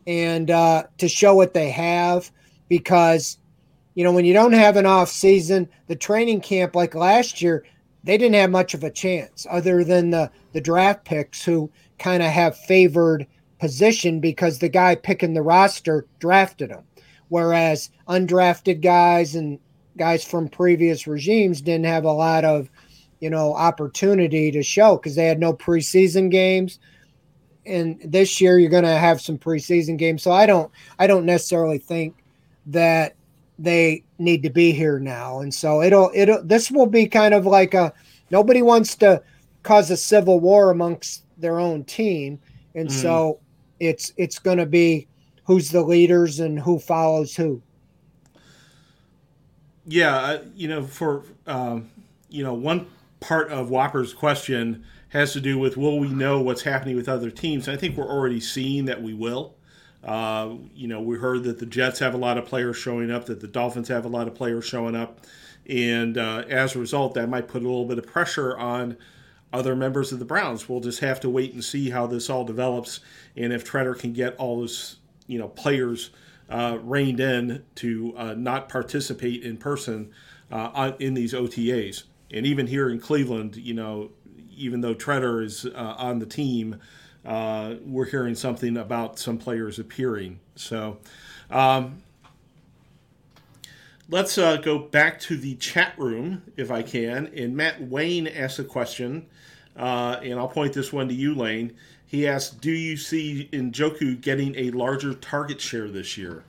and 0.07 0.49
uh, 0.49 0.85
to 0.97 1.07
show 1.07 1.35
what 1.35 1.53
they 1.53 1.69
have 1.69 2.31
because, 2.69 3.37
you 3.93 4.03
know, 4.03 4.11
when 4.11 4.25
you 4.25 4.33
don't 4.33 4.53
have 4.53 4.77
an 4.77 4.87
off 4.87 5.09
season, 5.09 5.69
the 5.85 5.95
training 5.95 6.41
camp 6.41 6.75
like 6.75 6.95
last 6.95 7.39
year, 7.39 7.63
they 8.03 8.17
didn't 8.17 8.33
have 8.33 8.49
much 8.49 8.73
of 8.73 8.83
a 8.83 8.89
chance 8.89 9.45
other 9.47 9.83
than 9.83 10.09
the, 10.09 10.31
the 10.53 10.61
draft 10.61 11.05
picks 11.05 11.45
who 11.45 11.69
kind 11.99 12.23
of 12.23 12.31
have 12.31 12.57
favored 12.57 13.27
position 13.63 14.19
because 14.19 14.59
the 14.59 14.67
guy 14.67 14.93
picking 14.93 15.33
the 15.33 15.41
roster 15.41 16.05
drafted 16.19 16.69
them. 16.69 16.83
Whereas 17.29 17.91
undrafted 18.09 18.81
guys 18.81 19.35
and 19.35 19.57
guys 19.97 20.21
from 20.21 20.49
previous 20.49 21.07
regimes 21.07 21.61
didn't 21.61 21.85
have 21.85 22.03
a 22.03 22.11
lot 22.11 22.43
of, 22.43 22.69
you 23.21 23.29
know, 23.29 23.53
opportunity 23.53 24.51
to 24.51 24.61
show 24.63 24.97
because 24.97 25.15
they 25.15 25.27
had 25.27 25.39
no 25.39 25.53
preseason 25.53 26.29
games. 26.29 26.79
And 27.65 28.01
this 28.03 28.41
year 28.41 28.59
you're 28.59 28.69
going 28.69 28.83
to 28.83 28.97
have 28.97 29.21
some 29.21 29.37
preseason 29.37 29.97
games. 29.97 30.23
So 30.23 30.33
I 30.33 30.45
don't, 30.45 30.69
I 30.99 31.07
don't 31.07 31.25
necessarily 31.25 31.77
think 31.77 32.21
that 32.65 33.15
they 33.57 34.03
need 34.19 34.43
to 34.43 34.49
be 34.49 34.73
here 34.73 34.99
now. 34.99 35.39
And 35.39 35.53
so 35.53 35.81
it'll, 35.81 36.11
it'll, 36.13 36.43
this 36.43 36.69
will 36.69 36.87
be 36.87 37.07
kind 37.07 37.33
of 37.33 37.45
like 37.45 37.73
a, 37.73 37.93
nobody 38.29 38.61
wants 38.61 38.95
to 38.95 39.23
cause 39.63 39.89
a 39.89 39.95
civil 39.95 40.41
war 40.41 40.69
amongst 40.69 41.23
their 41.37 41.61
own 41.61 41.85
team. 41.85 42.41
And 42.75 42.89
mm. 42.89 42.91
so 42.91 43.39
it's, 43.85 44.13
it's 44.17 44.39
going 44.39 44.57
to 44.57 44.65
be 44.65 45.07
who's 45.45 45.69
the 45.69 45.81
leaders 45.81 46.39
and 46.39 46.59
who 46.59 46.79
follows 46.79 47.35
who 47.35 47.61
yeah, 49.85 50.39
you 50.55 50.67
know, 50.67 50.83
for 50.83 51.23
um, 51.45 51.89
you 52.29 52.43
know, 52.43 52.53
one 52.53 52.87
part 53.19 53.51
of 53.51 53.69
Whopper's 53.69 54.13
question 54.13 54.85
has 55.09 55.33
to 55.33 55.41
do 55.41 55.59
with 55.59 55.77
will 55.77 55.99
we 55.99 56.07
know 56.07 56.41
what's 56.41 56.63
happening 56.63 56.95
with 56.95 57.09
other 57.09 57.29
teams? 57.29 57.67
I 57.67 57.75
think 57.75 57.97
we're 57.97 58.09
already 58.09 58.39
seeing 58.39 58.85
that 58.85 59.01
we 59.01 59.13
will. 59.13 59.55
Uh, 60.03 60.55
you 60.73 60.87
know, 60.87 61.01
we 61.01 61.17
heard 61.17 61.43
that 61.43 61.59
the 61.59 61.65
Jets 61.65 61.99
have 61.99 62.13
a 62.13 62.17
lot 62.17 62.37
of 62.37 62.45
players 62.45 62.75
showing 62.75 63.09
up, 63.09 63.25
that 63.25 63.39
the 63.39 63.47
Dolphins 63.47 63.87
have 63.87 64.05
a 64.05 64.09
lot 64.09 64.27
of 64.27 64.35
players 64.35 64.65
showing 64.65 64.95
up, 64.95 65.21
and 65.67 66.17
uh, 66.17 66.43
as 66.49 66.75
a 66.75 66.79
result, 66.79 67.13
that 67.13 67.29
might 67.29 67.47
put 67.47 67.61
a 67.61 67.65
little 67.65 67.85
bit 67.85 67.97
of 67.97 68.05
pressure 68.05 68.57
on 68.57 68.97
other 69.53 69.75
members 69.75 70.11
of 70.11 70.19
the 70.19 70.25
Browns. 70.25 70.67
We'll 70.67 70.81
just 70.81 70.99
have 70.99 71.19
to 71.21 71.29
wait 71.29 71.53
and 71.53 71.63
see 71.63 71.91
how 71.91 72.07
this 72.07 72.29
all 72.29 72.43
develops, 72.43 72.99
and 73.37 73.53
if 73.53 73.63
Tretter 73.63 73.97
can 73.97 74.11
get 74.11 74.35
all 74.37 74.59
those 74.59 74.97
you 75.27 75.39
know 75.39 75.47
players 75.47 76.09
uh, 76.49 76.77
reined 76.81 77.19
in 77.19 77.63
to 77.75 78.13
uh, 78.17 78.33
not 78.33 78.69
participate 78.69 79.43
in 79.43 79.57
person 79.57 80.11
uh, 80.51 80.91
in 80.99 81.13
these 81.13 81.33
OTAs. 81.33 82.03
And 82.31 82.45
even 82.45 82.67
here 82.67 82.89
in 82.89 82.99
Cleveland, 82.99 83.55
you 83.55 83.73
know, 83.73 84.11
even 84.55 84.81
though 84.81 84.95
Tretter 84.95 85.43
is 85.43 85.65
uh, 85.65 85.95
on 85.97 86.19
the 86.19 86.25
team, 86.25 86.79
uh, 87.25 87.75
we're 87.85 88.05
hearing 88.05 88.35
something 88.35 88.77
about 88.77 89.17
some 89.17 89.37
players 89.37 89.79
appearing. 89.79 90.39
So 90.55 90.99
um, 91.49 92.03
let's 94.09 94.37
uh, 94.37 94.57
go 94.57 94.77
back 94.77 95.19
to 95.21 95.37
the 95.37 95.55
chat 95.55 95.93
room, 95.97 96.43
if 96.57 96.71
I 96.71 96.81
can. 96.81 97.27
And 97.35 97.55
Matt 97.55 97.81
Wayne 97.81 98.27
asked 98.27 98.59
a 98.59 98.63
question, 98.63 99.25
and 99.75 100.39
I'll 100.39 100.47
point 100.47 100.73
this 100.73 100.93
one 100.93 101.07
to 101.07 101.13
you, 101.13 101.35
Lane. 101.35 101.73
He 102.05 102.27
asked, 102.27 102.61
"Do 102.61 102.71
you 102.71 102.95
see 102.95 103.49
Njoku 103.51 104.21
getting 104.21 104.55
a 104.55 104.69
larger 104.71 105.15
target 105.15 105.59
share 105.59 105.89
this 105.89 106.17
year?" 106.17 106.43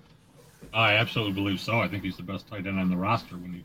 I 0.75 0.95
absolutely 0.95 1.35
believe 1.35 1.61
so. 1.61 1.79
I 1.79 1.89
think 1.89 2.03
he's 2.03 2.17
the 2.17 2.23
best 2.23 2.49
tight 2.49 2.67
end 2.67 2.81
on 2.81 2.91
the 2.91 2.97
roster 2.97 3.37
when 3.37 3.53
he, 3.53 3.65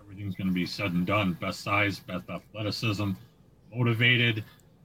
everything's 0.00 0.34
going 0.34 0.48
to 0.48 0.54
be 0.54 0.66
said 0.66 0.92
and 0.92 1.06
done. 1.06 1.32
Best 1.40 1.62
size, 1.62 1.98
best 1.98 2.28
athleticism, 2.28 3.12
motivated. 3.74 4.44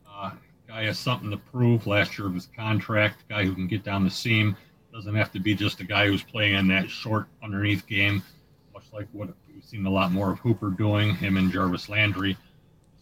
Uh, 0.09 0.31
guy 0.67 0.85
has 0.85 0.97
something 0.97 1.29
to 1.29 1.37
prove. 1.37 1.85
Last 1.85 2.17
year 2.17 2.27
of 2.27 2.33
his 2.33 2.47
contract, 2.55 3.27
guy 3.29 3.43
who 3.43 3.53
can 3.53 3.67
get 3.67 3.83
down 3.83 4.03
the 4.03 4.09
seam. 4.09 4.55
Doesn't 4.93 5.15
have 5.15 5.31
to 5.33 5.39
be 5.39 5.53
just 5.53 5.81
a 5.81 5.83
guy 5.83 6.07
who's 6.07 6.23
playing 6.23 6.53
in 6.53 6.67
that 6.69 6.89
short 6.89 7.27
underneath 7.43 7.85
game, 7.85 8.23
like 8.95 9.07
what 9.11 9.29
we've 9.53 9.63
seen 9.63 9.85
a 9.85 9.89
lot 9.89 10.11
more 10.11 10.31
of 10.31 10.39
Hooper 10.39 10.69
doing. 10.69 11.13
Him 11.15 11.37
and 11.37 11.51
Jarvis 11.51 11.89
Landry. 11.89 12.37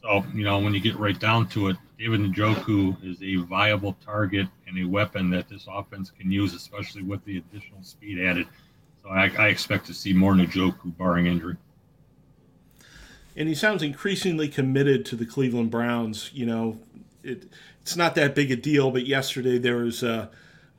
So, 0.01 0.25
you 0.33 0.43
know, 0.43 0.59
when 0.59 0.73
you 0.73 0.81
get 0.81 0.97
right 0.97 1.17
down 1.17 1.47
to 1.49 1.69
it, 1.69 1.77
David 1.97 2.19
Njoku 2.19 2.97
is 3.05 3.21
a 3.21 3.35
viable 3.45 3.95
target 4.03 4.47
and 4.67 4.77
a 4.77 4.83
weapon 4.83 5.29
that 5.29 5.47
this 5.47 5.65
offense 5.71 6.11
can 6.11 6.29
use, 6.29 6.53
especially 6.53 7.03
with 7.03 7.23
the 7.23 7.37
additional 7.37 7.81
speed 7.83 8.19
added. 8.19 8.47
So 9.03 9.09
I, 9.09 9.31
I 9.37 9.47
expect 9.47 9.85
to 9.85 9.93
see 9.93 10.11
more 10.11 10.33
Njoku, 10.33 10.97
barring 10.97 11.27
injury. 11.27 11.55
And 13.35 13.47
he 13.47 13.55
sounds 13.55 13.81
increasingly 13.81 14.47
committed 14.47 15.05
to 15.07 15.15
the 15.15 15.25
Cleveland 15.25 15.71
Browns. 15.71 16.31
You 16.33 16.47
know, 16.47 16.79
it, 17.23 17.47
it's 17.81 17.95
not 17.95 18.15
that 18.15 18.35
big 18.35 18.51
a 18.51 18.55
deal, 18.55 18.91
but 18.91 19.05
yesterday 19.05 19.57
there 19.57 19.77
was 19.77 20.03
a 20.03 20.29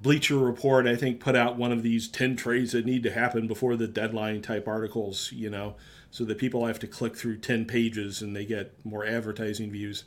Bleacher 0.05 0.38
Report, 0.38 0.86
I 0.86 0.94
think, 0.94 1.18
put 1.18 1.34
out 1.34 1.57
one 1.57 1.72
of 1.72 1.82
these 1.82 2.07
10 2.07 2.36
trades 2.36 2.70
that 2.72 2.86
need 2.86 3.02
to 3.02 3.11
happen 3.11 3.48
before 3.48 3.74
the 3.74 3.88
deadline 3.88 4.40
type 4.42 4.68
articles, 4.68 5.32
you 5.32 5.50
know 5.50 5.74
so 6.14 6.24
that 6.24 6.38
people 6.38 6.64
have 6.64 6.78
to 6.78 6.86
click 6.86 7.16
through 7.16 7.36
10 7.36 7.64
pages 7.64 8.22
and 8.22 8.36
they 8.36 8.44
get 8.44 8.72
more 8.84 9.05
advertising 9.05 9.72
views. 9.72 10.05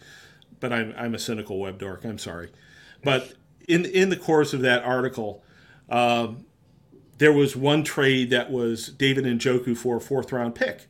But 0.62 0.72
I'm, 0.72 0.94
I'm 0.98 1.14
a 1.14 1.20
cynical 1.20 1.60
web 1.60 1.80
dork. 1.80 2.06
I'm 2.06 2.18
sorry. 2.18 2.50
But 3.04 3.34
in, 3.68 3.84
in 3.84 4.08
the 4.08 4.16
course 4.16 4.54
of 4.54 4.62
that 4.62 4.86
article, 4.86 5.44
um, 5.90 6.46
there 7.18 7.34
was 7.34 7.58
one 7.58 7.84
trade 7.84 8.30
that 8.30 8.50
was 8.50 8.88
David 8.88 9.26
Njoku 9.26 9.76
for 9.76 9.98
a 9.98 10.00
fourth 10.00 10.32
round 10.32 10.56
pick. 10.56 10.88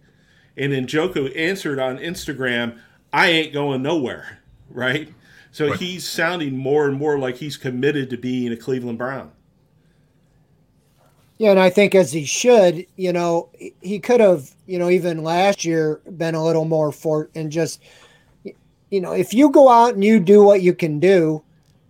And 0.56 0.72
Njoku 0.72 1.36
answered 1.36 1.80
on 1.80 1.98
Instagram, 1.98 2.78
I 3.12 3.30
ain't 3.30 3.54
going 3.54 3.82
nowhere, 3.82 4.44
right? 4.70 5.16
So 5.58 5.70
right. 5.70 5.80
he's 5.80 6.08
sounding 6.08 6.56
more 6.56 6.88
and 6.88 7.00
more 7.00 7.18
like 7.18 7.38
he's 7.38 7.58
committed 7.58 8.12
to 8.12 8.18
being 8.18 8.52
a 8.52 8.56
Cleveland 8.56 9.00
Brown. 9.00 9.32
Yeah, 11.40 11.50
and 11.50 11.60
I 11.60 11.72
think 11.72 11.96
as 11.96 12.12
he 12.12 12.26
should, 12.26 12.86
you 12.96 13.12
know, 13.12 13.50
he 13.82 13.98
could 13.98 14.20
have, 14.20 14.52
you 14.68 14.78
know, 14.78 14.92
even 14.92 15.24
last 15.24 15.66
year 15.66 16.00
been 16.16 16.36
a 16.36 16.46
little 16.46 16.66
more 16.66 16.92
for 16.92 17.32
and 17.34 17.52
just, 17.52 17.82
you 18.44 19.02
know, 19.02 19.14
if 19.14 19.34
you 19.34 19.50
go 19.50 19.68
out 19.68 19.96
and 19.96 20.04
you 20.04 20.20
do 20.20 20.44
what 20.44 20.62
you 20.62 20.76
can 20.76 21.00
do, 21.00 21.42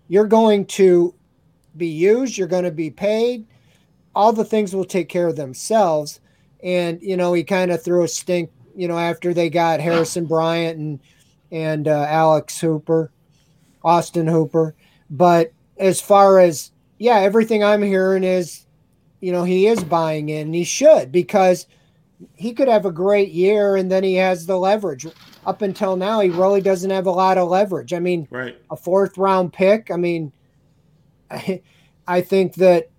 you're 0.07 0.27
going 0.27 0.65
to 0.67 1.13
be 1.75 1.87
used, 1.87 2.37
you're 2.37 2.47
going 2.47 2.63
to 2.63 2.71
be 2.71 2.89
paid. 2.89 3.45
all 4.15 4.31
the 4.31 4.45
things 4.45 4.73
will 4.73 4.85
take 4.85 5.09
care 5.09 5.27
of 5.27 5.35
themselves. 5.35 6.21
And 6.63 7.01
you 7.01 7.17
know, 7.17 7.33
he 7.33 7.43
kind 7.43 7.71
of 7.71 7.83
threw 7.83 8.05
a 8.05 8.07
stink, 8.07 8.49
you 8.77 8.87
know, 8.87 8.97
after 8.97 9.33
they 9.33 9.49
got 9.49 9.81
Harrison 9.81 10.25
Bryant 10.25 10.79
and 10.79 10.99
and 11.51 11.89
uh, 11.89 12.05
Alex 12.07 12.61
Hooper, 12.61 13.11
Austin 13.83 14.27
Hooper. 14.27 14.75
But 15.09 15.51
as 15.77 16.01
far 16.01 16.39
as 16.39 16.71
yeah, 16.97 17.19
everything 17.19 17.63
I'm 17.63 17.83
hearing 17.83 18.23
is, 18.23 18.65
you 19.21 19.31
know, 19.31 19.43
he 19.43 19.67
is 19.67 19.83
buying 19.83 20.29
in. 20.29 20.53
he 20.53 20.63
should 20.63 21.11
because 21.11 21.67
he 22.33 22.53
could 22.53 22.67
have 22.67 22.85
a 22.85 22.91
great 22.91 23.29
year 23.29 23.75
and 23.75 23.91
then 23.91 24.03
he 24.03 24.15
has 24.15 24.45
the 24.45 24.57
leverage. 24.57 25.05
Up 25.45 25.61
until 25.61 25.95
now, 25.95 26.19
he 26.19 26.29
really 26.29 26.61
doesn't 26.61 26.89
have 26.89 27.05
a 27.05 27.11
lot 27.11 27.37
of 27.37 27.49
leverage. 27.49 27.93
I 27.93 27.99
mean, 27.99 28.27
right. 28.31 28.59
a 28.69 28.75
fourth 28.75 29.17
round 29.17 29.53
pick. 29.53 29.91
I 29.91 29.97
mean, 29.97 30.31
I, 31.29 31.61
I 32.07 32.21
think 32.21 32.55
that 32.55 32.89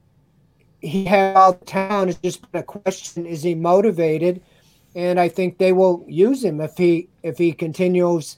he 0.80 1.04
had 1.04 1.36
all 1.36 1.54
the 1.54 1.64
town. 1.64 2.08
It's 2.08 2.18
just 2.18 2.50
been 2.52 2.60
a 2.60 2.64
question: 2.64 3.26
is 3.26 3.42
he 3.42 3.54
motivated? 3.54 4.42
And 4.94 5.20
I 5.20 5.28
think 5.28 5.58
they 5.58 5.72
will 5.72 6.04
use 6.08 6.42
him 6.42 6.60
if 6.60 6.76
he 6.76 7.08
if 7.22 7.38
he 7.38 7.52
continues 7.52 8.36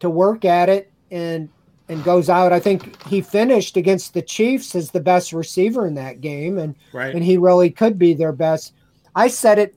to 0.00 0.10
work 0.10 0.44
at 0.44 0.68
it 0.68 0.90
and 1.10 1.48
and 1.92 2.02
goes 2.02 2.28
out. 2.28 2.52
I 2.52 2.58
think 2.58 3.00
he 3.06 3.20
finished 3.20 3.76
against 3.76 4.14
the 4.14 4.22
Chiefs 4.22 4.74
as 4.74 4.90
the 4.90 5.00
best 5.00 5.32
receiver 5.32 5.86
in 5.86 5.94
that 5.94 6.20
game, 6.20 6.58
and 6.58 6.74
right. 6.92 7.14
and 7.14 7.22
he 7.22 7.36
really 7.36 7.70
could 7.70 7.98
be 7.98 8.14
their 8.14 8.32
best. 8.32 8.74
I 9.14 9.28
said 9.28 9.58
it 9.58 9.74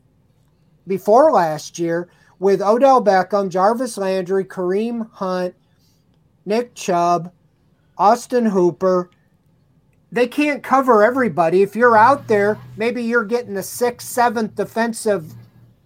before 0.87 1.31
last 1.31 1.77
year 1.77 2.09
with 2.39 2.61
Odell 2.61 3.03
Beckham, 3.03 3.49
Jarvis 3.49 3.97
Landry, 3.97 4.45
Kareem 4.45 5.09
Hunt, 5.11 5.53
Nick 6.45 6.73
Chubb, 6.75 7.31
Austin 7.97 8.45
Hooper. 8.45 9.09
They 10.11 10.27
can't 10.27 10.63
cover 10.63 11.03
everybody. 11.03 11.61
If 11.61 11.75
you're 11.75 11.97
out 11.97 12.27
there, 12.27 12.57
maybe 12.77 13.03
you're 13.03 13.25
getting 13.25 13.53
the 13.53 13.63
sixth, 13.63 14.07
seventh 14.07 14.55
defensive 14.55 15.33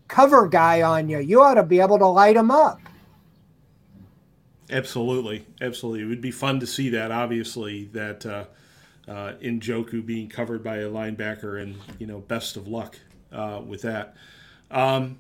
cover 0.08 0.48
guy 0.48 0.82
on 0.82 1.10
you. 1.10 1.20
You 1.20 1.42
ought 1.42 1.56
to 1.56 1.64
be 1.64 1.80
able 1.80 1.98
to 1.98 2.08
light 2.08 2.36
them 2.36 2.52
up. 2.52 2.80
Absolutely, 4.70 5.46
absolutely. 5.62 6.04
It 6.04 6.08
would 6.08 6.22
be 6.22 6.32
fun 6.32 6.60
to 6.60 6.68
see 6.68 6.90
that. 6.90 7.12
Obviously, 7.12 7.86
that 7.86 8.26
uh, 8.26 8.46
uh, 9.08 9.34
being 10.02 10.30
covered 10.30 10.64
by 10.64 10.78
a 10.78 10.90
linebacker, 10.90 11.62
and 11.62 11.76
you 11.98 12.06
know, 12.06 12.20
best 12.20 12.56
of 12.56 12.68
luck 12.68 12.98
uh, 13.32 13.62
with 13.66 13.82
that. 13.82 14.16
Um, 14.70 15.18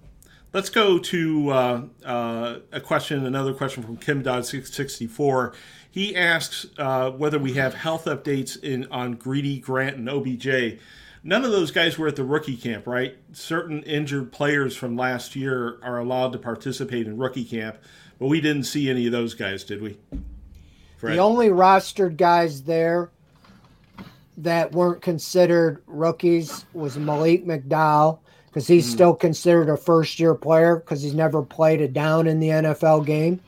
let's 0.53 0.69
go 0.69 0.99
to 0.99 1.49
uh, 1.49 1.81
uh, 2.05 2.59
a 2.71 2.81
question, 2.81 3.25
another 3.25 3.53
question 3.53 3.81
from 3.83 3.97
Kim 3.97 4.21
Dodd 4.21 4.45
six 4.45 4.71
sixty 4.71 5.07
four. 5.07 5.53
He 5.89 6.15
asks 6.15 6.67
uh, 6.77 7.09
whether 7.09 7.39
we 7.39 7.53
have 7.53 7.73
health 7.73 8.05
updates 8.05 8.61
in 8.61 8.85
on 8.91 9.13
Greedy, 9.13 9.59
Grant, 9.59 9.97
and 9.97 10.07
OBJ. 10.07 10.79
None 11.21 11.43
of 11.43 11.51
those 11.51 11.71
guys 11.71 11.97
were 11.97 12.07
at 12.07 12.15
the 12.15 12.23
rookie 12.23 12.55
camp, 12.55 12.87
right? 12.87 13.17
Certain 13.33 13.83
injured 13.83 14.31
players 14.31 14.75
from 14.75 14.95
last 14.95 15.35
year 15.35 15.77
are 15.83 15.97
allowed 15.97 16.31
to 16.33 16.39
participate 16.39 17.07
in 17.07 17.17
rookie 17.17 17.43
camp, 17.43 17.77
but 18.19 18.27
we 18.27 18.41
didn't 18.41 18.63
see 18.63 18.89
any 18.89 19.05
of 19.05 19.11
those 19.11 19.33
guys, 19.33 19.63
did 19.63 19.81
we? 19.81 19.97
Fred? 20.97 21.15
The 21.15 21.19
only 21.19 21.47
rostered 21.47 22.17
guys 22.17 22.63
there 22.63 23.09
that 24.37 24.71
weren't 24.71 25.01
considered 25.01 25.81
rookies 25.87 26.65
was 26.73 26.97
Malik 26.97 27.45
McDowell 27.45 28.19
because 28.47 28.67
he's 28.67 28.87
mm. 28.87 28.93
still 28.93 29.13
considered 29.13 29.69
a 29.69 29.77
first 29.77 30.19
year 30.19 30.35
player 30.35 30.77
because 30.77 31.01
he's 31.01 31.13
never 31.13 31.41
played 31.41 31.81
a 31.81 31.87
down 31.87 32.27
in 32.27 32.39
the 32.39 32.49
NFL 32.49 33.05
game. 33.05 33.39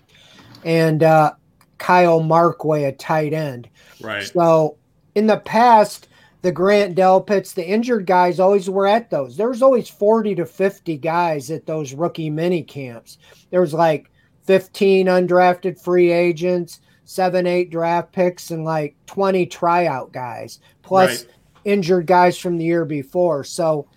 And 0.63 1.03
uh, 1.03 1.33
Kyle 1.77 2.21
Markway, 2.21 2.87
a 2.87 2.91
tight 2.91 3.33
end. 3.33 3.67
Right. 4.01 4.23
So 4.23 4.77
in 5.15 5.27
the 5.27 5.37
past, 5.37 6.07
the 6.41 6.51
Grant 6.51 6.95
Delpits, 6.95 7.53
the 7.53 7.67
injured 7.67 8.05
guys 8.05 8.39
always 8.39 8.69
were 8.69 8.87
at 8.87 9.09
those. 9.09 9.37
There 9.37 9.49
was 9.49 9.61
always 9.61 9.89
40 9.89 10.35
to 10.35 10.45
50 10.45 10.97
guys 10.97 11.51
at 11.51 11.65
those 11.65 11.93
rookie 11.93 12.29
mini 12.29 12.63
camps. 12.63 13.17
There 13.49 13.61
was 13.61 13.73
like 13.73 14.11
15 14.43 15.07
undrafted 15.07 15.81
free 15.81 16.11
agents, 16.11 16.81
seven, 17.05 17.47
eight 17.47 17.69
draft 17.69 18.11
picks, 18.11 18.51
and 18.51 18.63
like 18.63 18.95
20 19.05 19.45
tryout 19.47 20.11
guys, 20.11 20.59
plus 20.81 21.25
right. 21.25 21.33
injured 21.65 22.07
guys 22.07 22.37
from 22.37 22.57
the 22.57 22.65
year 22.65 22.85
before. 22.85 23.43
So 23.43 23.87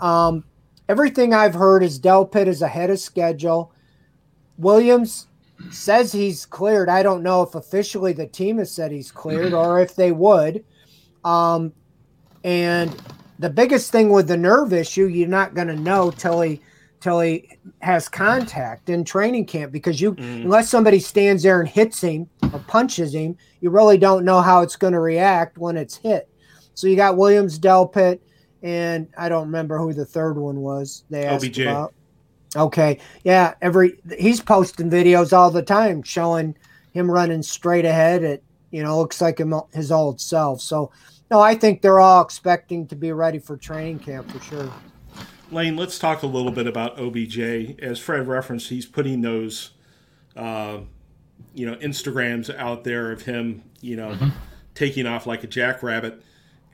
um, 0.00 0.44
everything 0.88 1.34
I've 1.34 1.54
heard 1.54 1.82
is 1.82 2.00
Delpit 2.00 2.46
is 2.46 2.62
ahead 2.62 2.90
of 2.90 2.98
schedule. 2.98 3.72
Williams 4.58 5.26
says 5.70 6.12
he's 6.12 6.46
cleared. 6.46 6.88
I 6.88 7.02
don't 7.02 7.22
know 7.22 7.42
if 7.42 7.54
officially 7.54 8.12
the 8.12 8.26
team 8.26 8.58
has 8.58 8.70
said 8.70 8.92
he's 8.92 9.10
cleared 9.10 9.52
or 9.52 9.80
if 9.80 9.96
they 9.96 10.12
would. 10.12 10.64
Um, 11.24 11.72
and 12.44 12.94
the 13.38 13.50
biggest 13.50 13.90
thing 13.90 14.10
with 14.10 14.28
the 14.28 14.36
nerve 14.36 14.72
issue, 14.72 15.06
you're 15.06 15.28
not 15.28 15.54
going 15.54 15.68
to 15.68 15.76
know 15.76 16.10
till 16.10 16.40
he 16.40 16.60
till 17.06 17.20
he 17.20 17.48
has 17.82 18.08
contact 18.08 18.88
in 18.88 19.04
training 19.04 19.46
camp 19.46 19.70
because 19.70 20.00
you 20.00 20.12
mm. 20.14 20.42
unless 20.42 20.68
somebody 20.68 20.98
stands 20.98 21.44
there 21.44 21.60
and 21.60 21.68
hits 21.68 22.00
him 22.00 22.28
or 22.52 22.58
punches 22.66 23.14
him, 23.14 23.36
you 23.60 23.70
really 23.70 23.96
don't 23.96 24.24
know 24.24 24.40
how 24.40 24.60
it's 24.60 24.74
going 24.74 24.92
to 24.92 24.98
react 24.98 25.56
when 25.56 25.76
it's 25.76 25.96
hit. 25.96 26.28
So 26.74 26.88
you 26.88 26.96
got 26.96 27.16
Williams 27.16 27.60
Delpit 27.60 28.18
and 28.60 29.06
I 29.16 29.28
don't 29.28 29.46
remember 29.46 29.78
who 29.78 29.92
the 29.92 30.04
third 30.04 30.36
one 30.36 30.62
was. 30.62 31.04
They 31.08 31.24
asked 31.24 31.44
OBJ. 31.44 31.60
about. 31.60 31.94
Okay, 32.56 32.98
yeah, 33.22 33.54
every 33.62 34.00
he's 34.18 34.40
posting 34.40 34.90
videos 34.90 35.32
all 35.32 35.52
the 35.52 35.62
time 35.62 36.02
showing 36.02 36.56
him 36.92 37.08
running 37.08 37.42
straight 37.44 37.84
ahead. 37.84 38.24
It 38.24 38.42
you 38.72 38.82
know 38.82 38.98
looks 38.98 39.20
like 39.20 39.38
him, 39.38 39.54
his 39.72 39.92
old 39.92 40.20
self. 40.20 40.60
So 40.60 40.90
no, 41.30 41.38
I 41.38 41.54
think 41.54 41.82
they're 41.82 42.00
all 42.00 42.22
expecting 42.22 42.88
to 42.88 42.96
be 42.96 43.12
ready 43.12 43.38
for 43.38 43.56
training 43.56 44.00
camp 44.00 44.28
for 44.28 44.40
sure. 44.40 44.72
Lane, 45.50 45.76
let's 45.76 45.98
talk 45.98 46.22
a 46.22 46.26
little 46.26 46.50
bit 46.50 46.66
about 46.66 46.98
OBJ. 46.98 47.38
As 47.80 47.98
Fred 47.98 48.26
referenced, 48.26 48.68
he's 48.68 48.86
putting 48.86 49.20
those, 49.20 49.70
uh, 50.36 50.78
you 51.54 51.66
know, 51.66 51.76
Instagrams 51.76 52.54
out 52.56 52.84
there 52.84 53.12
of 53.12 53.22
him, 53.22 53.62
you 53.80 53.96
know, 53.96 54.10
mm-hmm. 54.10 54.28
taking 54.74 55.06
off 55.06 55.26
like 55.26 55.44
a 55.44 55.46
jackrabbit, 55.46 56.22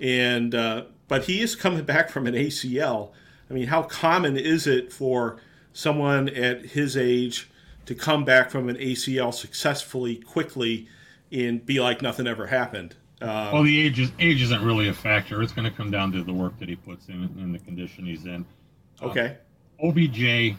and 0.00 0.54
uh, 0.54 0.84
but 1.08 1.24
he 1.24 1.40
is 1.40 1.54
coming 1.54 1.84
back 1.84 2.10
from 2.10 2.26
an 2.26 2.34
ACL. 2.34 3.10
I 3.50 3.54
mean, 3.54 3.66
how 3.66 3.82
common 3.82 4.36
is 4.36 4.66
it 4.66 4.92
for 4.92 5.38
someone 5.74 6.28
at 6.30 6.66
his 6.66 6.96
age 6.96 7.50
to 7.86 7.94
come 7.94 8.24
back 8.24 8.50
from 8.50 8.68
an 8.68 8.76
ACL 8.76 9.34
successfully, 9.34 10.16
quickly, 10.16 10.88
and 11.30 11.64
be 11.64 11.80
like 11.80 12.00
nothing 12.00 12.26
ever 12.26 12.46
happened? 12.46 12.96
Um, 13.20 13.52
well, 13.52 13.62
the 13.62 13.80
age 13.80 14.00
is 14.00 14.10
age 14.18 14.42
isn't 14.42 14.64
really 14.64 14.88
a 14.88 14.94
factor. 14.94 15.42
It's 15.42 15.52
going 15.52 15.70
to 15.70 15.76
come 15.76 15.90
down 15.90 16.10
to 16.12 16.24
the 16.24 16.32
work 16.32 16.58
that 16.58 16.68
he 16.68 16.76
puts 16.76 17.08
in 17.08 17.14
and 17.14 17.54
the 17.54 17.58
condition 17.58 18.06
he's 18.06 18.24
in. 18.24 18.44
Okay. 19.02 19.36
Um, 19.82 19.88
OBJ, 19.90 20.56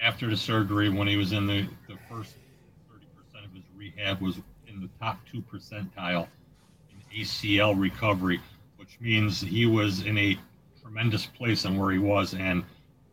after 0.00 0.28
the 0.28 0.36
surgery, 0.36 0.88
when 0.88 1.06
he 1.06 1.16
was 1.16 1.32
in 1.32 1.46
the, 1.46 1.68
the 1.88 1.96
first 2.08 2.34
30% 2.92 3.44
of 3.44 3.52
his 3.52 3.62
rehab, 3.76 4.20
was 4.20 4.38
in 4.66 4.80
the 4.80 4.88
top 4.98 5.18
two 5.30 5.42
percentile 5.42 6.26
in 6.90 7.22
ACL 7.22 7.78
recovery 7.78 8.40
which 8.90 9.00
means 9.00 9.40
he 9.40 9.66
was 9.66 10.02
in 10.04 10.18
a 10.18 10.36
tremendous 10.82 11.26
place 11.26 11.64
on 11.64 11.78
where 11.78 11.92
he 11.92 11.98
was. 11.98 12.34
And 12.34 12.64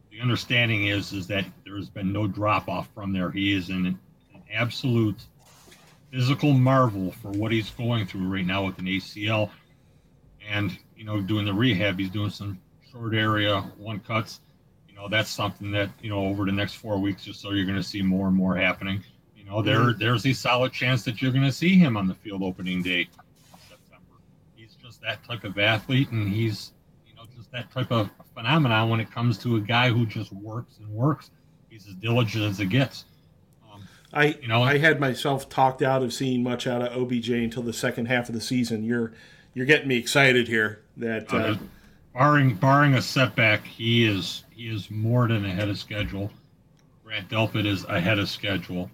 the 0.10 0.22
understanding 0.22 0.88
is 0.88 1.14
is 1.14 1.28
that 1.28 1.46
there 1.66 1.76
has 1.76 1.90
been 1.90 2.12
no 2.12 2.26
drop 2.26 2.68
off 2.68 2.90
from 2.96 3.14
there. 3.14 3.30
He 3.30 3.54
is 3.54 3.70
in 3.70 3.86
an, 3.86 4.00
an 4.34 4.44
absolute 4.52 5.22
physical 6.10 6.54
marvel 6.54 7.12
for 7.12 7.30
what 7.32 7.52
he's 7.52 7.70
going 7.72 8.08
through 8.08 8.28
right 8.28 8.46
now 8.46 8.66
with 8.66 8.80
an 8.80 8.86
ACL. 8.86 9.52
And 10.50 10.78
you 10.96 11.04
know, 11.04 11.22
doing 11.22 11.46
the 11.46 11.54
rehab, 11.54 12.00
he's 12.00 12.10
doing 12.10 12.32
some 12.32 12.60
short 12.92 13.14
area 13.14 13.62
one 13.78 14.00
cuts. 14.00 14.40
You 14.98 15.04
know, 15.04 15.10
that's 15.10 15.30
something 15.30 15.70
that 15.72 15.92
you 16.02 16.10
know 16.10 16.26
over 16.26 16.44
the 16.44 16.52
next 16.52 16.74
four 16.74 16.98
weeks 16.98 17.28
or 17.28 17.34
so 17.34 17.52
you're 17.52 17.66
going 17.68 17.78
to 17.78 17.84
see 17.84 18.02
more 18.02 18.28
and 18.28 18.36
more 18.36 18.56
happening. 18.56 19.04
You 19.36 19.46
know, 19.46 19.62
there 19.62 19.78
mm-hmm. 19.78 20.00
there's 20.00 20.26
a 20.26 20.34
solid 20.34 20.74
chance 20.74 21.04
that 21.04 21.22
you're 21.22 21.32
going 21.32 21.44
to 21.44 21.52
see 21.52 21.78
him 21.78 21.96
on 21.96 22.08
the 22.08 22.16
field 22.16 22.42
opening 22.42 22.82
day 22.82 23.08
September. 23.70 24.20
He's 24.56 24.76
just 24.84 25.00
that 25.04 25.24
type 25.24 25.44
of 25.44 25.60
athlete, 25.60 26.10
and 26.10 26.28
he's 26.28 26.72
you 27.08 27.16
know 27.16 27.24
just 27.38 27.52
that 27.52 27.72
type 27.72 27.92
of 27.92 28.10
phenomenon 28.34 28.90
when 28.90 29.00
it 29.00 29.12
comes 29.12 29.38
to 29.40 29.58
a 29.58 29.60
guy 29.60 29.90
who 29.90 30.08
just 30.08 30.34
works 30.34 30.80
and 30.80 30.90
works. 30.90 31.30
He's 31.70 31.88
as 31.88 31.94
diligent 31.94 32.46
as 32.46 32.60
it 32.60 32.70
gets. 32.70 33.06
Um, 33.72 33.84
I 34.14 34.36
you 34.42 34.48
know 34.48 34.64
I 34.64 34.80
had 34.80 35.00
myself 35.00 35.48
talked 35.48 35.84
out 35.84 36.02
of 36.02 36.12
seeing 36.12 36.42
much 36.42 36.66
out 36.66 36.82
of 36.82 37.00
OBJ 37.00 37.30
until 37.30 37.62
the 37.62 37.72
second 37.72 38.08
half 38.08 38.30
of 38.30 38.34
the 38.34 38.42
season. 38.42 38.84
You're 38.84 39.14
you're 39.54 39.68
getting 39.68 39.90
me 39.90 39.98
excited 39.98 40.48
here. 40.48 40.82
That 40.98 41.32
uh, 41.32 41.38
uh, 41.38 41.58
barring 42.16 42.56
barring 42.56 42.96
a 42.96 43.02
setback, 43.04 43.64
he 43.64 44.08
is 44.08 44.44
he 44.58 44.68
is 44.70 44.90
more 44.90 45.28
than 45.28 45.46
ahead 45.46 45.70
of 45.70 45.78
schedule. 45.78 46.32
Grant 47.06 47.30
Delpit 47.30 47.68
is 47.68 47.86
ahead 47.86 48.18
of 48.18 48.28
schedule. 48.28 48.90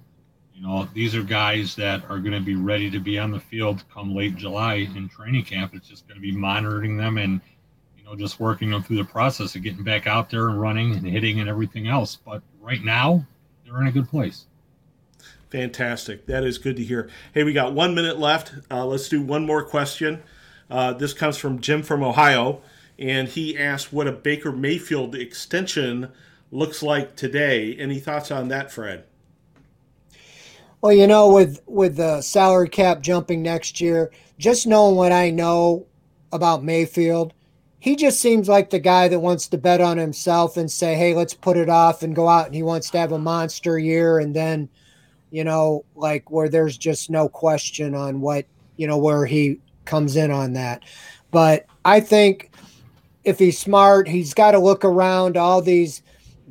You 0.53 0.61
know, 0.61 0.88
these 0.93 1.16
are 1.16 1.24
guys 1.24 1.74
that 1.76 2.03
are 2.09 2.20
going 2.20 2.34
to 2.34 2.41
be 2.41 2.55
ready 2.55 2.91
to 2.91 2.99
be 2.99 3.18
on 3.18 3.32
the 3.32 3.39
field 3.39 3.84
come 3.91 4.14
late 4.14 4.36
July 4.36 4.88
in 4.95 5.07
training 5.07 5.45
camp. 5.45 5.74
It's 5.74 5.88
just 5.88 6.05
going 6.05 6.16
to 6.16 6.22
be 6.22 6.34
monitoring 6.34 6.97
them 6.97 7.18
and, 7.18 7.39
you 7.97 8.03
know, 8.03 8.14
just 8.16 8.41
working 8.41 8.70
them 8.70 8.84
through 8.84 8.97
the 8.97 9.05
process 9.05 9.55
of 9.55 9.64
getting 9.64 9.84
back 9.84 10.05
out 10.05 10.30
there 10.30 10.49
and 10.49 10.59
running 10.59 10.91
and 10.93 11.07
hitting 11.07 11.39
and 11.39 11.49
everything 11.49 11.88
else. 11.88 12.18
But 12.18 12.43
right 12.61 12.84
now, 12.84 13.26
they're 13.66 13.82
in 13.82 13.88
a 13.88 13.91
good 13.91 14.09
place. 14.09 14.45
Fantastic. 15.49 16.26
That 16.26 16.43
is 16.43 16.57
good 16.57 16.76
to 16.76 16.84
hear. 16.84 17.09
Hey, 17.34 17.43
we 17.43 17.53
got 17.53 17.74
one 17.74 17.95
minute 17.95 18.20
left. 18.20 18.53
Uh, 18.70 18.86
let's 18.86 19.07
do 19.07 19.22
one 19.22 19.45
more 19.45 19.64
question. 19.64 20.24
Uh, 20.70 20.91
this 20.91 21.14
comes 21.14 21.38
from 21.38 21.61
Jim 21.61 21.84
from 21.84 22.03
Ohio. 22.03 22.61
And 22.98 23.28
he 23.28 23.58
asked 23.58 23.91
what 23.91 24.08
a 24.08 24.12
Baker 24.12 24.52
Mayfield 24.52 25.16
extension 25.16 26.12
looks 26.52 26.84
like 26.84 27.16
today. 27.16 27.76
Any 27.76 28.00
thoughts 28.00 28.32
on 28.32 28.48
that, 28.50 28.72
Fred? 28.72 29.06
Well, 30.82 30.94
you 30.94 31.08
know, 31.08 31.32
with 31.32 31.62
with 31.66 31.96
the 31.96 32.22
salary 32.22 32.70
cap 32.70 33.02
jumping 33.02 33.41
next 33.41 33.80
year, 33.80 34.12
just 34.38 34.68
knowing 34.68 34.96
what 34.96 35.12
I 35.12 35.30
know 35.30 35.86
about 36.32 36.64
Mayfield, 36.64 37.34
he 37.80 37.96
just 37.96 38.20
seems 38.20 38.50
like 38.50 38.70
the 38.70 38.80
guy 38.80 39.08
that 39.08 39.20
wants 39.20 39.48
to 39.48 39.58
bet 39.58 39.82
on 39.82 39.98
himself 39.98 40.58
and 40.58 40.70
say, 40.70 40.96
"Hey, 40.96 41.14
let's 41.14 41.34
put 41.34 41.58
it 41.58 41.70
off 41.70 42.04
and 42.04 42.16
go 42.16 42.28
out." 42.28 42.48
And 42.48 42.56
he 42.56 42.64
wants 42.64 42.89
to 42.91 42.98
have 42.98 43.14
a 43.14 43.20
monster 43.20 43.80
year, 43.80 44.20
and 44.20 44.36
then, 44.36 44.68
you 45.32 45.44
know, 45.44 45.86
like 45.96 46.30
where 46.30 46.50
there's 46.50 46.78
just 46.78 47.10
no 47.10 47.30
question 47.30 47.96
on 47.96 48.20
what 48.20 48.46
you 48.76 48.86
know 48.86 48.98
where 48.98 49.26
he 49.26 49.60
comes 49.86 50.16
in 50.16 50.32
on 50.32 50.54
that. 50.54 50.84
But 51.32 51.66
I 51.86 52.00
think 52.00 52.52
if 53.24 53.40
he's 53.40 53.58
smart, 53.58 54.08
he's 54.08 54.34
got 54.34 54.52
to 54.52 54.60
look 54.60 54.84
around 54.84 55.38
all 55.38 55.62
these 55.62 56.02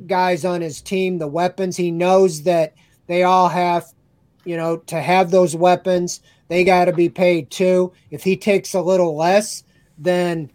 guys 0.07 0.43
on 0.43 0.61
his 0.61 0.81
team, 0.81 1.17
the 1.17 1.27
weapons. 1.27 1.77
He 1.77 1.91
knows 1.91 2.43
that 2.43 2.73
they 3.07 3.23
all 3.23 3.49
have, 3.49 3.85
you 4.43 4.57
know, 4.57 4.77
to 4.77 5.01
have 5.01 5.31
those 5.31 5.55
weapons, 5.55 6.21
they 6.47 6.63
got 6.63 6.85
to 6.85 6.93
be 6.93 7.09
paid 7.09 7.49
too. 7.49 7.93
If 8.11 8.23
he 8.23 8.37
takes 8.37 8.73
a 8.73 8.81
little 8.81 9.15
less, 9.15 9.63
then 9.97 10.51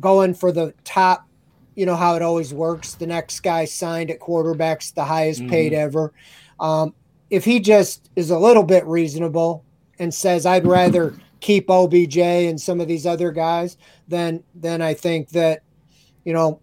going 0.00 0.34
for 0.34 0.52
the 0.52 0.74
top, 0.84 1.26
you 1.74 1.86
know 1.86 1.96
how 1.96 2.14
it 2.14 2.22
always 2.22 2.54
works. 2.54 2.94
The 2.94 3.06
next 3.06 3.40
guy 3.40 3.64
signed 3.64 4.10
at 4.10 4.20
quarterbacks, 4.20 4.94
the 4.94 5.04
highest 5.04 5.40
mm-hmm. 5.40 5.50
paid 5.50 5.72
ever. 5.72 6.12
Um, 6.60 6.94
if 7.30 7.44
he 7.44 7.58
just 7.58 8.10
is 8.14 8.30
a 8.30 8.38
little 8.38 8.62
bit 8.62 8.86
reasonable 8.86 9.64
and 9.98 10.12
says, 10.12 10.46
I'd 10.46 10.66
rather 10.66 11.14
keep 11.44 11.68
OBJ 11.68 12.16
and 12.16 12.58
some 12.58 12.80
of 12.80 12.88
these 12.88 13.04
other 13.04 13.30
guys, 13.30 13.76
then 14.08 14.42
then 14.54 14.80
I 14.80 14.94
think 14.94 15.28
that, 15.30 15.62
you 16.24 16.32
know, 16.32 16.60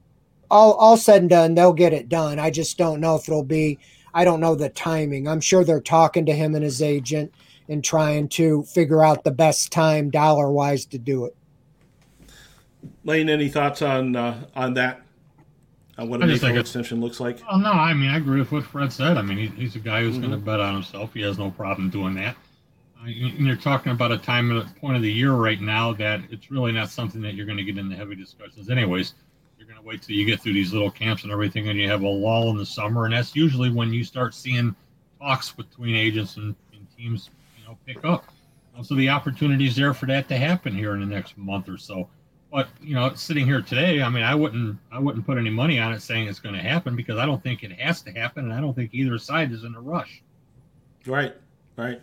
all 0.50 0.74
all 0.74 0.98
said 0.98 1.22
and 1.22 1.30
done, 1.30 1.54
they'll 1.54 1.72
get 1.72 1.94
it 1.94 2.10
done. 2.10 2.40
I 2.40 2.50
just 2.50 2.80
don't 2.80 3.00
know 3.00 3.16
if 3.16 3.30
it'll 3.30 3.44
be. 3.44 3.78
I 4.14 4.26
don't 4.26 4.42
know 4.42 4.56
the 4.56 4.70
timing. 4.70 5.28
I'm 5.28 5.40
sure 5.40 5.64
they're 5.64 5.80
talking 5.80 6.26
to 6.26 6.34
him 6.34 6.56
and 6.56 6.64
his 6.64 6.82
agent 6.82 7.32
and 7.70 7.84
trying 7.84 8.28
to 8.30 8.64
figure 8.64 9.06
out 9.06 9.24
the 9.24 9.32
best 9.32 9.72
time 9.72 10.10
dollar 10.10 10.52
wise 10.52 10.86
to 10.88 10.98
do 10.98 11.26
it. 11.26 11.36
Lane, 13.06 13.30
any 13.30 13.50
thoughts 13.50 13.84
on 13.84 14.16
uh, 14.16 14.48
on 14.56 14.74
that? 14.74 15.02
On 16.00 16.10
what 16.10 16.24
a 16.24 16.26
Mayfield 16.26 16.58
extension 16.58 17.00
looks 17.02 17.20
like? 17.20 17.40
Well, 17.48 17.60
no, 17.60 17.72
I 17.72 17.94
mean 17.94 18.10
I 18.10 18.18
agree 18.18 18.40
with 18.40 18.52
what 18.52 18.64
Fred 18.64 18.92
said. 18.92 19.16
I 19.18 19.22
mean 19.22 19.38
he, 19.38 19.48
he's 19.48 19.76
a 19.76 19.80
guy 19.80 20.02
who's 20.02 20.14
mm-hmm. 20.14 20.22
going 20.22 20.40
to 20.40 20.44
bet 20.44 20.60
on 20.60 20.74
himself. 20.74 21.14
He 21.14 21.22
has 21.22 21.38
no 21.38 21.52
problem 21.52 21.92
doing 21.92 22.16
that. 22.16 22.36
Uh, 23.02 23.08
you're 23.08 23.56
talking 23.56 23.92
about 23.92 24.12
a 24.12 24.18
time 24.18 24.56
at 24.56 24.64
a 24.64 24.70
point 24.80 24.96
of 24.96 25.02
the 25.02 25.12
year 25.12 25.34
right 25.34 25.62
now 25.62 25.92
that 25.94 26.22
it's 26.30 26.52
really 26.52 26.72
not 26.72 26.90
something 26.90 27.22
that 27.22 27.34
you're 27.34 27.46
going 27.46 27.58
to 27.58 27.64
get 27.64 27.78
into 27.78 27.96
heavy 27.96 28.16
discussions, 28.16 28.70
anyways 28.70 29.16
You're 29.58 29.68
going 29.68 29.80
to 29.80 29.86
wait 29.86 30.02
till 30.04 30.16
you 30.16 30.26
get 30.26 30.42
through 30.42 30.54
these 30.54 30.72
little 30.72 30.92
camps 30.92 31.24
and 31.24 31.32
everything, 31.32 31.70
and 31.70 31.80
you 31.80 31.90
have 31.90 32.04
a 32.04 32.08
lull 32.08 32.50
in 32.52 32.58
the 32.58 32.66
summer, 32.66 33.06
and 33.06 33.14
that's 33.14 33.36
usually 33.36 33.72
when 33.72 33.92
you 33.92 34.04
start 34.04 34.36
seeing 34.36 34.76
talks 35.20 35.52
between 35.52 35.96
agents 35.96 36.38
and, 36.38 36.56
and 36.74 36.86
teams, 36.96 37.30
you 37.58 37.66
know, 37.66 37.78
pick 37.86 38.04
up. 38.06 38.26
so 38.84 38.96
the 38.96 39.10
opportunity 39.10 39.68
is 39.68 39.76
there 39.76 39.94
for 39.94 40.06
that 40.08 40.28
to 40.28 40.38
happen 40.38 40.74
here 40.74 40.94
in 40.94 41.00
the 41.00 41.06
next 41.06 41.38
month 41.38 41.70
or 41.70 41.78
so. 41.78 42.08
But 42.52 42.68
you 42.82 42.96
know, 42.96 43.14
sitting 43.16 43.46
here 43.46 43.62
today, 43.62 44.02
I 44.02 44.10
mean, 44.10 44.24
I 44.24 44.36
wouldn't, 44.36 44.78
I 44.92 45.00
wouldn't 45.00 45.26
put 45.26 45.38
any 45.38 45.50
money 45.50 45.80
on 45.80 45.94
it 45.94 46.02
saying 46.02 46.28
it's 46.28 46.40
going 46.40 46.56
to 46.56 46.62
happen 46.62 46.96
because 46.96 47.18
I 47.18 47.26
don't 47.26 47.42
think 47.42 47.64
it 47.64 47.72
has 47.80 48.02
to 48.04 48.12
happen, 48.12 48.46
and 48.46 48.54
I 48.54 48.60
don't 48.60 48.76
think 48.76 48.92
either 48.94 49.18
side 49.18 49.52
is 49.52 49.64
in 49.64 49.74
a 49.74 49.82
rush. 49.82 50.22
Right, 51.08 51.34
right, 51.78 52.02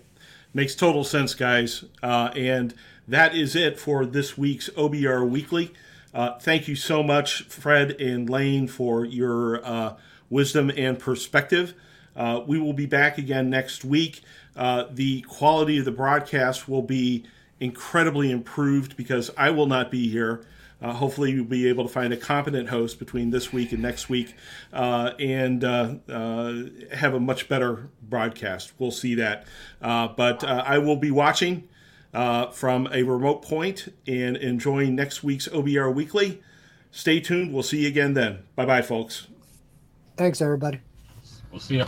makes 0.59 0.75
total 0.75 1.05
sense, 1.05 1.37
guys. 1.37 1.85
Uh, 2.03 2.33
and 2.35 2.75
that 3.07 3.33
is 3.33 3.55
it 3.55 3.79
for 3.79 4.05
this 4.05 4.37
week's 4.37 4.69
OBR 4.71 5.25
Weekly. 5.25 5.73
Uh, 6.13 6.37
thank 6.41 6.67
you 6.67 6.75
so 6.75 7.01
much, 7.01 7.45
Fred 7.45 7.93
and 8.01 8.29
Lane, 8.29 8.67
for 8.67 9.05
your 9.05 9.65
uh, 9.65 9.95
wisdom 10.29 10.69
and 10.77 10.99
perspective. 10.99 11.75
Uh, 12.17 12.43
we 12.45 12.59
will 12.59 12.73
be 12.73 12.87
back 12.87 13.19
again 13.19 13.49
next 13.49 13.85
week. 13.85 14.21
Uh, 14.57 14.87
the 14.91 15.21
quality 15.21 15.79
of 15.79 15.85
the 15.85 15.93
broadcast 15.93 16.69
will 16.69 16.83
be 16.83 17.25
incredibly 17.61 18.33
improved 18.33 18.97
because 18.97 19.31
I 19.37 19.51
will 19.51 19.67
not 19.67 19.93
be 19.93 20.09
here. 20.09 20.45
Uh, 20.81 20.93
hopefully, 20.93 21.33
you'll 21.33 21.45
be 21.45 21.69
able 21.69 21.85
to 21.85 21.93
find 21.93 22.13
a 22.13 22.17
competent 22.17 22.69
host 22.69 22.99
between 22.99 23.31
this 23.31 23.53
week 23.53 23.73
and 23.73 23.83
next 23.83 24.09
week 24.09 24.35
uh, 24.73 25.13
and 25.19 25.63
have 25.63 27.15
a 27.15 27.21
much 27.21 27.49
better 27.49 27.89
broadcast. 28.03 28.73
We'll 28.79 28.91
see 28.93 29.15
that. 29.17 29.47
but 29.81 30.45
I 30.45 30.79
will 30.79 30.97
be 30.97 31.11
watching 31.11 31.69
uh, 32.15 32.47
from 32.51 32.89
a 32.93 33.03
remote 33.03 33.43
point 33.43 33.89
and 34.07 34.37
enjoying 34.37 34.95
next 34.95 35.23
week's 35.23 35.49
OBR 35.49 35.95
Weekly. 35.95 36.43
Stay 36.91 37.21
tuned. 37.21 37.53
We'll 37.53 37.63
see 37.63 37.83
you 37.83 37.89
again 37.89 38.15
then. 38.15 38.41
Bye 38.57 38.67
bye, 38.67 38.83
folks. 38.83 39.29
Thanks, 40.17 40.41
everybody. 40.41 40.81
We'll 41.51 41.61
see 41.61 41.77
you. 41.77 41.87